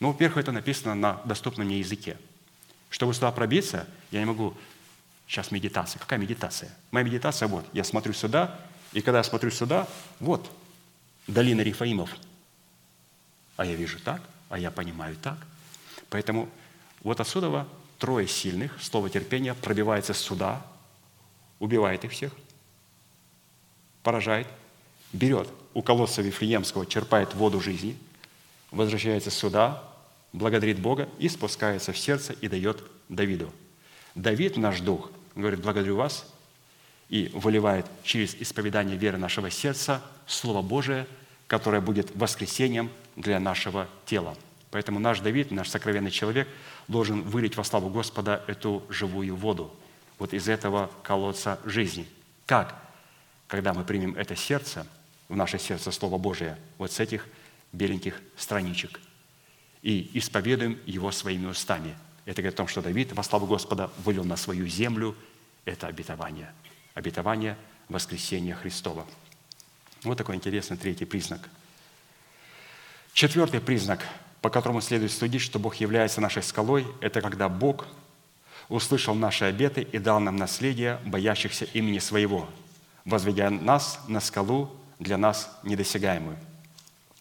[0.00, 2.18] Ну, во-первых, это написано на доступном мне языке.
[2.90, 4.54] Чтобы сюда пробиться, я не могу
[5.26, 5.98] Сейчас медитация.
[5.98, 6.74] Какая медитация?
[6.90, 7.66] Моя медитация вот.
[7.72, 8.58] Я смотрю сюда,
[8.92, 9.88] и когда я смотрю сюда,
[10.20, 10.50] вот,
[11.26, 12.10] долина Рифаимов.
[13.56, 15.38] А я вижу так, а я понимаю так.
[16.10, 16.48] Поэтому
[17.02, 17.66] вот отсюда
[17.98, 20.64] трое сильных, слово терпения, пробивается сюда,
[21.58, 22.32] убивает их всех,
[24.02, 24.46] поражает,
[25.12, 27.98] берет у колодца Вифлеемского, черпает воду жизни,
[28.70, 29.82] возвращается сюда,
[30.32, 33.52] благодарит Бога и спускается в сердце и дает Давиду.
[34.14, 36.26] Давид, наш дух, говорит, благодарю вас,
[37.08, 41.06] и выливает через исповедание веры нашего сердца Слово Божие,
[41.46, 44.36] которое будет воскресением для нашего тела.
[44.72, 46.48] Поэтому наш Давид, наш сокровенный человек,
[46.88, 49.72] должен вылить во славу Господа эту живую воду,
[50.18, 52.06] вот из этого колодца жизни.
[52.46, 52.74] Как?
[53.46, 54.86] Когда мы примем это сердце,
[55.28, 57.26] в наше сердце Слово Божие, вот с этих
[57.72, 59.00] беленьких страничек,
[59.82, 61.94] и исповедуем его своими устами–
[62.26, 65.16] это говорит о том, что Давид во славу Господа вылил на свою землю
[65.64, 66.52] это обетование.
[66.94, 67.56] Обетование
[67.88, 69.06] воскресения Христова.
[70.02, 71.48] Вот такой интересный третий признак.
[73.12, 74.04] Четвертый признак,
[74.42, 77.86] по которому следует судить, что Бог является нашей скалой, это когда Бог
[78.68, 82.48] услышал наши обеты и дал нам наследие боящихся имени Своего,
[83.04, 86.36] возведя нас на скалу для нас недосягаемую.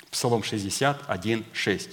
[0.10, 1.90] Псалом 61, 6.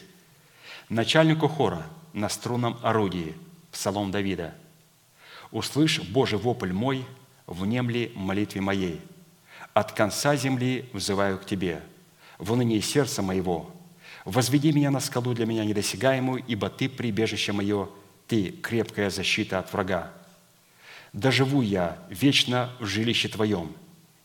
[0.89, 3.34] Начальнику хора– на струнном орудии,
[3.70, 4.55] Псалом Давида.
[5.51, 7.05] «Услышь, Боже, вопль мой,
[7.47, 9.01] внемли молитве моей.
[9.74, 11.82] От конца земли взываю к Тебе,
[12.39, 13.70] в унынии сердца моего.
[14.24, 17.89] Возведи меня на скалу для меня недосягаемую, ибо Ты прибежище мое,
[18.26, 20.12] Ты крепкая защита от врага.
[21.12, 23.72] Доживу я вечно в жилище Твоем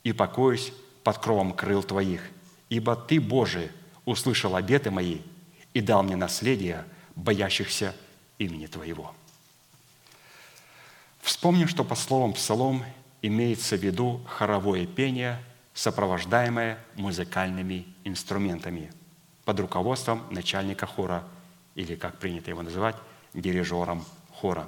[0.03, 0.71] и покоюсь
[1.03, 2.21] под кровом крыл Твоих,
[2.69, 3.71] ибо Ты, Боже,
[4.05, 5.19] услышал обеты мои
[5.73, 6.85] и дал мне наследие–
[7.17, 7.95] боящихся
[8.37, 9.13] имени Твоего.
[11.19, 12.83] Вспомним, что по словам Псалом
[13.21, 18.91] имеется в виду хоровое пение, сопровождаемое музыкальными инструментами.
[19.43, 21.23] под руководством начальника хора,
[21.73, 22.97] или, как принято его называть,
[23.33, 24.03] дирижером
[24.33, 24.67] хора.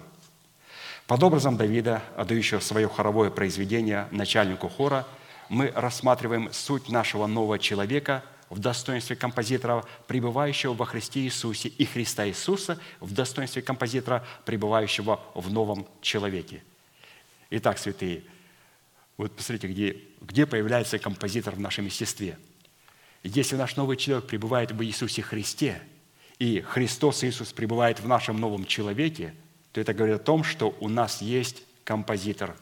[1.05, 5.05] Под образом Давида, отдающего свое хоровое произведение начальнику хора,
[5.49, 12.27] мы рассматриваем суть нашего нового человека в достоинстве композитора, пребывающего во Христе Иисусе, и Христа
[12.27, 16.63] Иисуса в достоинстве композитора, пребывающего в новом человеке.
[17.51, 18.23] Итак, святые,
[19.17, 22.37] вот посмотрите, где, где появляется композитор в нашем естестве.
[23.23, 25.81] Если наш новый человек пребывает в Иисусе Христе,
[26.37, 29.33] и Христос Иисус пребывает в нашем новом человеке–
[29.71, 32.55] то это говорит о том, что у нас есть композитор.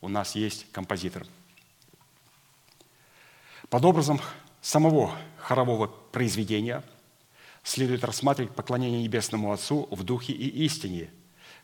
[0.00, 1.26] У нас есть композитор.
[3.68, 4.20] Под образом
[4.64, 6.82] самого хорового произведения
[7.62, 11.10] следует рассматривать поклонение Небесному Отцу в духе и истине,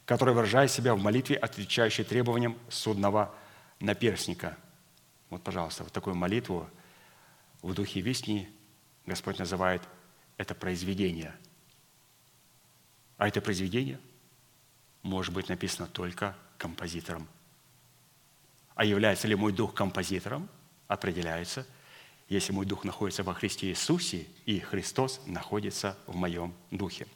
[0.04, 3.34] которое выражает себя в молитве, отвечающей требованиям судного
[3.80, 4.56] наперсника.
[5.30, 6.68] Вот, пожалуйста, вот такую молитву
[7.62, 8.50] в духе и истине
[9.06, 9.82] Господь называет
[10.36, 11.32] это произведение.
[13.16, 13.98] А это произведение–
[15.02, 17.26] может быть написано только композитором.
[18.74, 20.48] А является ли мой дух композитором,
[20.88, 21.66] определяется,
[22.30, 27.06] если мой дух находится во Христе Иисусе, и Христос находится в моем духе.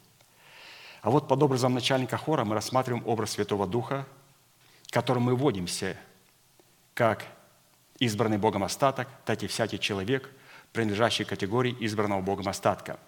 [1.01, 4.05] А вот под образом начальника хора мы рассматриваем образ Святого Духа,
[4.91, 5.97] которым мы вводимся,
[6.93, 7.25] как
[7.97, 10.29] избранный Богом остаток, так и всякий человек,
[10.71, 12.99] принадлежащий категории избранного Богом остатка.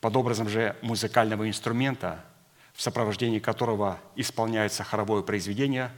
[0.00, 2.22] Под образом же музыкального инструмента–
[2.76, 5.90] в сопровождении которого исполняется хоровое произведение,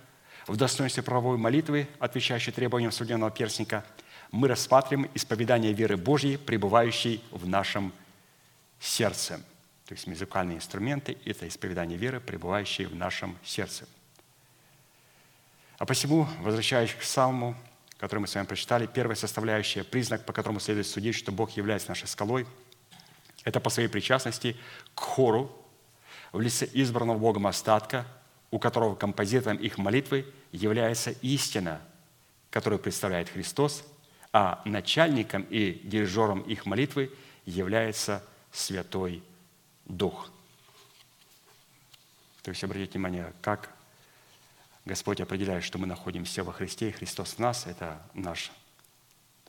[0.46, 3.84] в достоинстве правовой молитвы, отвечающей требованиям судебного перстника,
[4.30, 7.92] мы рассматриваем исповедание веры Божьей, пребывающей в нашем
[8.80, 9.40] сердце.
[9.86, 13.86] То есть музыкальные инструменты– это исповедание веры, пребывающей в нашем сердце.
[15.78, 17.56] А посему, возвращаясь к Псалму,
[17.98, 21.88] который мы с вами прочитали, первая составляющая, признак, по которому следует судить, что Бог является
[21.88, 22.46] нашей скалой,
[23.44, 24.56] это по своей причастности
[24.94, 25.50] к хору,
[26.32, 28.06] в лице избранного Богом остатка,
[28.50, 31.80] у которого композитором их молитвы является истина,
[32.50, 33.84] которую представляет Христос,
[34.40, 37.12] а начальником и дирижером их молитвы
[37.44, 39.20] является Святой
[39.84, 40.30] Дух.
[42.42, 43.74] То есть обратите внимание, как
[44.84, 48.52] Господь определяет, что мы находимся во Христе, и Христос в нас, это наш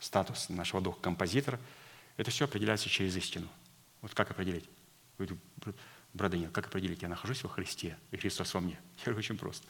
[0.00, 1.60] статус нашего духа композитора,
[2.16, 3.46] это все определяется через истину.
[4.00, 4.68] Вот как определить?
[5.18, 8.76] Брат Даниил, как определить, я нахожусь во Христе, и Христос во мне?
[8.98, 9.64] Я говорю, очень просто.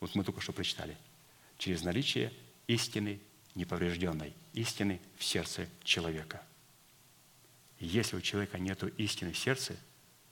[0.00, 0.96] Вот мы только что прочитали.
[1.58, 2.32] Через наличие
[2.66, 3.20] истины
[3.54, 6.42] неповрежденной, истины в сердце человека.
[7.78, 9.76] Если у человека нет истины в сердце,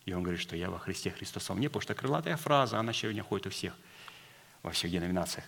[0.05, 2.93] и он говорит, что я во Христе, Христос во мне, потому что крылатая фраза, она
[2.93, 3.77] сегодня ходит у всех,
[4.63, 5.45] во всех деноминациях,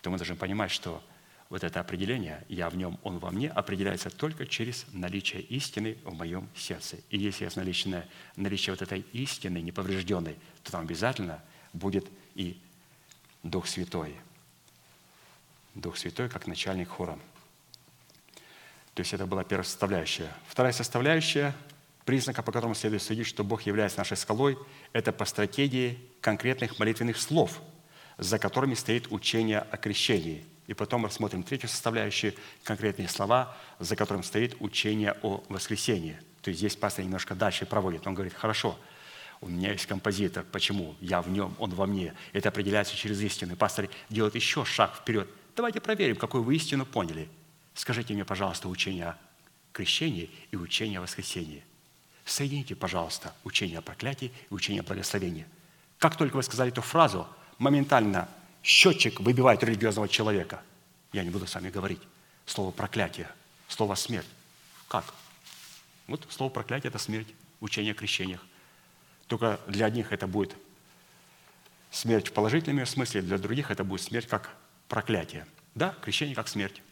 [0.00, 1.02] то мы должны понимать, что
[1.50, 6.14] вот это определение «я в нем, он во мне» определяется только через наличие истины в
[6.14, 6.98] моем сердце.
[7.10, 11.42] И если есть наличие, наличие вот этой истины неповрежденной, то там обязательно
[11.72, 12.60] будет и
[13.42, 14.14] Дух Святой.
[15.74, 17.18] Дух Святой как начальник хора.
[18.94, 20.32] То есть это была первая составляющая.
[20.48, 21.54] Вторая составляющая
[22.04, 24.58] признака, по которому следует судить, что Бог является нашей скалой,
[24.92, 27.60] это по стратегии конкретных молитвенных слов,
[28.18, 32.32] за которыми стоит учение о крещении– и потом рассмотрим третью составляющую,
[32.62, 36.16] конкретные слова, за которым стоит учение о воскресении.
[36.42, 38.06] То есть здесь пастор немножко дальше проводит.
[38.06, 38.78] Он говорит, хорошо,
[39.40, 40.44] у меня есть композитор.
[40.44, 40.94] Почему?
[41.00, 42.14] Я в нем, он во мне.
[42.32, 43.54] Это определяется через истину.
[43.54, 45.28] И пастор делает еще шаг вперед.
[45.60, 47.28] Давайте проверим, какую вы истину поняли.
[47.74, 49.18] Скажите мне, пожалуйста, учение о
[49.72, 51.62] крещении и учение о воскресении.
[52.24, 55.44] Соедините, пожалуйста, учение о проклятии и учение о благословении.
[55.98, 57.28] Как только вы сказали эту фразу,
[57.58, 58.26] моментально
[58.62, 60.62] счетчик выбивает религиозного человека.
[61.12, 62.00] Я не буду с вами говорить.
[62.46, 63.28] Слово проклятие,
[63.68, 64.28] слово смерть.
[64.88, 65.12] Как?
[66.06, 67.28] Вот слово проклятие– это смерть,
[67.60, 68.40] учение о крещениях.
[69.26, 70.56] Только для одних это будет
[71.90, 74.56] смерть в положительном смысле, для других это будет смерть как
[74.90, 75.46] проклятие.
[75.74, 76.82] Да, крещение как смерть.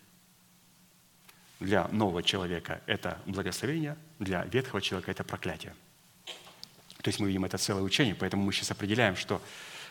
[1.61, 5.75] Для нового человека это благословение, для ветхого человека это проклятие.
[7.03, 9.43] То есть мы видим это целое учение, поэтому мы сейчас определяем, что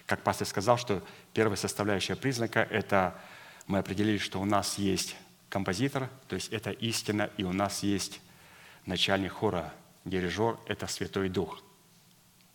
[0.06, 1.04] как пастор сказал, что
[1.34, 3.20] первая составляющая признака– это
[3.68, 5.18] мы определили, что у нас есть
[5.50, 8.22] композитор, то есть это истина, и у нас есть
[8.86, 9.74] начальник хора,
[10.06, 11.62] дирижер– это Святой Дух.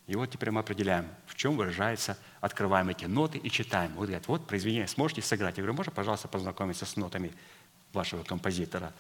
[0.06, 3.92] И вот теперь мы определяем, в чем выражается, открываем эти ноты и читаем.
[3.94, 5.56] Вот говорят, вот произведение сможете сыграть?
[5.56, 7.32] Я говорю, можно, пожалуйста, познакомиться с нотами
[7.92, 8.92] вашего композитора,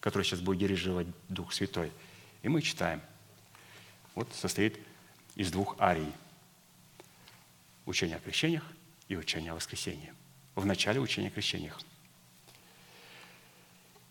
[0.00, 1.90] который сейчас будет дирижировать Дух Святой.
[2.42, 3.00] И мы читаем.
[4.14, 4.78] Вот состоит
[5.36, 6.12] из двух арий–
[7.86, 8.64] учение о крещениях
[9.08, 10.12] и учение о воскресении.
[10.54, 11.80] В начале учения о крещениях.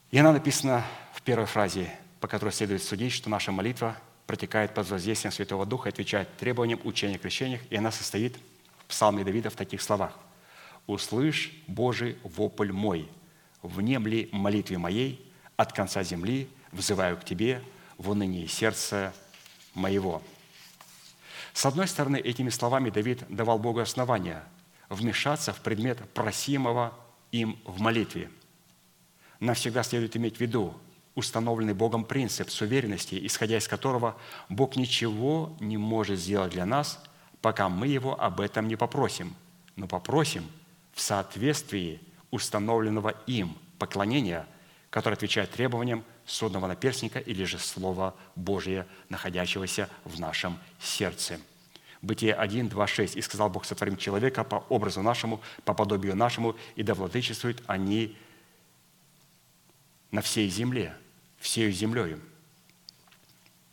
[0.09, 3.97] И она написана в первой фразе по которой следует судить, что наша молитва
[4.27, 8.38] протекает под воздействием Святого Духа и отвечает требованиям учения о крещениях, и она состоит
[8.80, 10.18] в псалме Давида в таких словах.
[10.88, 13.10] «Услышь, Божий, вопль мой,
[13.61, 17.61] внемли молитве моей, от конца земли взываю к Тебе
[17.98, 19.14] в унынии сердца
[19.73, 20.22] моего».
[21.53, 24.43] С одной стороны, этими словами Давид давал Богу основания
[24.89, 26.93] вмешаться в предмет просимого
[27.31, 28.30] им в молитве.
[29.39, 30.73] Нам всегда следует иметь в виду
[31.16, 34.18] установленный Богом принцип с уверенностью, исходя из которого
[34.50, 37.04] Бог ничего не может сделать для нас,
[37.42, 39.36] пока мы Его об этом не попросим,
[39.76, 40.46] но попросим
[40.94, 44.48] в соответствии установленного им поклонения,
[44.90, 51.40] которое отвечает требованиям судного наперстника или же Слова Божия, находящегося в нашем сердце.
[52.02, 53.16] Бытие 1, 2, 6.
[53.16, 58.18] «И сказал Бог, сотворим человека по образу нашему, по подобию нашему, и да владычествуют они
[60.10, 60.96] на всей земле,
[61.41, 62.22] всею землею».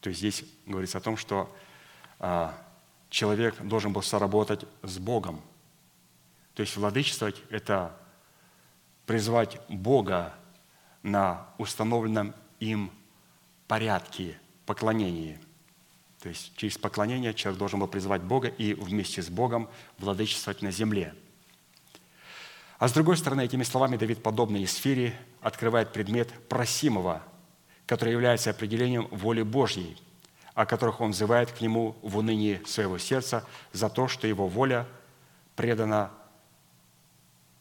[0.00, 1.54] То есть здесь говорится о том, что
[2.18, 2.54] а,
[3.10, 5.40] человек должен был соработать с Богом.
[6.54, 7.96] То есть владычествовать– это
[9.06, 10.34] призвать Бога
[11.02, 12.90] на установленном им
[13.66, 15.40] порядке поклонения.
[16.20, 19.68] То есть через поклонение человек должен был призвать Бога и вместе с Богом
[19.98, 21.14] владычествовать на земле.
[22.78, 27.22] А с другой стороны, этими словами Давид, подобной сфере, открывает предмет просимого,
[27.88, 29.96] который является определением воли Божьей,
[30.52, 34.86] о которых он взывает к нему в унынии своего сердца за то, что его воля
[35.56, 36.10] предана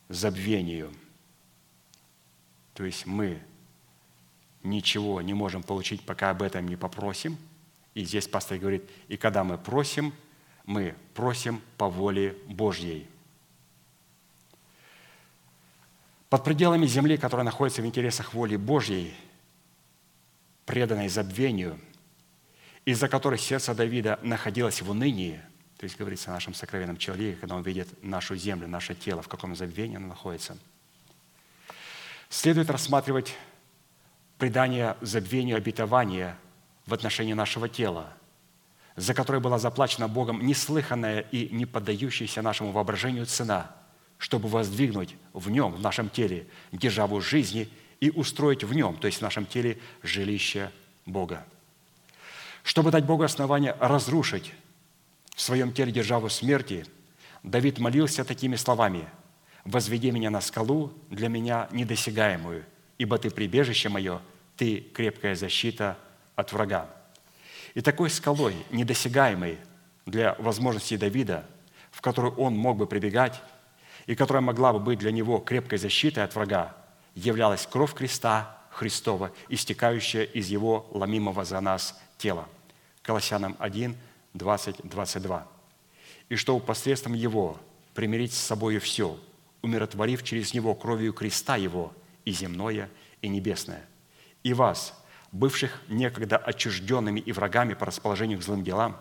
[0.09, 0.91] забвению.
[2.73, 3.41] То есть мы
[4.63, 7.37] ничего не можем получить, пока об этом не попросим.
[7.93, 10.13] И здесь пастор говорит, и когда мы просим,
[10.65, 13.07] мы просим по воле Божьей.
[16.29, 19.13] Под пределами земли, которая находится в интересах воли Божьей,
[20.67, 21.79] преданной забвению,
[22.85, 25.41] из-за которой сердце Давида находилось в унынии,
[25.77, 29.29] то есть говорится о нашем сокровенном человеке, когда он видит нашу землю, наше тело, в
[29.29, 30.57] каком забвении оно находится.
[32.29, 33.33] Следует рассматривать
[34.37, 36.37] предание забвению обетования
[36.85, 38.13] в отношении нашего тела,
[38.97, 43.73] за которое была заплачена Богом неслыханная и не поддающаяся нашему воображению цена,
[44.17, 47.69] чтобы воздвигнуть в нем, в нашем теле, державу жизни
[47.99, 50.71] и устроить в нем, то есть в нашем теле, жилище
[51.05, 51.45] Бога.
[52.63, 54.53] Чтобы дать Богу основание разрушить
[55.35, 56.85] в своем теле державу смерти,
[57.43, 59.07] Давид молился такими словами–
[59.67, 62.63] возведи меня на скалу, для меня недосягаемую,
[62.97, 64.21] ибо ты прибежище мое,
[64.55, 65.97] ты крепкая защита
[66.35, 66.89] от врага».
[67.73, 69.59] И такой скалой, недосягаемой
[70.05, 71.45] для возможностей Давида,
[71.91, 73.41] в которую он мог бы прибегать,
[74.07, 76.75] и которая могла бы быть для него крепкой защитой от врага,
[77.17, 82.47] являлась кровь креста Христова, истекающая из его ломимого за нас тела.
[83.01, 83.95] Колоссянам 1,
[84.35, 85.47] 20, 22.
[86.29, 87.57] «И чтобы посредством его
[87.95, 89.19] примирить с собой все,
[89.63, 91.91] умиротворив через Него кровью креста Его
[92.23, 92.89] и земное,
[93.23, 93.83] и небесное.
[94.43, 94.93] И вас,
[95.31, 98.95] бывших некогда отчужденными и врагами по расположению к злым делам,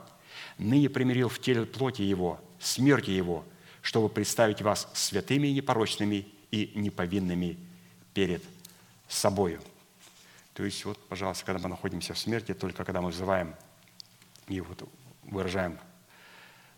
[0.56, 3.44] ныне примирил в теле плоти Его, смерти Его,
[3.82, 7.58] чтобы представить вас святыми и непорочными и неповинными
[8.16, 8.42] перед
[9.08, 9.60] собою».
[10.54, 13.54] То есть, вот, пожалуйста, когда мы находимся в смерти, только когда мы взываем
[14.48, 14.88] и вот
[15.22, 15.78] выражаем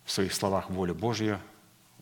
[0.05, 1.41] в своих словах волю Божью–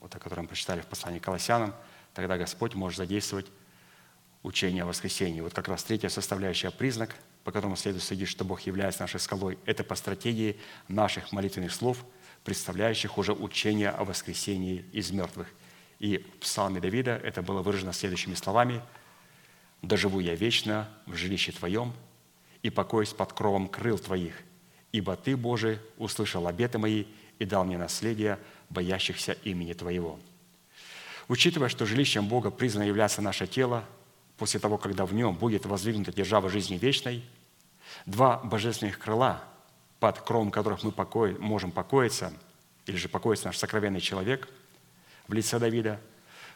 [0.06, 1.74] вот о котором мы прочитали в послании к Колоссянам,
[2.14, 3.46] тогда Господь может задействовать
[4.44, 5.40] учение о воскресении.
[5.40, 9.58] Вот как раз третья составляющая признак, по которому следует судить, что Бог является нашей скалой,
[9.66, 12.04] это по стратегии наших молитвенных слов,
[12.44, 15.48] представляющих уже учение о воскресении из мертвых.
[15.98, 18.82] И в псалме Давида это было выражено следующими словами
[19.82, 21.92] «Доживу я вечно в жилище Твоем
[22.62, 24.42] и покоюсь под кровом крыл Твоих,
[24.92, 27.04] ибо Ты, Боже, услышал обеты мои
[27.38, 28.38] и дал мне наследие
[28.70, 30.18] боящихся имени Твоего».
[31.28, 33.84] Учитывая, что жилищем Бога призвано являться наше тело,
[34.38, 37.24] после того, когда в нем будет воздвигнута держава жизни вечной,
[38.04, 39.42] два божественных крыла,
[39.98, 42.32] под кровом которых мы покои, можем покоиться,
[42.86, 44.48] или же покоится наш сокровенный человек
[45.26, 46.00] в лице Давида,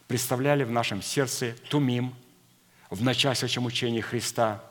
[0.07, 2.15] представляли в нашем сердце Тумим
[2.91, 4.63] в начальствующем учении Христа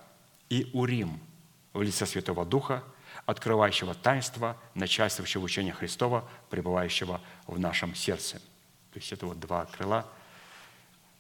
[0.50, 1.20] и Урим
[1.74, 2.84] в лице Святого Духа–
[3.30, 8.38] открывающего таинство начальствующего учения Христова, пребывающего в нашем сердце.
[8.92, 10.08] То есть это вот два крыла,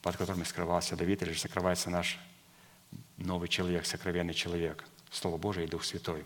[0.01, 2.17] под которыми скрывался Давид, или же сокрывается наш
[3.17, 6.25] новый человек, сокровенный человек, Слово Божие и Дух Святой.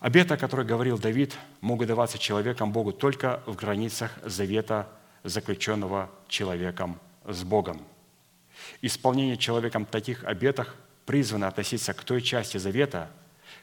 [0.00, 4.86] Обеты, о которых говорил Давид, могут даваться человеком Богу только в границах завета,
[5.24, 7.82] заключенного человеком с Богом.
[8.82, 10.74] Исполнение человеком таких обетов
[11.04, 13.10] призваны относиться к той части завета,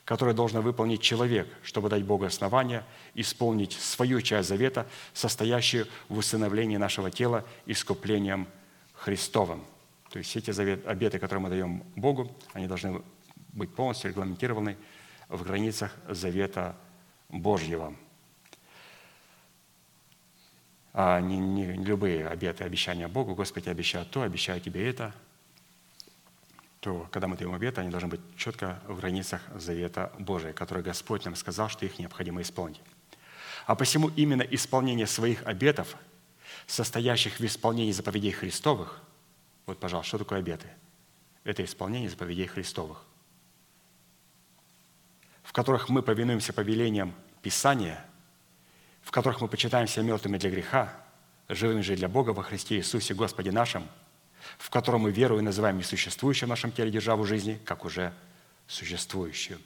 [0.05, 6.77] которую должен выполнить человек, чтобы дать Богу основания исполнить свою часть завета, состоящую в усыновлении
[6.77, 8.47] нашего тела искуплением
[8.93, 9.63] Христовым.
[10.09, 13.01] То есть эти завет, обеты, которые мы даем Богу, они должны
[13.53, 14.77] быть полностью регламентированы
[15.30, 16.75] в границах завета
[17.30, 17.95] Божьего.
[20.93, 25.13] А не, не любые обеты, обещания Богу, Господи, обещаю то, обещаю тебе это,
[26.79, 31.25] то когда мы даем обеты, они должны быть четко в границах завета Божия, который Господь
[31.25, 32.81] нам сказал, что их необходимо исполнить.
[33.65, 35.95] А посему именно исполнение своих обетов,
[36.67, 39.01] состоящих в исполнении заповедей Христовых,
[39.65, 40.67] вот, пожалуйста, что такое обеты?
[41.43, 43.05] Это исполнение заповедей Христовых
[45.43, 48.03] в которых мы повинуемся повелениям Писания,
[49.03, 50.93] в которых мы почитаемся мертвыми для греха,
[51.49, 53.88] живыми же для Бога во Христе Иисусе Господе нашим,
[54.57, 58.13] в котором мы веру и называем несуществующим в нашем теле державу жизни, как уже
[58.67, 59.59] существующую.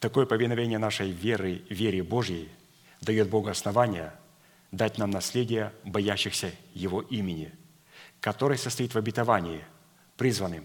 [0.00, 2.48] Такое повиновение нашей веры, вере Божьей
[3.00, 4.14] дает Богу основания
[4.70, 7.52] дать нам наследие боящихся Его имени,
[8.20, 9.64] которое состоит в обетовании,
[10.16, 10.64] призванным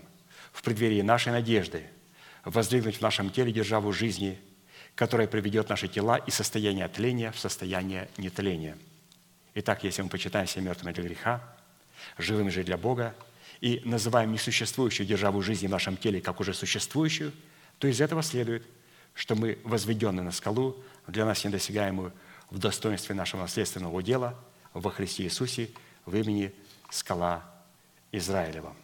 [0.54, 1.84] в преддверии нашей надежды–
[2.46, 4.40] воздвигнуть в нашем теле державу жизни,
[4.96, 8.78] которая приведет наши тела из состояния тления в состояние нетления.
[9.56, 11.44] Итак, если мы почитаем себя мертвыми для греха,
[12.18, 13.16] живыми же для Бога,
[13.60, 17.32] и называем несуществующую державу жизни в нашем теле как уже существующую,
[17.78, 18.66] то из этого следует,
[19.14, 22.14] что мы возведены на скалу, для нас недосягаемую
[22.50, 24.38] в достоинстве нашего наследственного дела
[24.74, 25.70] во Христе Иисусе
[26.06, 26.54] в имени
[26.90, 27.44] скала
[28.12, 28.76] Израилева.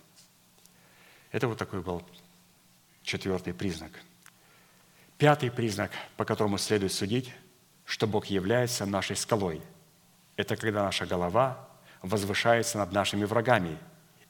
[1.31, 2.03] Это вот такой был
[3.03, 3.91] четвертый признак.
[5.17, 7.33] Пятый признак, по которому следует судить,
[7.85, 9.61] что Бог является нашей скалой,
[10.35, 11.67] это когда наша голова
[12.03, 13.77] возвышается над нашими врагами,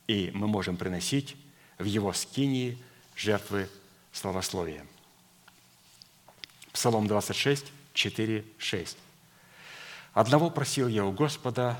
[0.08, 1.36] и мы можем приносить
[1.78, 2.78] в Его скинии
[3.16, 3.70] жертвы
[4.14, 4.86] славословия.
[6.72, 8.98] Псалом 26, 4, 6.
[10.14, 11.78] «Одного просил я у Господа,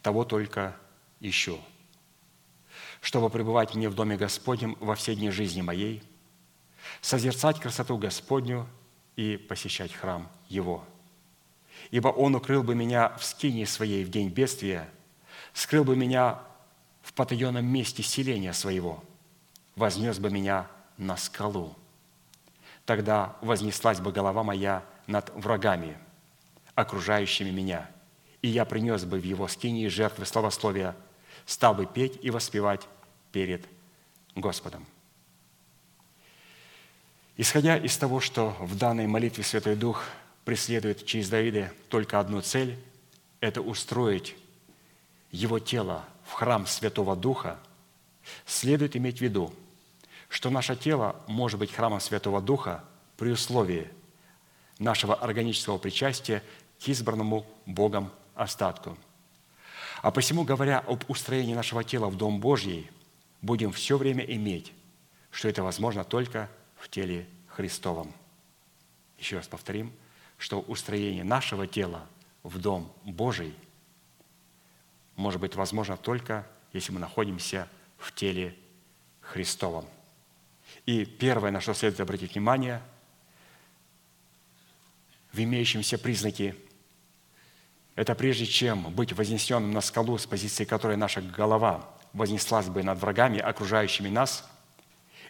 [0.00, 0.74] того только
[1.20, 1.60] ищу,
[3.02, 6.02] чтобы пребывать мне в доме Господнем во все дни жизни моей,
[7.00, 8.66] созерцать красоту Господню
[9.16, 10.84] и посещать храм Его.
[11.90, 14.88] Ибо Он укрыл бы меня в скине своей в день бедствия,
[15.52, 16.40] скрыл бы меня
[17.02, 19.02] в потаенном месте селения своего,
[19.76, 20.66] вознес бы меня
[20.96, 21.74] на скалу.
[22.84, 25.96] Тогда вознеслась бы голова моя над врагами,
[26.74, 27.90] окружающими меня,
[28.42, 30.94] и я принес бы в его скинии жертвы славословия–
[31.48, 32.86] стал бы петь и воспевать
[33.32, 33.66] перед
[34.36, 34.86] Господом.
[37.38, 40.04] Исходя из того, что в данной молитве Святой Дух
[40.44, 42.78] преследует через Давида только одну цель–
[43.40, 44.36] это устроить
[45.30, 47.58] его тело в храм Святого Духа,
[48.44, 49.54] следует иметь в виду,
[50.28, 52.84] что наше тело может быть храмом Святого Духа
[53.16, 53.88] при условии
[54.78, 56.42] нашего органического причастия
[56.84, 58.98] к избранному Богом остатку–
[60.00, 62.88] а посему, говоря об устроении нашего тела в Дом Божий,
[63.42, 64.72] будем все время иметь,
[65.30, 66.48] что это возможно только
[66.90, 68.12] теле Христовом.
[69.18, 69.92] Еще раз повторим,
[70.36, 72.06] что устроение нашего тела
[72.42, 73.54] в Дом Божий
[75.16, 78.54] может быть возможно только, если мы находимся в теле
[79.20, 79.84] Христовом.
[80.86, 82.80] И первое, на что следует обратить внимание,
[85.32, 86.56] в имеющемся признаке
[87.98, 93.00] это прежде чем быть вознесенным на скалу, с позиции которой наша голова вознеслась бы над
[93.00, 94.48] врагами, окружающими нас,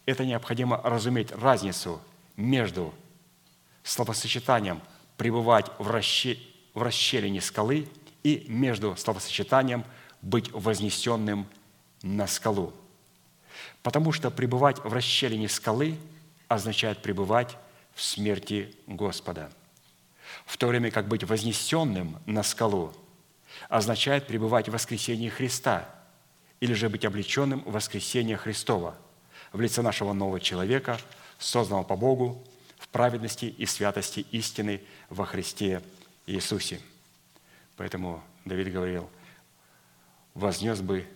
[0.09, 2.01] это необходимо разуметь разницу
[2.36, 2.94] между
[3.82, 4.80] словосочетанием
[5.18, 6.39] «пребывать в, расщ...
[6.72, 7.89] в расщелине скалы»
[8.22, 9.85] и между словосочетанием
[10.22, 11.47] «быть вознесенным
[12.02, 12.72] на скалу».
[13.82, 15.98] Потому что пребывать в расщелине скалы
[16.48, 17.56] означает пребывать
[17.94, 19.51] в смерти Господа–
[20.47, 22.93] в то время как быть вознесенным на скалу
[23.68, 25.89] означает пребывать в воскресении Христа
[26.60, 28.97] или же быть облеченным в воскресение Христова
[29.52, 30.98] в лице нашего нового человека,
[31.38, 32.44] созданного по Богу
[32.78, 35.82] в праведности и святости истины во Христе
[36.26, 36.80] Иисусе.
[37.76, 39.08] Поэтому Давид говорил,
[40.34, 41.06] «Вознес бы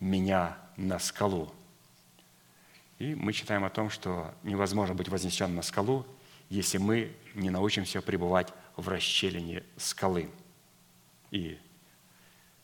[0.00, 1.52] меня на скалу».
[2.98, 6.06] И мы читаем о том, что невозможно быть вознесенным на скалу,
[6.48, 10.30] если мы не научимся пребывать в расщелине скалы.
[11.30, 11.58] И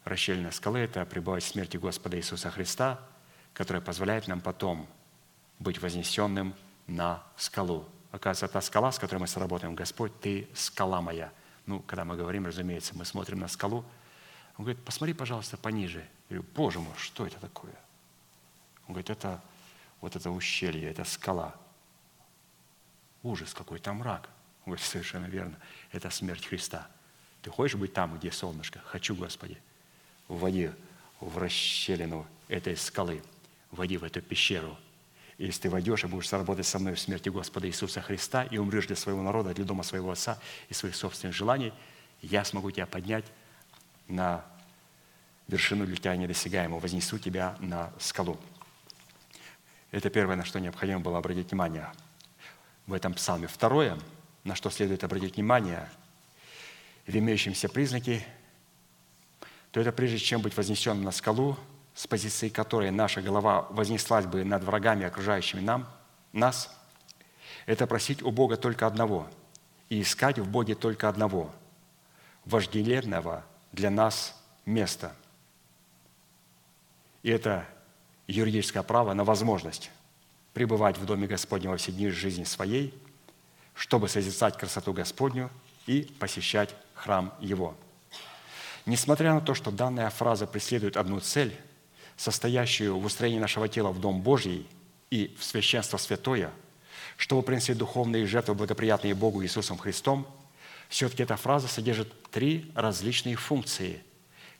[0.05, 3.01] расщелина скалы– это пребывать в смерти Господа Иисуса Христа,
[3.55, 4.87] которая позволяет нам потом
[5.59, 6.55] быть вознесенным
[6.87, 7.89] на скалу.
[8.11, 11.33] Оказывается, та скала, с которой мы сработаем, Господь, Ты скала моя.
[11.67, 13.85] Ну, когда мы говорим, разумеется, мы смотрим на скалу.
[14.59, 16.01] Он говорит, посмотри, пожалуйста, пониже.
[16.29, 17.75] Я говорю, Боже мой, что это такое?
[18.87, 19.41] Он говорит, это
[20.01, 21.55] вот это ущелье, это скала.
[23.23, 24.29] Ужас какой, там мрак.
[24.67, 25.57] Вы совершенно верно.
[25.91, 26.89] Это смерть Христа.
[27.43, 28.81] Ты хочешь быть там, где солнышко?
[28.81, 29.59] Хочу, Господи.
[30.29, 30.71] Вводи
[31.21, 33.23] в расщелину этой скалы.
[33.73, 34.79] Войди в эту пещеру.
[35.39, 38.59] И если ты войдешь и будешь работать со мной в смерти Господа Иисуса Христа и
[38.59, 40.39] умрешь для своего народа, для дома своего отца
[40.69, 41.73] и своих собственных желаний,
[42.21, 43.25] я смогу тебя поднять
[44.07, 44.45] на
[45.49, 48.39] вершину для тебя недосягаемую, вознесу тебя на скалу.
[49.91, 51.93] Это первое, на что необходимо было обратить внимание
[52.87, 53.49] в этом псалме.
[53.49, 53.99] Второе,
[54.45, 55.91] на что следует обратить внимание,
[57.07, 58.25] в имеющемся признаке,
[59.71, 61.59] то это прежде чем быть вознесенным на скалу,
[61.95, 65.89] с позиции которой наша голова вознеслась бы над врагами, окружающими нам,
[66.33, 66.75] нас,
[67.67, 69.29] это просить у Бога только одного
[69.89, 71.51] и искать в Боге только одного,
[72.45, 75.15] вожделенного для нас места.
[77.23, 77.67] И это
[78.27, 79.91] юридическое право на возможность
[80.55, 82.95] пребывать в Доме Господнем во все дни жизни своей,
[83.75, 85.51] чтобы созерцать красоту Господню
[85.87, 87.75] и посещать храм Его.
[88.87, 91.57] Несмотря на то, что данная фраза преследует одну цель,
[92.17, 94.67] состоящую в устроении нашего тела в Дом Божий
[95.11, 96.51] и в священство святое,
[97.17, 100.27] чтобы принести духовные жертвы, благоприятные Богу Иисусом Христом,
[100.89, 104.03] все-таки эта фраза содержит три различные функции,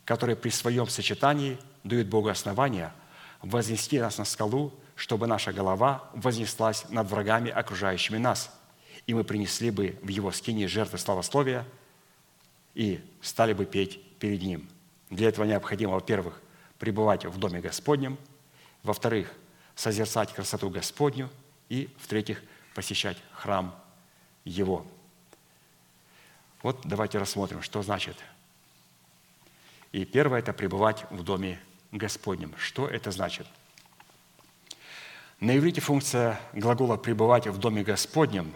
[0.05, 2.93] которые при своем сочетании дают Богу основания
[3.41, 8.51] вознести нас на скалу, чтобы наша голова вознеслась над врагами, окружающими нас,
[9.05, 11.65] и мы принесли бы в Его скине жертвы славословия
[12.73, 14.69] и стали бы петь перед Ним.
[15.09, 16.41] Для этого необходимо, во-первых,
[16.83, 18.17] пребывать в Доме Господнем,
[18.83, 19.31] во-вторых,
[19.73, 21.29] созерцать красоту Господню,
[21.69, 22.43] и, в-третьих,
[22.75, 23.73] посещать храм
[24.43, 24.85] Его.
[26.61, 28.17] Вот давайте рассмотрим, что значит.
[29.93, 31.57] И первое– это пребывать в Доме
[31.93, 32.53] Господнем.
[32.57, 33.47] Что это значит?
[35.39, 38.53] На иврите функция глагола «пребывать в Доме Господнем»,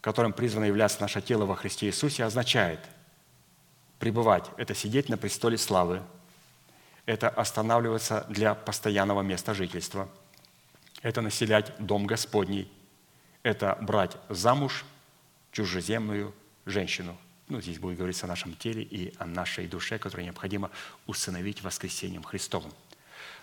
[0.00, 2.78] которым призвано являться наше тело во Христе Иисусе, означает
[3.98, 6.04] пребывать– это сидеть на престоле славы,
[7.10, 10.08] это останавливаться для постоянного места жительства,
[11.02, 12.70] это населять Дом Господний,
[13.42, 14.84] это брать замуж
[15.52, 16.34] чужеземную
[16.66, 17.16] женщину–
[17.50, 20.70] ну, здесь будет говориться о нашем теле и о нашей душе, которую необходимо
[21.06, 22.72] усыновить воскресением Христовым.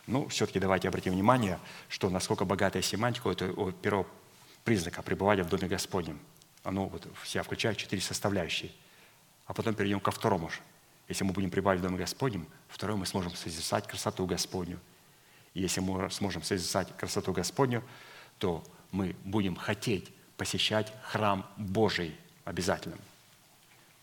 [0.07, 4.07] Ну, все-таки давайте обратим внимание, что насколько богатая семантика это у первого
[4.63, 6.19] признака пребывания в Доме Господнем.
[6.63, 8.71] Оно вот вся включает четыре составляющие.
[9.45, 10.49] А потом перейдем ко второму.
[11.07, 14.79] Если мы будем пребывать в Доме Господнем, второе, мы сможем созерцать красоту Господню.
[15.53, 17.83] И если мы сможем созерцать красоту Господню,
[18.37, 22.15] то мы будем хотеть посещать храм Божий
[22.45, 22.97] обязательно.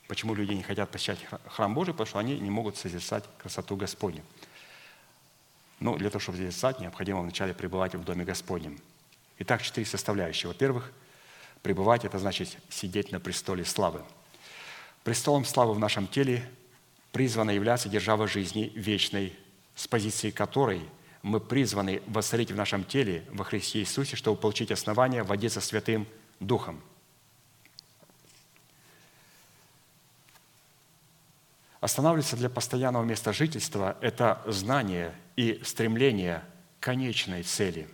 [0.09, 1.95] Почему люди не хотят посещать храм Божий?
[1.95, 4.23] Потому что они не могут созерцать красоту Господню.
[5.81, 8.79] Но для того, чтобы созерцать, необходимо вначале пребывать в Доме Господнем.
[9.39, 10.49] Итак, четыре составляющие.
[10.49, 10.93] Во-первых,
[11.63, 14.03] пребывать– это значит сидеть на престоле славы.
[15.03, 16.49] Престолом славы в нашем теле
[17.15, 19.33] призвана являться держава жизни вечной,
[19.75, 20.83] с позиции которой
[21.23, 26.07] мы призваны воцарить в нашем теле во Христе Иисусе, чтобы получить основание водиться Святым
[26.41, 26.83] Духом–
[31.85, 36.43] Останавливаться для постоянного места жительства– это знание и стремление
[36.81, 37.87] конечной цели,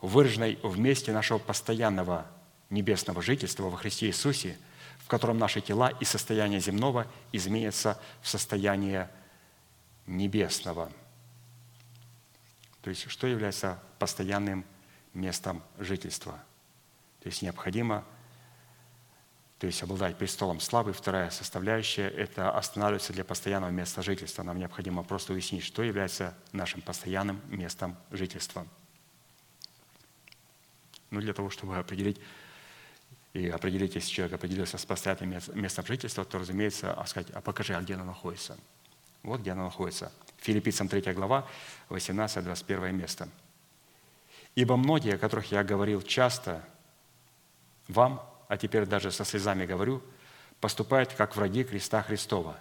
[0.00, 2.28] выраженной в месте нашего постоянного
[2.70, 4.56] небесного жительства во Христе Иисусе,
[5.04, 9.10] в котором наши тела и состояние земного изменятся в состояние
[10.06, 10.90] небесного.
[12.82, 14.64] То есть, что является постоянным
[15.12, 16.32] местом жительства?
[17.20, 18.04] То есть, необходимо
[19.58, 20.92] то есть обладать престолом славы.
[20.92, 24.42] Вторая составляющая– это останавливаться для постоянного места жительства.
[24.42, 28.66] Нам необходимо просто уяснить, что является нашим постоянным местом жительства.
[31.10, 32.20] Ну, для того, чтобы определить,
[33.34, 37.74] и определить, если человек определился с постоянным местом жительства, то, разумеется, а сказать, а покажи,
[37.74, 38.56] а где оно находится.
[39.24, 40.12] Вот где оно находится.
[40.38, 41.46] Филиппийцам 3 глава,
[41.90, 43.28] 18-21 место.
[44.54, 46.64] «Ибо многие, о которых я говорил часто,
[47.88, 50.00] вам, а теперь даже со слезами говорю,
[50.60, 52.56] поступают как враги креста Христова.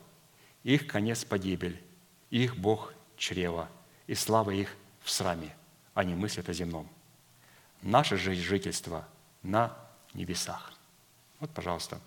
[0.64, 1.80] Их конец– погибель,
[2.32, 3.70] их Бог– чрево,
[4.08, 5.56] и слава их в сраме.
[5.94, 6.90] Они мыслят о земном.
[7.84, 9.08] Наше жительство
[9.44, 9.82] на
[10.14, 10.73] небесах.
[11.40, 11.99] Вот, пожалуйста.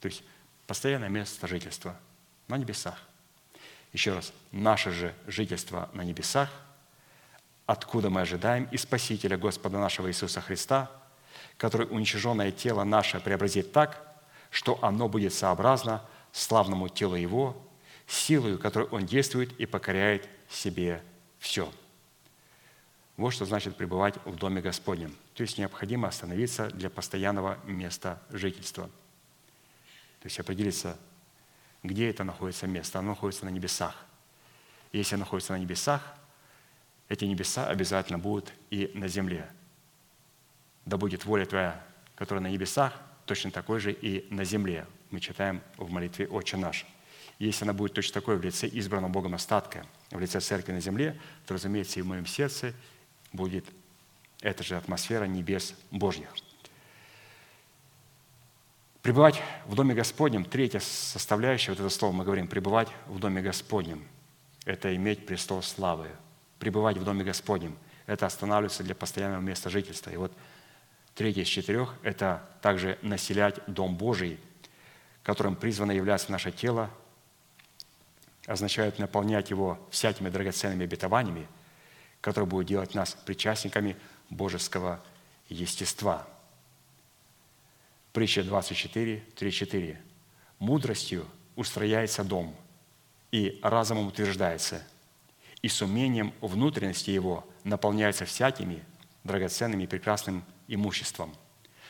[0.00, 0.22] То есть
[0.66, 1.96] постоянное место жительства
[2.48, 3.00] на небесах.
[3.92, 4.32] Еще раз.
[4.52, 6.50] Наше же жительство на небесах,
[7.66, 10.90] откуда мы ожидаем и Спасителя Господа нашего Иисуса Христа–
[11.56, 14.02] который уничиженное тело наше преобразит так,
[14.50, 16.02] что оно будет сообразно
[16.32, 17.56] славному телу Его,
[18.06, 21.02] силою, которой Он действует и покоряет себе
[21.38, 21.72] все.
[23.16, 25.16] Вот что значит пребывать в Доме Господнем.
[25.36, 28.86] То есть необходимо остановиться для постоянного места жительства.
[30.20, 30.96] То есть определиться,
[31.82, 32.98] где это находится место.
[32.98, 34.06] Оно находится на небесах.
[34.92, 36.02] Если находится на небесах,
[37.10, 39.46] эти небеса обязательно будут и на земле.
[40.86, 41.84] Да будет воля Твоя,
[42.14, 42.94] которая на небесах,
[43.26, 44.86] точно такой же и на земле.
[45.10, 46.86] Мы читаем в молитве «Отче наш».
[47.38, 51.20] Если она будет точно такой в лице избранного Богом остатка, в лице церкви на земле,
[51.44, 52.72] то, разумеется, и в моем сердце
[53.34, 53.66] будет
[54.46, 56.28] эта же атмосфера небес Божьих.
[59.02, 64.06] Пребывать в Доме Господнем, третья составляющая, вот это слово мы говорим, пребывать в Доме Господнем,
[64.64, 66.08] это иметь престол славы.
[66.60, 70.10] Пребывать в Доме Господнем, это останавливаться для постоянного места жительства.
[70.10, 70.32] И вот
[71.16, 74.38] третье из четырех– это также населять Дом Божий,
[75.24, 76.88] которым призвано являться наше тело,
[78.46, 81.48] означает наполнять его всякими драгоценными обетованиями,
[82.20, 83.96] которые будут делать нас причастниками
[84.30, 85.02] божеского
[85.48, 86.26] естества.
[88.12, 90.02] Притча 24, 3, 4.
[90.58, 92.54] «Мудростью устрояется дом,
[93.30, 94.86] и разумом утверждается,
[95.60, 98.82] и с умением внутренности его наполняется всякими
[99.24, 101.34] драгоценными и прекрасным имуществом».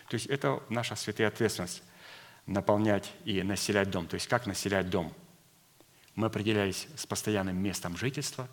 [0.09, 1.83] То есть это наша святая ответственность–
[2.47, 4.07] наполнять и населять дом.
[4.07, 5.13] То есть как населять дом–
[6.17, 8.49] мы определялись с постоянным местом жительства,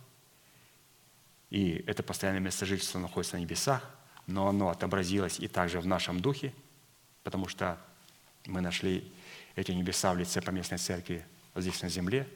[1.54, 3.88] и это постоянное место жительства находится на небесах,
[4.26, 6.52] но оно отобразилось и также в нашем духе,
[7.24, 7.78] потому что
[8.48, 9.14] мы нашли
[9.56, 11.24] эти небеса в лице поместной церкви
[11.56, 12.28] здесь на земле,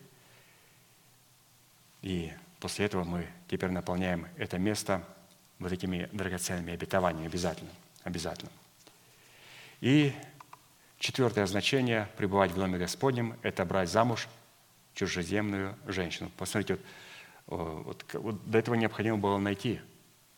[2.03, 5.03] и после этого мы теперь наполняем это место
[5.57, 7.71] вот этими драгоценными обетованиями обязательно.
[8.03, 8.51] обязательно.
[9.81, 10.13] И
[10.99, 14.27] четвертое значение– пребывать в Доме Господнем– это брать замуж
[14.93, 16.31] чужеземную женщину.
[16.37, 16.83] Посмотрите, вот,
[17.47, 19.79] вот, вот до этого необходимо было найти,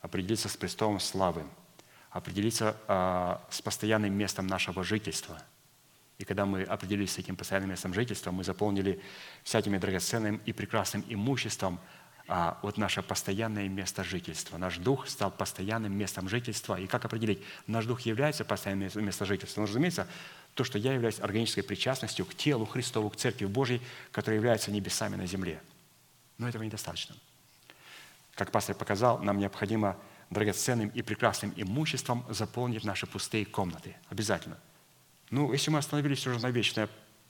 [0.02, 1.44] определиться с престолом славы,
[2.12, 5.42] определиться а, с постоянным местом нашего жительства.
[6.18, 9.02] И когда мы определились с этим постоянным местом жительства, мы заполнили
[9.44, 11.80] всякими драгоценным и прекрасным имуществом
[12.28, 14.58] а, вот наше постоянное место жительства.
[14.58, 16.80] Наш дух стал постоянным местом жительства.
[16.80, 19.62] И как определить, наш дух является постоянным местом жительства?
[19.62, 20.08] Ну, разумеется,
[20.54, 23.82] то, что я являюсь органической причастностью к телу Христову, к Церкви Божьей,
[24.12, 25.60] которая является небесами на земле.
[26.40, 27.16] Но этого недостаточно.
[28.34, 29.98] Как пастор показал, нам необходимо
[30.30, 33.96] драгоценным и прекрасным имуществом заполнить наши пустые комнаты.
[34.10, 34.58] Обязательно.
[35.30, 36.90] Ну, если мы остановились уже на вечное,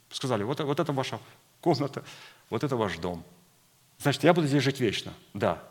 [0.09, 1.19] сказали, вот, вот это ваша
[1.59, 2.05] комната,
[2.49, 3.25] вот это ваш дом.
[3.97, 5.13] Значит, я буду здесь жить вечно.
[5.33, 5.61] Да.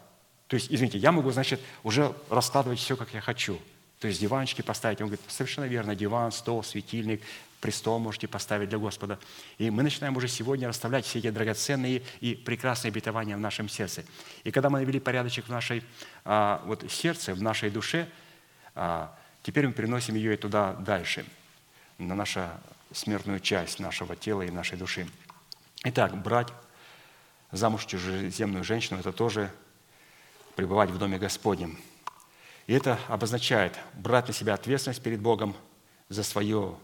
[0.48, 3.58] То есть, извините, я могу, значит, уже раскладывать все, как я хочу.
[4.00, 5.00] То есть диванчики поставить.
[5.00, 7.22] Он говорит, совершенно верно, диван, стол, светильник,
[7.60, 9.18] престол можете поставить для Господа.
[9.58, 14.04] И мы начинаем уже сегодня расставлять все эти драгоценные и прекрасные обетования в нашем сердце.
[14.44, 15.82] И когда мы навели порядочек в нашей
[16.24, 18.08] а, вот, сердце, в нашей душе,
[18.74, 21.24] а, теперь мы переносим ее и туда дальше,
[21.98, 22.48] на нашу
[22.92, 25.08] смертную часть нашего тела и нашей души.
[25.84, 26.48] Итак, брать
[27.50, 29.50] замуж чужеземную женщину– это тоже
[30.54, 31.78] пребывать в Доме Господнем.
[32.68, 35.56] И это обозначает брать на себя ответственность перед Богом
[36.10, 36.76] за свое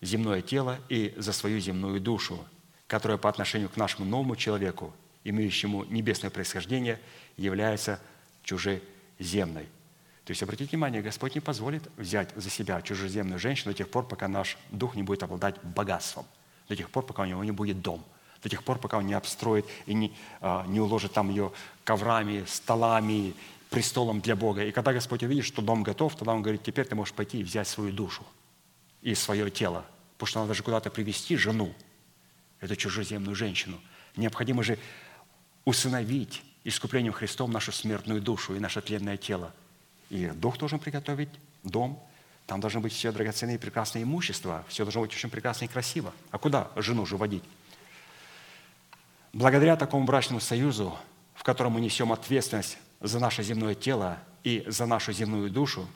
[0.00, 2.38] земное тело и за свою земную душу,
[2.86, 7.00] которая по отношению к нашему новому человеку, имеющему небесное происхождение,
[7.36, 8.00] является
[8.44, 9.64] чужеземной.
[10.24, 14.06] То есть, обратите внимание, Господь не позволит взять за себя чужеземную женщину до тех пор,
[14.06, 16.24] пока наш дух не будет обладать богатством,
[16.68, 18.04] до тех пор, пока у него не будет дом,
[18.44, 21.50] до тех пор, пока он не обстроит и не, а, не уложит там ее
[21.82, 23.34] коврами, столами,
[23.70, 24.64] престолом для Бога.
[24.64, 27.44] И когда Господь увидит, что дом готов, тогда Он говорит, теперь ты можешь пойти и
[27.44, 28.24] взять свою душу–
[29.02, 29.84] и свое тело,
[30.14, 31.74] потому что надо же куда-то привести жену,
[32.60, 33.80] эту чужеземную женщину.
[34.16, 34.78] Необходимо же
[35.64, 39.52] усыновить искуплением Христом нашу смертную душу и наше тленное тело.
[40.10, 41.30] И Дух должен приготовить
[41.62, 42.02] дом,
[42.46, 46.12] там должны быть все драгоценные и прекрасные имущества, все должно быть очень прекрасно и красиво.
[46.30, 47.44] А куда жену же водить?
[49.32, 50.98] Благодаря такому брачному союзу,
[51.34, 55.88] в котором мы несем ответственность за наше земное тело и за нашу земную душу,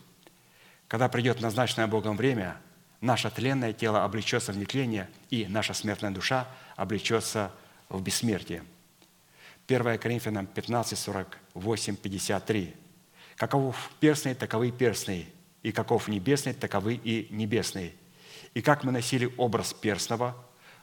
[0.88, 2.56] когда придет назначенное Богом время–
[3.04, 7.52] наше тленное тело облечется в нетление, и наша смертная душа облечется
[7.88, 8.64] в бессмертие.
[9.68, 12.74] 1 Коринфянам 15, 48, 53.
[13.36, 15.26] «Каков перстный, таковы перстные,
[15.62, 17.92] и каков небесный, таковы и небесные.
[18.54, 20.36] И как мы носили образ перстного,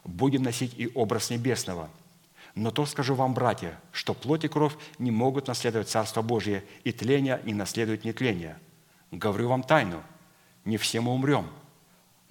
[0.03, 1.89] будем носить и образ небесного.
[2.56, 6.91] Но то скажу вам, братья, что плоть и кровь не могут наследовать Царство Божие, и
[6.91, 8.57] тление не наследует нетление.
[9.11, 10.03] Говорю вам тайну,
[10.65, 11.48] не все мы умрем–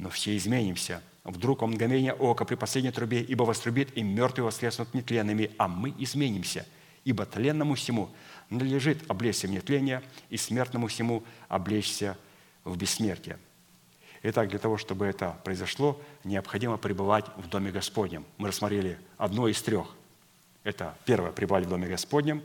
[0.00, 1.02] но все изменимся.
[1.24, 5.94] Вдруг он мгновение ока при последней трубе, ибо вострубит, и мертвые воскреснут нетленными, а мы
[5.98, 6.66] изменимся.
[7.04, 8.08] Ибо тленному всему
[8.48, 12.16] надлежит облечься в нетление, и смертному всему облечься
[12.64, 13.38] в бессмертие.
[14.22, 18.24] Итак, для того, чтобы это произошло, необходимо пребывать в Доме Господнем.
[18.38, 19.94] Мы рассмотрели одно из трех.
[20.64, 22.44] Это первое– пребывать в Доме Господнем,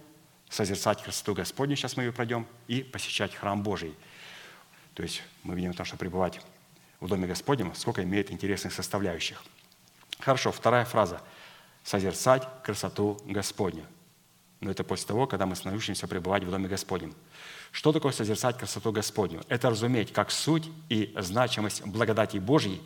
[0.49, 3.93] созерцать красоту Господню, сейчас мы ее пройдем, и посещать храм Божий.
[4.93, 6.39] То есть мы видим то, что пребывать
[7.01, 9.43] в Доме Господнем, сколько имеет интересных составляющих.
[10.19, 11.21] Хорошо, вторая фраза–
[11.83, 13.85] созерцать красоту Господню.
[14.61, 17.13] Но это после того, когда мы научимся пребывать в Доме Господнем.
[17.71, 19.43] Что такое созерцать красоту Господню?
[19.49, 22.81] Это разуметь как суть и значимость благодати Божьей,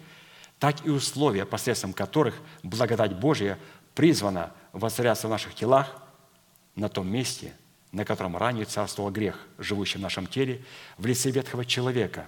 [0.57, 3.59] так и условия, посредством которых благодать Божья
[3.93, 6.01] призвана воцаряться в наших телах
[6.75, 7.53] на том месте,
[7.91, 10.63] на котором ранее царствовал грех, живущий в нашем теле,
[10.97, 12.27] в лице ветхого человека,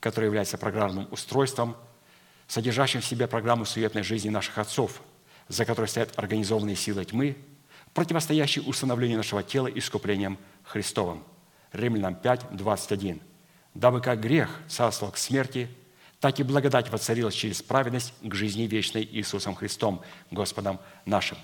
[0.00, 1.76] который является программным устройством,
[2.48, 5.02] содержащим в себе программу суетной жизни наших отцов,
[5.48, 7.36] за которой стоят организованные силы тьмы,
[7.94, 11.24] противостоящие установлению нашего тела искуплением Христовым–
[11.72, 13.20] Римлянам 5, 21.
[13.74, 15.68] «Дабы как грех царствовал к смерти,
[16.20, 21.38] так и благодать воцарилась через праведность к жизни вечной Иисусом Христом, Господом нашим».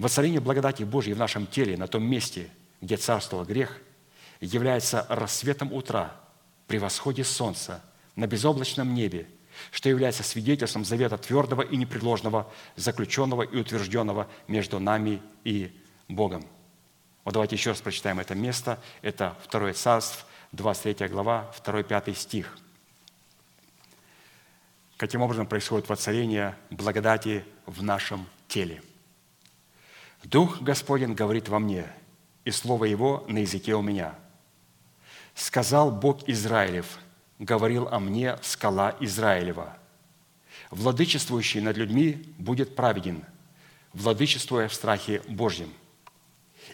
[0.00, 2.48] Воцарение благодати Божьей в нашем теле, на том месте,
[2.80, 3.82] где царствовал грех,
[4.40, 6.16] является рассветом утра
[6.66, 7.82] при восходе солнца
[8.16, 9.28] на безоблачном небе,
[9.70, 15.70] что является свидетельством завета твердого и непреложного, заключенного и утвержденного между нами и
[16.08, 16.46] Богом.
[17.26, 18.80] Вот давайте еще раз прочитаем это место.
[19.02, 22.58] Это 2 Царств, 23 глава, 2-5 стих.
[24.96, 28.80] Каким образом происходит воцарение благодати в нашем теле?
[30.24, 31.86] «Дух Господень говорит во мне,
[32.44, 34.14] и Слово Его на языке у меня.
[35.34, 36.98] Сказал Бог Израилев,
[37.38, 39.76] говорил о мне скала Израилева.
[40.70, 43.24] Владычествующий над людьми будет праведен,
[43.92, 45.72] владычествуя в страхе Божьем.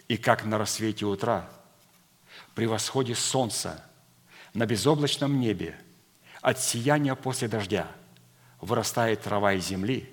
[0.07, 1.49] И как на рассвете утра,
[2.53, 3.83] при восходе солнца,
[4.53, 5.79] на безоблачном небе,
[6.41, 7.87] от сияния после дождя,
[8.61, 10.09] вырастает трава из земли,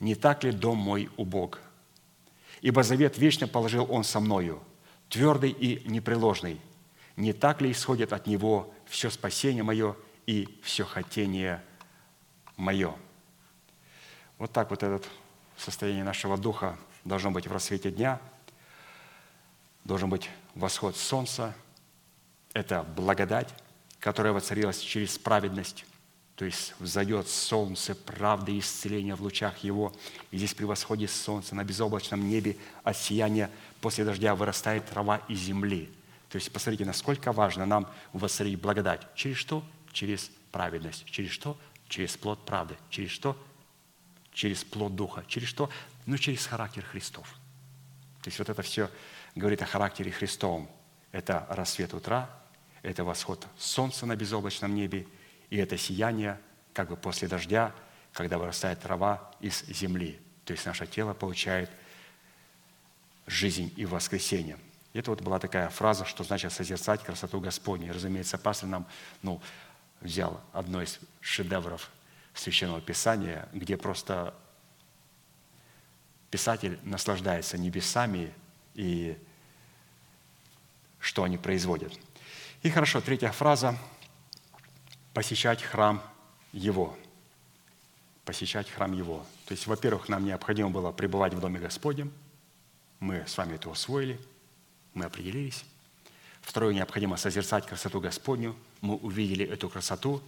[0.00, 1.60] не так ли дом мой убог?
[2.60, 4.62] Ибо завет вечно положил он со мною,
[5.08, 6.60] твердый и непреложный.
[7.16, 9.96] Не так ли исходит от него все спасение мое
[10.26, 11.62] и все хотение
[12.56, 12.94] мое?
[14.38, 15.06] Вот так вот это
[15.56, 18.20] состояние нашего духа должно быть в рассвете дня–
[19.86, 21.54] должен быть восход солнца.
[22.52, 23.48] Это благодать,
[24.00, 25.84] которая воцарилась через праведность.
[26.36, 29.94] То есть взойдет солнце правды и исцеления в лучах его.
[30.30, 33.50] И здесь при восходе солнца на безоблачном небе от сияния
[33.80, 35.90] после дождя вырастает трава из земли.
[36.28, 39.06] То есть посмотрите, насколько важно нам воцарить благодать.
[39.14, 39.64] Через что?
[39.92, 41.06] Через праведность.
[41.06, 41.56] Через что?
[41.88, 42.76] Через плод правды.
[42.90, 43.34] Через что?
[44.32, 45.24] Через плод Духа.
[45.28, 45.70] Через что?
[46.04, 47.26] Ну, через характер Христов.
[48.22, 48.90] То есть вот это все
[49.34, 50.68] говорит о характере Христовом.
[51.12, 52.28] Это рассвет утра,
[52.82, 55.06] это восход солнца на безоблачном небе,
[55.50, 56.40] и это сияние
[56.72, 57.74] как бы после дождя,
[58.12, 60.20] когда вырастает трава из земли.
[60.44, 61.70] То есть наше тело получает
[63.26, 64.58] жизнь и воскресение.
[64.92, 67.88] Это вот была такая фраза, что значит созерцать красоту Господню.
[67.88, 68.86] И, разумеется, пастор нам
[69.22, 69.40] ну,
[70.00, 71.90] взял одно из шедевров
[72.34, 74.34] Священного Писания, где просто
[76.30, 78.32] писатель наслаждается небесами
[78.74, 79.18] и
[80.98, 81.92] что они производят.
[82.62, 83.78] И хорошо, третья фраза–
[85.16, 86.02] посещать храм
[86.52, 86.94] Его.
[88.26, 89.24] Посещать храм Его.
[89.46, 92.12] То есть, во-первых, нам необходимо было пребывать в Доме Господнем.
[93.00, 94.20] Мы с вами это усвоили,
[94.92, 95.64] мы определились.
[96.42, 98.54] Второе, необходимо созерцать красоту Господню.
[98.82, 100.20] Мы увидели эту красоту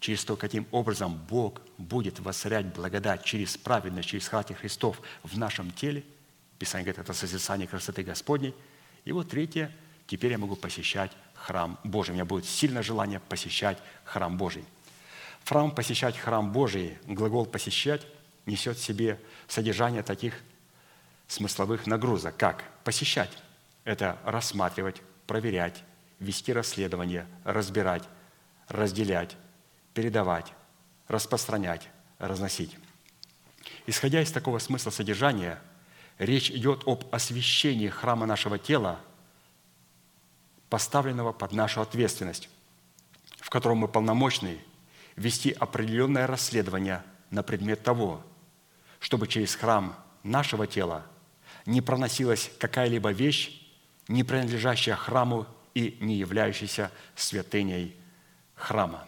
[0.00, 5.72] через то, каким образом Бог будет воцарять благодать через праведность, через характер Христов в нашем
[5.72, 6.04] теле.
[6.58, 8.54] Писание говорит, это созерцание красоты Господней.
[9.04, 9.70] И вот третье–
[10.12, 11.10] теперь я могу посещать
[11.42, 12.12] храм Божий.
[12.12, 14.64] У меня будет сильное желание посещать храм Божий.
[15.44, 18.06] Храм посещать храм Божий, глагол «посещать»
[18.46, 20.34] несет в себе содержание таких
[21.26, 23.30] смысловых нагрузок, как посещать–
[23.84, 25.82] это рассматривать, проверять,
[26.20, 28.04] вести расследование, разбирать,
[28.68, 29.36] разделять,
[29.94, 30.52] передавать,
[31.08, 31.88] распространять,
[32.18, 32.76] разносить.
[33.86, 35.60] Исходя из такого смысла содержания,
[36.18, 39.00] речь идет об освящении храма нашего тела–
[40.72, 42.48] поставленного под нашу ответственность,
[43.40, 44.58] в котором мы полномочны
[45.16, 48.22] вести определенное расследование на предмет того,
[48.98, 51.04] чтобы через храм нашего тела
[51.66, 53.70] не проносилась какая-либо вещь,
[54.08, 57.94] не принадлежащая храму и не являющаяся святыней
[58.54, 59.06] храма.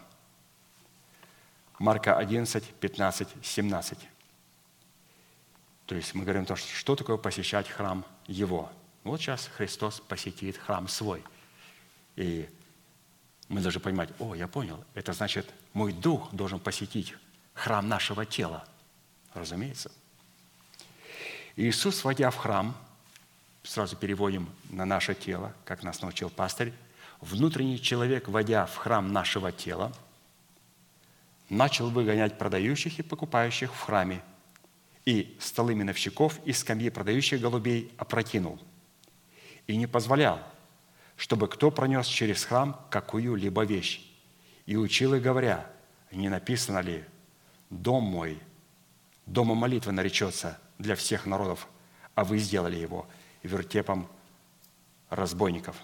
[1.79, 3.97] Марка 11, 15, 17.
[5.87, 8.71] То есть мы говорим то, что такое посещать храм Его.
[9.03, 11.23] Вот сейчас Христос посетит храм свой.
[12.15, 12.49] И
[13.47, 17.13] мы должны понимать, о, я понял, это значит, мой дух должен посетить
[17.53, 18.67] храм нашего тела.
[19.33, 19.91] Разумеется.
[21.55, 22.75] Иисус, войдя в храм,
[23.63, 26.73] сразу переводим на наше тело, как нас научил пастырь,
[27.21, 29.91] внутренний человек, войдя в храм нашего тела,
[31.49, 34.21] начал выгонять продающих и покупающих в храме,
[35.05, 38.59] и столы миновщиков и скамьи продающих голубей опрокинул,
[39.67, 40.41] и не позволял,
[41.15, 44.01] чтобы кто пронес через храм какую-либо вещь,
[44.65, 45.69] и учил их, говоря,
[46.11, 47.03] не написано ли,
[47.69, 48.39] «Дом мой,
[49.25, 51.67] домом молитвы наречется для всех народов,
[52.13, 53.07] а вы сделали его
[53.43, 54.07] вертепом
[55.09, 55.75] разбойников».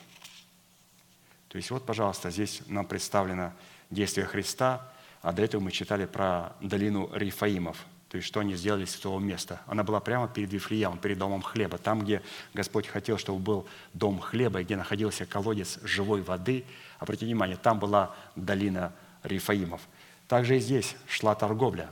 [1.48, 3.52] То есть вот, пожалуйста, здесь нам представлено
[3.90, 4.90] действие Христа,
[5.22, 9.20] а до этого мы читали про долину Рифаимов, то есть что они сделали с этого
[9.20, 9.62] места.
[9.68, 12.22] Она была прямо перед Вифлеемом, перед домом хлеба, там, где
[12.54, 16.66] Господь хотел, чтобы был дом хлеба, где находился колодец живой воды.
[17.00, 18.92] Обратите внимание, там была долина
[19.24, 19.80] Рифаимов.
[20.28, 21.90] Также и здесь шла торговля.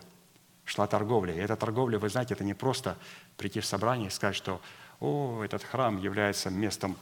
[0.65, 1.33] Шла торговля.
[1.33, 2.97] И эта торговля, вы знаете, это не просто
[3.37, 4.59] прийти в собрание и сказать, что
[4.99, 6.97] «О, этот храм является местом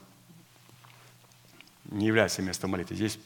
[1.86, 2.96] не является местом молитвы.
[2.96, 3.18] Здесь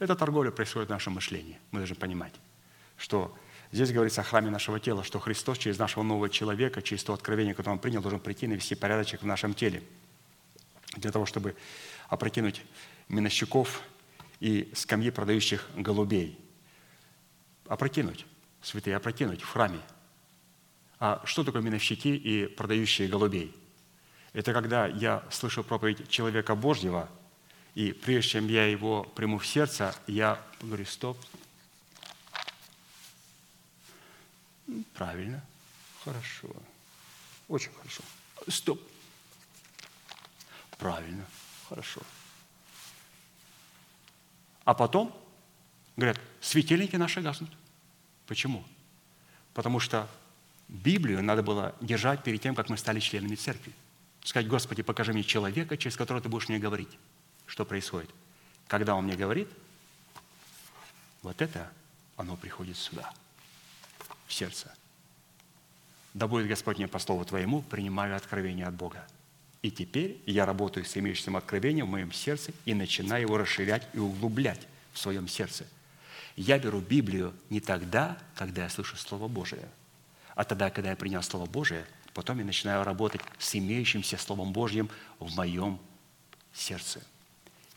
[0.00, 1.56] эта торговля происходит в нашем мышлении.
[1.70, 2.32] Мы должны понимать,
[2.96, 3.32] что
[3.74, 7.54] здесь говорится о храме нашего тела, что Христос через нашего нового человека, через то откровение,
[7.54, 9.82] которое Он принял, должен прийти и навести порядочек в нашем теле.
[10.96, 11.56] Для того, чтобы
[12.08, 12.62] опрокинуть
[13.08, 13.82] минощиков
[14.40, 16.38] и скамьи продающих голубей.
[17.66, 18.26] Опрокинуть,
[18.62, 19.80] святые, опрокинуть в храме.
[21.00, 23.54] А что такое минощики и продающие голубей?
[24.32, 27.08] Это когда я слышу проповедь человека Божьего–
[27.74, 31.18] и прежде чем я его приму в сердце, я говорю, стоп.
[34.94, 35.42] Правильно,
[36.04, 36.48] хорошо,
[37.48, 38.02] очень хорошо.
[38.48, 38.80] Стоп.
[40.78, 41.24] Правильно,
[41.68, 42.00] хорошо.
[44.64, 45.14] А потом,
[45.96, 47.50] говорят, светильники наши гаснут.
[48.26, 48.64] Почему?
[49.52, 50.08] Потому что
[50.68, 53.72] Библию надо было держать перед тем, как мы стали членами церкви.
[54.24, 56.98] Сказать, Господи, покажи мне человека, через которого ты будешь мне говорить
[57.46, 58.10] что происходит?
[58.66, 59.48] Когда он мне говорит,
[61.22, 61.70] вот это,
[62.16, 63.12] оно приходит сюда,
[64.26, 64.72] в сердце.
[66.12, 69.06] Да будет Господь мне по слову Твоему, принимаю откровение от Бога.
[69.62, 73.98] И теперь я работаю с имеющимся откровением в моем сердце и начинаю его расширять и
[73.98, 74.60] углублять
[74.92, 75.66] в своем сердце.
[76.36, 79.68] Я беру Библию не тогда, когда я слышу Слово Божие,
[80.34, 84.90] а тогда, когда я принял Слово Божие, потом я начинаю работать с имеющимся Словом Божьим
[85.18, 85.78] в моем
[86.52, 87.00] сердце–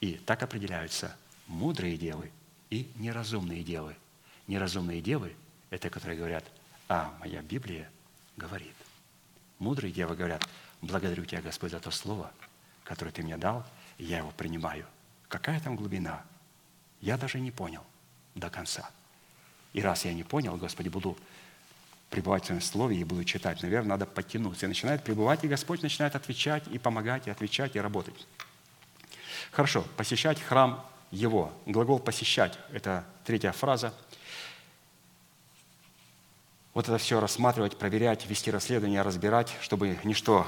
[0.02, 1.16] и так определяются
[1.48, 2.32] мудрые девы
[2.70, 3.96] и неразумные девы.
[4.48, 5.36] Неразумные девы–
[5.70, 6.46] это которые говорят,
[6.88, 7.90] а моя Библия
[8.36, 8.76] говорит.
[9.60, 10.48] Мудрые девы говорят,
[10.82, 12.32] благодарю Тебя, Господь, за то слово,
[12.84, 13.66] которое Ты мне дал,
[13.98, 14.86] и я его принимаю.
[15.28, 16.24] Какая там глубина?
[17.02, 17.84] Я даже не понял
[18.36, 18.90] до конца.
[19.74, 21.18] И раз я не понял, Господи, буду
[22.10, 24.66] пребывать в Твоем Слове и буду читать, наверное, надо подтянуться.
[24.66, 28.28] И начинает пребывать, и Господь начинает отвечать, и помогать, и отвечать, и работать.
[29.52, 31.54] Хорошо, посещать храм его.
[31.66, 33.94] Глагол «посещать»– это третья фраза.
[36.78, 40.46] Вот это все рассматривать, проверять, вести расследование, разбирать, чтобы ничто,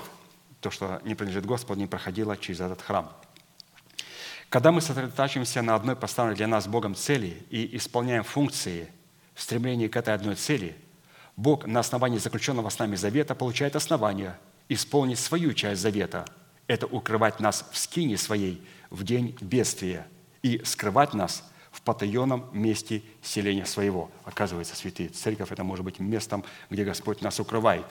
[0.61, 3.11] то, что не принадлежит Господу, не проходило через этот храм.
[4.49, 8.91] Когда мы сосредотачиваемся на одной поставленной для нас Богом цели и исполняем функции
[9.34, 10.76] в стремлении к этой одной цели,
[11.35, 14.38] Бог на основании заключенного с нами завета получает основание
[14.68, 16.26] исполнить свою часть завета–
[16.68, 20.06] это укрывать нас в скине своей в день бедствия
[20.43, 24.09] и скрывать нас в потаенном месте селения своего.
[24.23, 27.85] Оказывается, святые, церковь– это может быть местом, где Господь нас укрывает.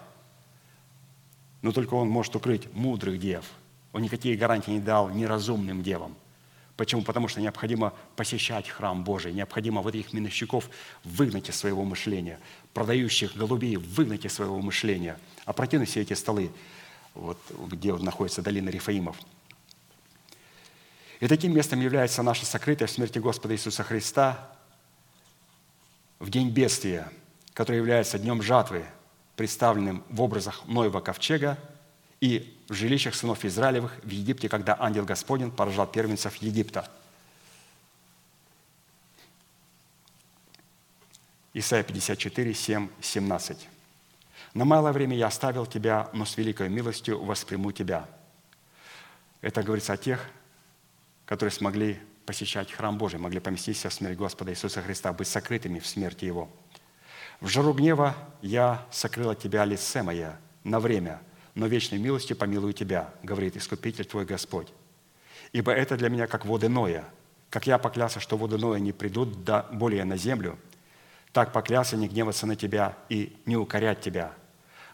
[1.62, 3.44] Но только Он может укрыть мудрых дев.
[3.92, 6.14] Он никакие гарантии не дал неразумным девам.
[6.76, 7.02] Почему?
[7.02, 10.70] Потому что необходимо посещать храм Божий, необходимо вот этих миновщиков
[11.02, 12.38] выгнать из своего мышления,
[12.72, 16.52] продающих голубей выгнать из своего мышления, опрокинуть все эти столы,
[17.14, 17.36] вот,
[17.66, 19.16] где находится долина Рифаимов.
[21.20, 24.52] И таким местом является наша сокрытая в смерти Господа Иисуса Христа
[26.20, 27.10] в день бедствия,
[27.54, 28.84] который является днем жатвы,
[29.34, 31.58] представленным в образах Ноева ковчега
[32.20, 36.88] и в жилищах сынов Израилевых в Египте, когда ангел Господень поражал первенцев Египта.
[41.52, 43.68] Исайя 54, 7, 17.
[44.54, 48.06] На малое время я оставил тебя, но с великой милостью восприму тебя.
[49.40, 50.24] Это говорится о тех,
[51.28, 55.86] которые смогли посещать храм Божий, могли поместиться в смерть Господа Иисуса Христа, быть сокрытыми в
[55.86, 56.48] смерти Его.
[57.42, 61.20] В жару гнева я сокрыла тебя лице мое на время,
[61.54, 64.72] но вечной милостью помилую тебя, говорит Искупитель твой Господь.
[65.52, 67.04] Ибо это для меня как воды Ноя.
[67.50, 70.58] Как я поклялся, что воды Ноя не придут до более на землю,
[71.32, 74.32] так поклялся не гневаться на тебя и не укорять тебя.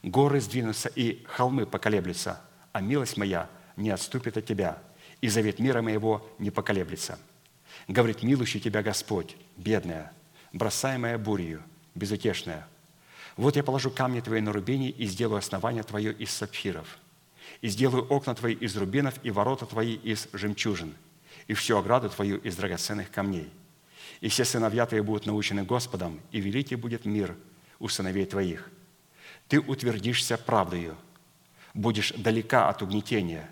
[0.02, 2.40] Горы сдвинутся и холмы поколеблются,
[2.72, 4.82] а милость моя не отступит от тебя,
[5.24, 7.18] и завет мира моего не поколеблется.
[7.88, 10.12] Говорит, милующий тебя Господь, бедная,
[10.52, 11.62] бросаемая бурью,
[11.94, 12.68] безутешная.
[13.38, 16.98] Вот я положу камни твои на рубине и сделаю основание твое из сапфиров.
[17.62, 20.94] И сделаю окна твои из рубинов и ворота твои из жемчужин,
[21.46, 23.50] и всю ограду твою из драгоценных камней.
[24.20, 27.34] И все сыновья твои будут научены Господом, и великий будет мир
[27.78, 28.70] у сыновей твоих.
[29.48, 30.98] Ты утвердишься правдою,
[31.72, 33.48] будешь далека от угнетения,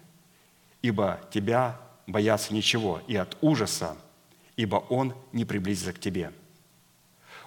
[0.82, 3.96] ибо тебя боятся ничего, и от ужаса,
[4.56, 6.32] ибо он не приблизится к тебе.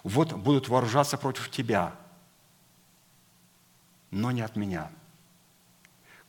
[0.04, 1.96] Вот будут вооружаться против тебя,
[4.12, 4.90] но не от меня.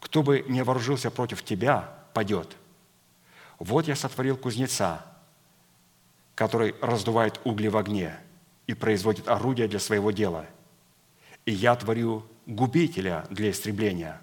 [0.01, 2.57] Кто бы не вооружился против тебя, падет.
[3.59, 5.05] Вот я сотворил кузнеца,
[6.35, 8.19] который раздувает угли в огне
[8.67, 10.47] и производит орудия для своего дела.
[11.45, 14.21] И я творю губителя для истребления.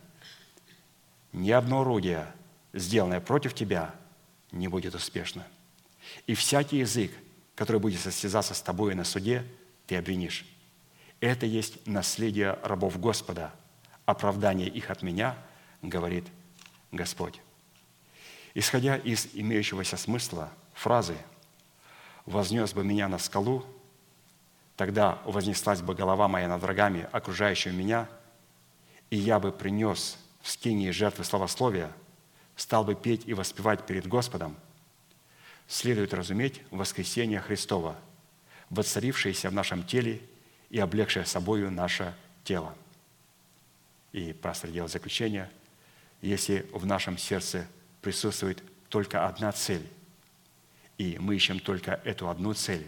[1.31, 2.27] Ни одно орудие,
[2.74, 3.94] сделанное против тебя,
[4.52, 5.45] не будет успешно.
[6.28, 7.12] И всякий язык,
[7.56, 9.45] который будет состязаться с тобой на суде,
[9.88, 10.45] ты обвинишь.
[11.20, 13.54] Это есть наследие рабов Господа,
[14.06, 15.38] оправдание их от меня,
[15.82, 16.26] говорит
[16.91, 17.40] Господь.
[18.54, 21.16] Исходя из имеющегося смысла фразы
[22.26, 23.66] «вознес бы меня на скалу,
[24.76, 28.10] тогда вознеслась бы голова моя над врагами, окружающими меня,
[29.10, 31.91] и я бы принес в скинии жертвы славословия,
[32.56, 34.56] стал бы петь и воспевать перед Господом,
[35.68, 37.96] следует разуметь воскресение Христова,
[38.70, 40.22] воцарившееся в нашем теле
[40.70, 42.76] и облегшее собою наше тело.
[44.12, 45.50] И пастор делает заключение,
[46.22, 47.68] если в нашем сердце
[48.02, 49.88] присутствует только одна цель,
[50.98, 52.88] и мы ищем только эту одну цель,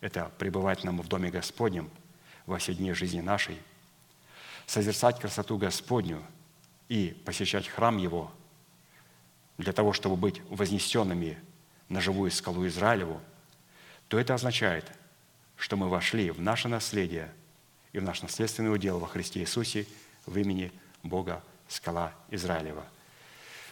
[0.00, 1.90] это пребывать нам в Доме Господнем
[2.44, 3.56] во все дни жизни нашей,
[4.66, 6.22] созерцать красоту Господню
[6.88, 8.32] и посещать храм Его
[9.62, 11.38] для того, чтобы быть вознесенными
[11.88, 13.20] на живую скалу Израилеву,
[14.08, 14.90] то это означает,
[15.56, 17.32] что мы вошли в наше наследие
[17.92, 19.86] и в наш наследственный удел во Христе Иисусе
[20.26, 20.72] в имени
[21.02, 22.84] Бога скала Израилева.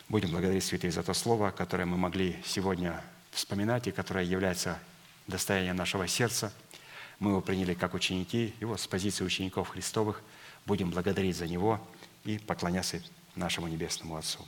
[0.08, 4.78] Будем благодарить святые за то слово, которое мы могли сегодня вспоминать и которое является
[5.26, 6.52] достоянием нашего сердца.
[7.18, 10.22] Мы его приняли как ученики, его с позиции учеников Христовых.
[10.66, 11.80] Будем благодарить за него
[12.24, 13.02] и поклоняться
[13.36, 14.44] нашему Небесному Отцу.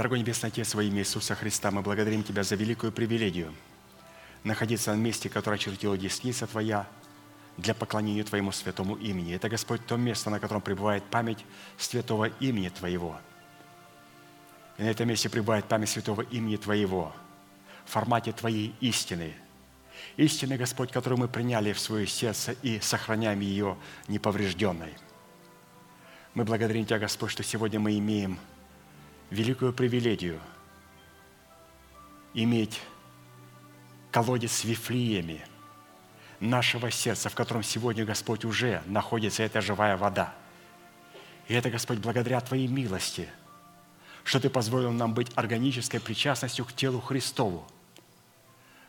[0.00, 3.52] Дорогой Небесный Отец, во имя Иисуса Христа, мы благодарим Тебя за великую привилегию
[4.44, 6.88] находиться на месте, которое очертила десница Твоя,
[7.58, 9.34] для поклонения Твоему святому имени.
[9.34, 11.44] Это, Господь, то место, на котором пребывает память
[11.76, 13.20] святого имени Твоего.
[14.78, 17.14] И на этом месте пребывает память святого имени Твоего
[17.84, 19.34] в формате Твоей истины.
[20.16, 23.76] Истины, Господь, которую мы приняли в свое сердце и сохраняем ее
[24.08, 24.94] неповрежденной.
[26.32, 28.38] Мы благодарим Тебя, Господь, что сегодня мы имеем–
[29.30, 30.40] великую привилегию
[32.34, 32.80] иметь
[34.10, 35.44] колодец с вифлеями
[36.40, 40.34] нашего сердца, в котором сегодня, Господь, уже находится эта живая вода.
[41.48, 43.28] И это, Господь, благодаря Твоей милости,
[44.24, 47.66] что Ты позволил нам быть органической причастностью к телу Христову,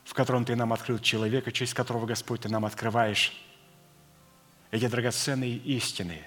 [0.04, 3.32] в котором Ты нам открыл человека, через которого, Господь, Ты нам открываешь
[4.70, 6.22] эти драгоценные истины,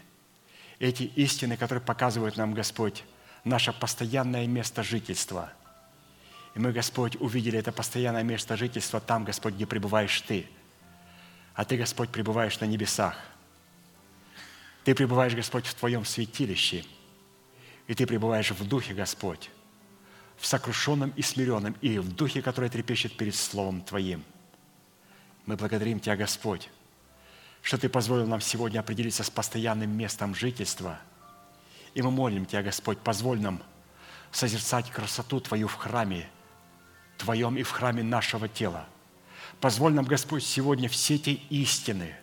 [0.80, 3.04] эти истины, которые показывают нам, Господь,
[3.46, 5.54] наше постоянное место жительства.
[6.56, 10.48] И мы, Господь, увидели это постоянное место жительства там, Господь, где пребываешь Ты.
[11.54, 13.18] А Ты, Господь, пребываешь на небесах.
[14.84, 16.84] Ты пребываешь, Господь, в Твоем святилище.
[17.88, 19.52] И Ты пребываешь в Духе, Господь,
[20.38, 24.24] в сокрушенном и смиренном, и в Духе, который трепещет перед Словом Твоим.
[25.46, 26.70] Мы благодарим Тебя, Господь,
[27.62, 31.00] что Ты позволил нам сегодня определиться с постоянным местом жительства–
[31.96, 33.64] и мы молим Тебя, Господь, позволь нам
[34.32, 36.30] созерцать красоту Твою в храме
[37.18, 38.86] Твоем и в храме нашего тела.
[39.62, 42.14] Позволь нам, Господь, сегодня все те истины,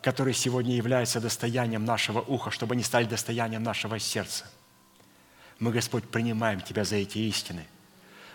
[0.00, 4.46] которые сегодня являются достоянием нашего уха, чтобы они стали достоянием нашего сердца.
[5.58, 7.66] Мы, Господь, принимаем Тебя за эти истины.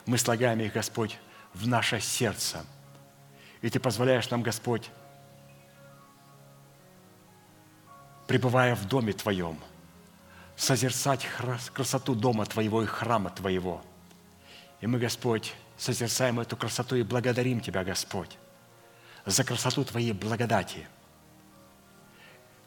[0.06, 1.18] Мы слагаем их, Господь,
[1.54, 2.66] в наше сердце.
[3.62, 4.90] И Ты позволяешь нам, Господь,
[8.28, 9.58] пребывая в доме Твоем–
[10.62, 11.26] созерцать
[11.74, 13.82] красоту дома Твоего и храма Твоего.
[14.80, 18.38] И мы, Господь, созерцаем эту красоту и благодарим Тебя, Господь,
[19.26, 20.88] за красоту Твоей благодати,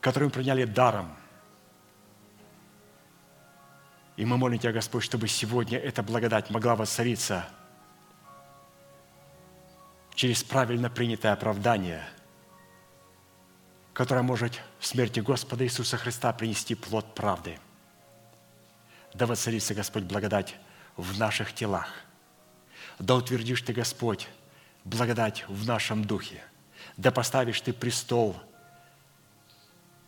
[0.01, 1.15] которую мы приняли даром.
[4.17, 7.49] И мы молим Тебя, Господь, чтобы сегодня эта благодать могла воцариться
[10.17, 12.03] через правильно принятое оправдание,
[13.93, 17.61] которое может в смерти Господа Иисуса Христа принести плод правды.
[19.15, 20.57] Да воцарится, Господь, благодать
[20.97, 21.89] в наших телах.
[22.99, 24.29] Да утвердишь Ты, Господь,
[24.85, 26.43] благодать в нашем духе.
[26.97, 28.37] Да поставишь Ты престол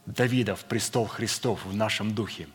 [0.07, 2.49] Давидов, престол Христов в нашем духе.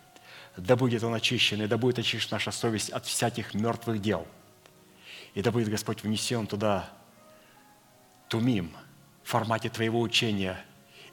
[0.57, 4.27] Да будет он очищен, и да будет очищена наша совесть от всяких мертвых дел.
[5.33, 6.89] И да будет, Господь, внесен туда
[8.27, 8.75] тумим
[9.23, 10.63] в формате Твоего учения,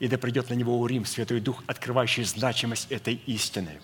[0.01, 3.81] и да придет на него Урим, Святой Дух, открывающий значимость этой истины.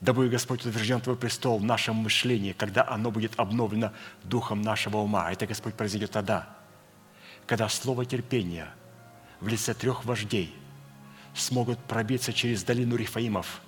[0.00, 3.92] Да будет, Господь, утвержден Твой престол в нашем мышлении, когда оно будет обновлено
[4.24, 5.30] Духом нашего ума.
[5.32, 6.48] Это, Господь, произойдет тогда,
[7.46, 8.68] когда слово терпения
[9.40, 10.54] в лице трех вождей
[11.34, 13.60] смогут пробиться через долину Рифаимов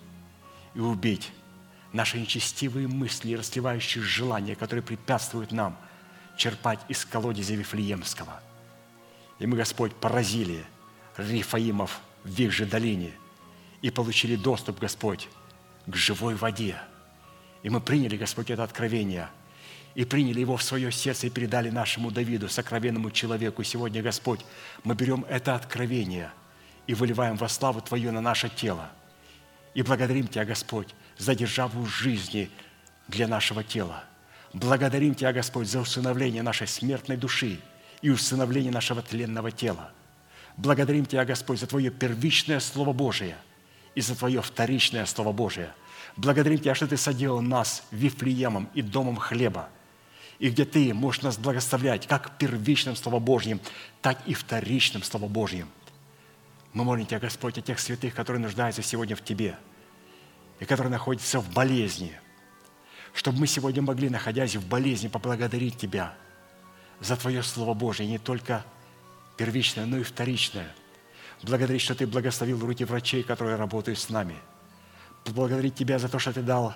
[0.74, 1.32] и убить
[1.92, 5.76] наши нечестивые мысли и расливающие желания, которые препятствуют нам–
[6.40, 8.40] черпать из колодезя Вифлеемского.
[9.38, 10.64] И мы, Господь, поразили
[11.18, 13.12] Рифаимов в их же долине
[13.82, 15.28] и получили доступ, Господь,
[15.86, 16.76] к живой воде.
[17.62, 19.28] И мы приняли, Господь, это откровение
[19.94, 23.64] и приняли его в свое сердце и передали нашему Давиду, сокровенному человеку.
[23.64, 24.40] Сегодня, Господь,
[24.84, 26.30] мы берем это откровение
[26.86, 28.90] и выливаем во славу Твою на наше тело.
[29.74, 32.50] И благодарим Тебя, Господь, за державу жизни
[33.08, 34.04] для нашего тела–
[34.52, 37.60] Благодарим Тебя, Господь, за усыновление нашей смертной души
[38.02, 39.92] и усыновление нашего тленного тела.
[40.56, 43.36] Благодарим Тебя, Господь, за Твое первичное Слово Божие
[43.94, 45.72] и за Твое вторичное Слово Божие.
[46.16, 49.68] Благодарим Тебя, что Ты соделал нас Вифлеемом и домом хлеба,
[50.38, 53.60] и где Ты можешь нас благословлять как первичным Словом Божьим,
[54.02, 55.68] так и вторичным Словом Божьим.
[56.72, 59.58] Мы молим Тебя, Господь, о тех святых, которые нуждаются сегодня в Тебе
[60.60, 62.12] и которые находятся в болезни–
[63.12, 66.14] чтобы мы сегодня могли, находясь в болезни, поблагодарить Тебя
[67.00, 68.64] за Твое Слово Божие, не только
[69.36, 70.72] первичное, но и вторичное.
[71.42, 74.36] Благодарить, что Ты благословил руки врачей, которые работают с нами.
[75.24, 76.74] Поблагодарить Тебя за то, что Ты дал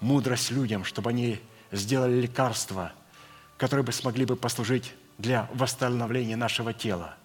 [0.00, 1.40] мудрость людям, чтобы они
[1.72, 2.92] сделали лекарства,
[3.56, 7.16] которые бы смогли бы послужить для восстановления нашего тела.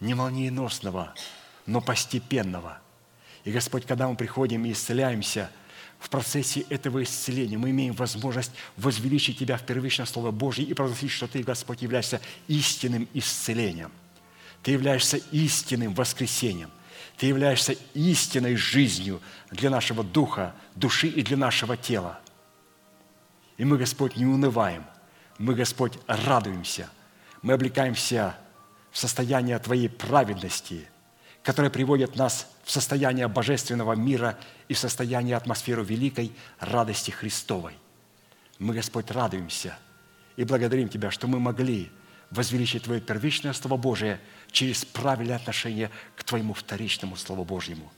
[0.00, 1.14] Не молниеносного,
[1.66, 2.78] но постепенного.
[3.44, 5.50] И, Господь, когда мы приходим и исцеляемся–
[5.98, 11.10] в процессе этого исцеления мы имеем возможность возвеличить Тебя в первичное Слово Божье и провозгласить,
[11.10, 13.90] что Ты, Господь, являешься истинным исцелением.
[14.62, 16.70] Ты являешься истинным воскресением.
[17.16, 19.20] Ты являешься истинной жизнью
[19.50, 22.20] для нашего духа, души и для нашего тела.
[23.56, 24.84] И мы, Господь, не унываем.
[25.38, 26.88] Мы, Господь, радуемся.
[27.42, 28.36] Мы облекаемся
[28.90, 30.88] в состояние Твоей праведности,
[31.42, 37.74] которое приводит нас в состояние божественного мира и в состояние атмосферы великой радости Христовой.
[38.58, 39.76] Мы, Господь, радуемся
[40.36, 41.90] и благодарим Тебя, что мы могли
[42.30, 47.90] возвеличить Твое первичное Слово Божие через правильное отношение к Твоему вторичному Слову Божьему.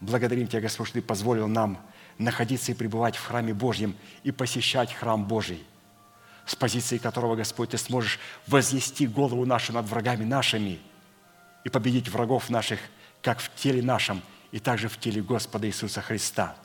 [0.00, 1.78] Благодарим Тебя, Господь, что Ты позволил нам
[2.18, 5.62] находиться и пребывать в храме Божьем и посещать храм Божий,
[6.46, 10.80] с позиции которого, Господь, Ты сможешь вознести голову нашу над врагами нашими
[11.64, 12.80] и победить врагов наших–
[13.22, 16.56] как в теле нашем, и также в теле Господа Иисуса Христа.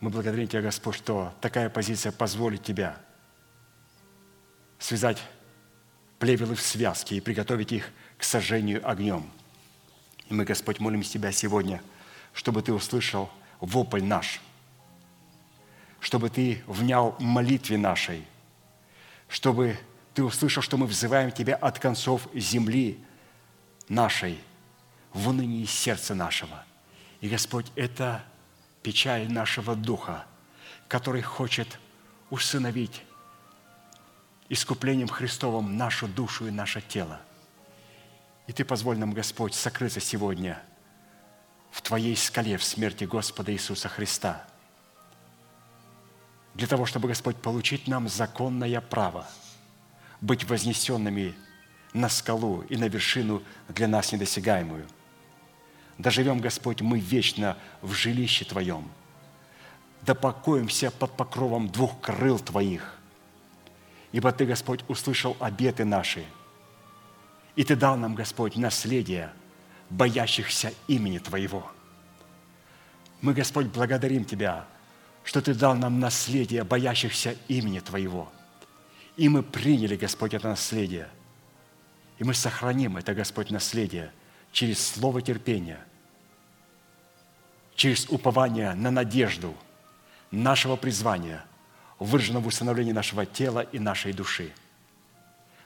[0.00, 2.96] Мы благодарим Тебя, Господь, что такая позиция позволит Тебя
[4.82, 5.22] связать
[6.18, 9.30] плевелы в связке и приготовить их к сожжению огнем.
[10.28, 11.82] И мы, Господь, молим Тебя сегодня,
[12.32, 13.30] чтобы Ты услышал
[13.60, 14.40] вопль наш,
[16.00, 18.26] чтобы Ты внял молитве нашей,
[19.28, 19.78] чтобы
[20.14, 22.98] Ты услышал, что мы взываем Тебя от концов земли–
[23.92, 24.40] нашей,
[25.12, 26.64] в унынии сердца нашего.
[27.20, 28.24] И, Господь, это
[28.82, 30.24] печаль нашего духа,
[30.88, 31.78] который хочет
[32.30, 33.02] усыновить
[34.52, 37.20] искуплением Христовым нашу душу и наше тело.
[38.46, 40.62] И Ты позволь нам, Господь, сокрыться сегодня
[41.70, 44.44] в Твоей скале в смерти Господа Иисуса Христа,
[46.52, 49.26] для того, чтобы, Господь, получить нам законное право
[50.20, 51.34] быть вознесенными
[51.94, 54.86] на скалу и на вершину для нас недосягаемую.
[55.96, 58.90] Доживем, Господь, мы вечно в жилище Твоем.
[60.02, 62.98] Да покоимся под покровом двух крыл Твоих.
[64.12, 66.24] Ибо Ты, Господь, услышал обеты наши.
[67.56, 69.32] И Ты дал нам, Господь, наследие,
[69.90, 71.70] боящихся имени Твоего.
[73.20, 74.66] Мы, Господь, благодарим Тебя,
[75.24, 78.30] что Ты дал нам наследие боящихся имени Твоего.
[79.16, 81.08] И мы приняли, Господь, это наследие.
[82.18, 84.12] И мы сохраним это, Господь, наследие
[84.52, 85.80] через слово терпения,
[87.74, 89.54] через упование на надежду
[90.30, 91.44] нашего призвания,
[92.02, 94.52] выраженного в установлении нашего тела и нашей души.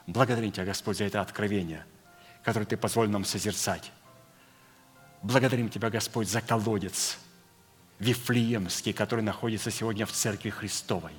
[0.07, 1.85] Благодарим Тебя, Господь, за это откровение,
[2.43, 3.93] которое Ты позволил нам созерцать.
[5.23, 7.19] Благодарим Тебя, Господь, за колодец–
[7.99, 11.13] Вифлеемский, который находится сегодня в Церкви Христовой.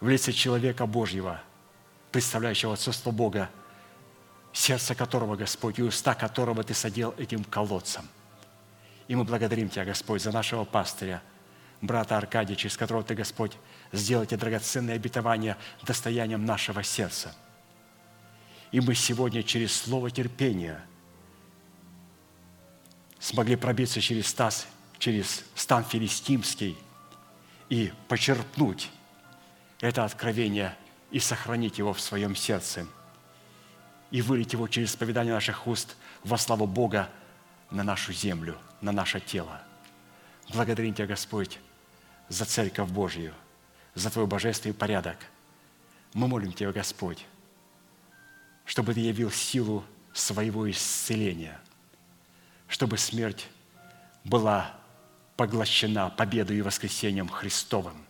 [0.00, 1.40] В лице человека Божьего,
[2.12, 3.50] представляющего отцовство Бога,
[4.52, 8.08] сердце которого, Господь, и уста которого Ты садил этим колодцем.
[9.08, 11.22] И мы благодарим Тебя, Господь, за нашего пастыря,
[11.82, 13.52] брата Аркадия, через которого Ты, Господь,
[13.94, 17.34] сделал эти драгоценные обетования достоянием нашего сердца.
[18.72, 20.84] И мы сегодня через слово терпения
[23.18, 24.66] смогли пробиться через таз
[24.98, 26.78] через стан филистимский
[27.68, 28.90] и почерпнуть
[29.80, 30.74] это откровение
[31.10, 32.86] и сохранить его в своем сердце
[34.10, 37.10] и вылить его через поведание наших уст во славу Бога
[37.70, 39.60] на нашу землю, на наше тело.
[40.50, 41.58] Благодарим Тебя, Господь,
[42.28, 43.34] за Церковь Божью,
[43.94, 45.18] за Твой божественный порядок.
[46.12, 47.24] Мы молим Тебя, Господь,
[48.64, 51.60] чтобы Ты явил силу своего исцеления,
[52.68, 53.48] чтобы смерть
[54.24, 54.74] была
[55.36, 58.06] поглощена победой и воскресением Христовым.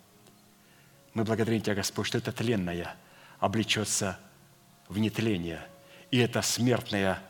[1.15, 2.97] Мы благодарим Тебя, Господь, что это тленное
[3.39, 4.19] облечется
[4.89, 5.67] в нетление,
[6.11, 7.23] и это смертное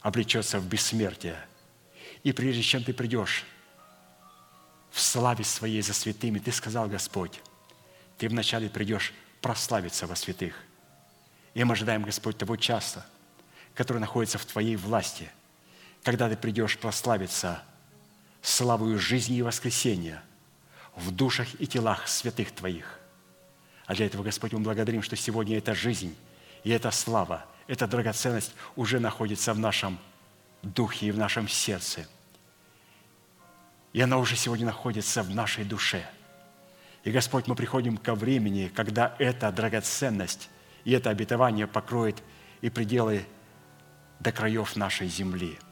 [0.00, 1.38] облечется в бессмертие.
[2.22, 3.44] И прежде чем Ты придешь
[4.90, 7.40] в славе Своей за святыми, Ты сказал, Господь,
[8.20, 10.54] Ты вначале придешь прославиться во святых.
[11.54, 13.04] И мы ожидаем, Господь, того часа,
[13.74, 15.28] который находится в Твоей власти,
[16.04, 17.64] когда Ты придешь прославиться–
[18.42, 20.22] славою жизни и воскресения
[20.96, 22.98] в душах и телах святых Твоих.
[23.86, 26.16] А для этого, Господь, мы благодарим, что сегодня эта жизнь
[26.62, 29.98] и эта слава, эта драгоценность уже находится в нашем
[30.62, 32.06] духе и в нашем сердце.
[33.92, 36.06] И она уже сегодня находится в нашей душе.
[37.04, 40.50] И, Господь, мы приходим ко времени, когда эта драгоценность
[40.84, 42.22] и это обетование покроет
[42.60, 43.24] и пределы
[44.20, 45.58] до краев нашей земли–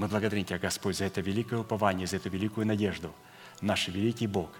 [0.00, 3.14] мы благодарим Тебя, Господь, за это великое упование, за эту великую надежду.
[3.60, 4.50] Наш великий Бог,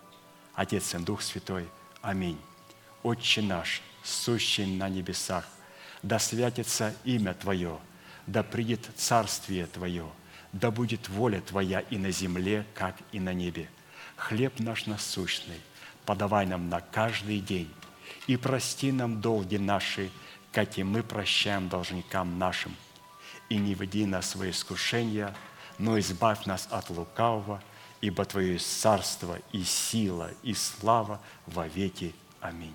[0.55, 1.67] Отец, Сын, Дух Святой.
[2.03, 2.39] Аминь.
[3.03, 5.49] Отче наш, сущий на небесах,
[6.03, 7.79] да святится имя Твое,
[8.27, 10.07] да придет царствие Твое,
[10.53, 13.71] да будет воля Твоя и на земле, как и на небе.
[14.21, 15.61] Хлеб наш насущный
[16.07, 17.71] подавай нам на каждый день,
[18.27, 20.11] и прости нам долги наши,
[20.53, 22.77] как и мы прощаем должникам нашим–
[23.51, 25.35] и не веди нас в искушения,
[25.79, 27.63] но избавь нас от лукавого,
[28.01, 32.15] ибо Твое царство и сила и слава во веки.
[32.41, 32.75] Аминь.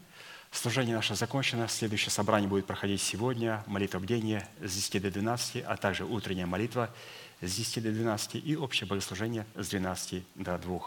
[0.51, 1.69] Служение наше закончено.
[1.69, 3.63] Следующее собрание будет проходить сегодня.
[3.67, 6.93] Молитва бдения с 10 до 12, а также утренняя молитва
[7.39, 10.81] с 10 до 12 и общее богослужение с 12 до 2.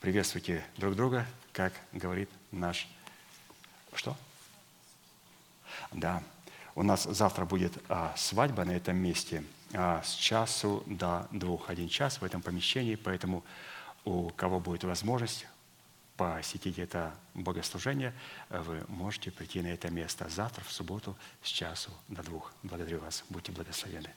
[0.00, 2.88] Приветствуйте друг друга, как говорит наш...
[3.94, 4.16] Что?
[5.92, 6.22] Да,
[6.74, 11.70] у нас завтра будет а, свадьба на этом месте а, с часу до двух.
[11.70, 13.44] Один час в этом помещении, поэтому
[14.04, 15.46] у кого будет возможность
[16.20, 18.12] посетить это богослужение,
[18.50, 22.52] вы можете прийти на это место завтра, в субботу, с часу до двух.
[22.62, 23.24] Благодарю вас.
[23.30, 24.10] Будьте благословены.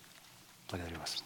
[0.68, 1.24] Благодарю вас.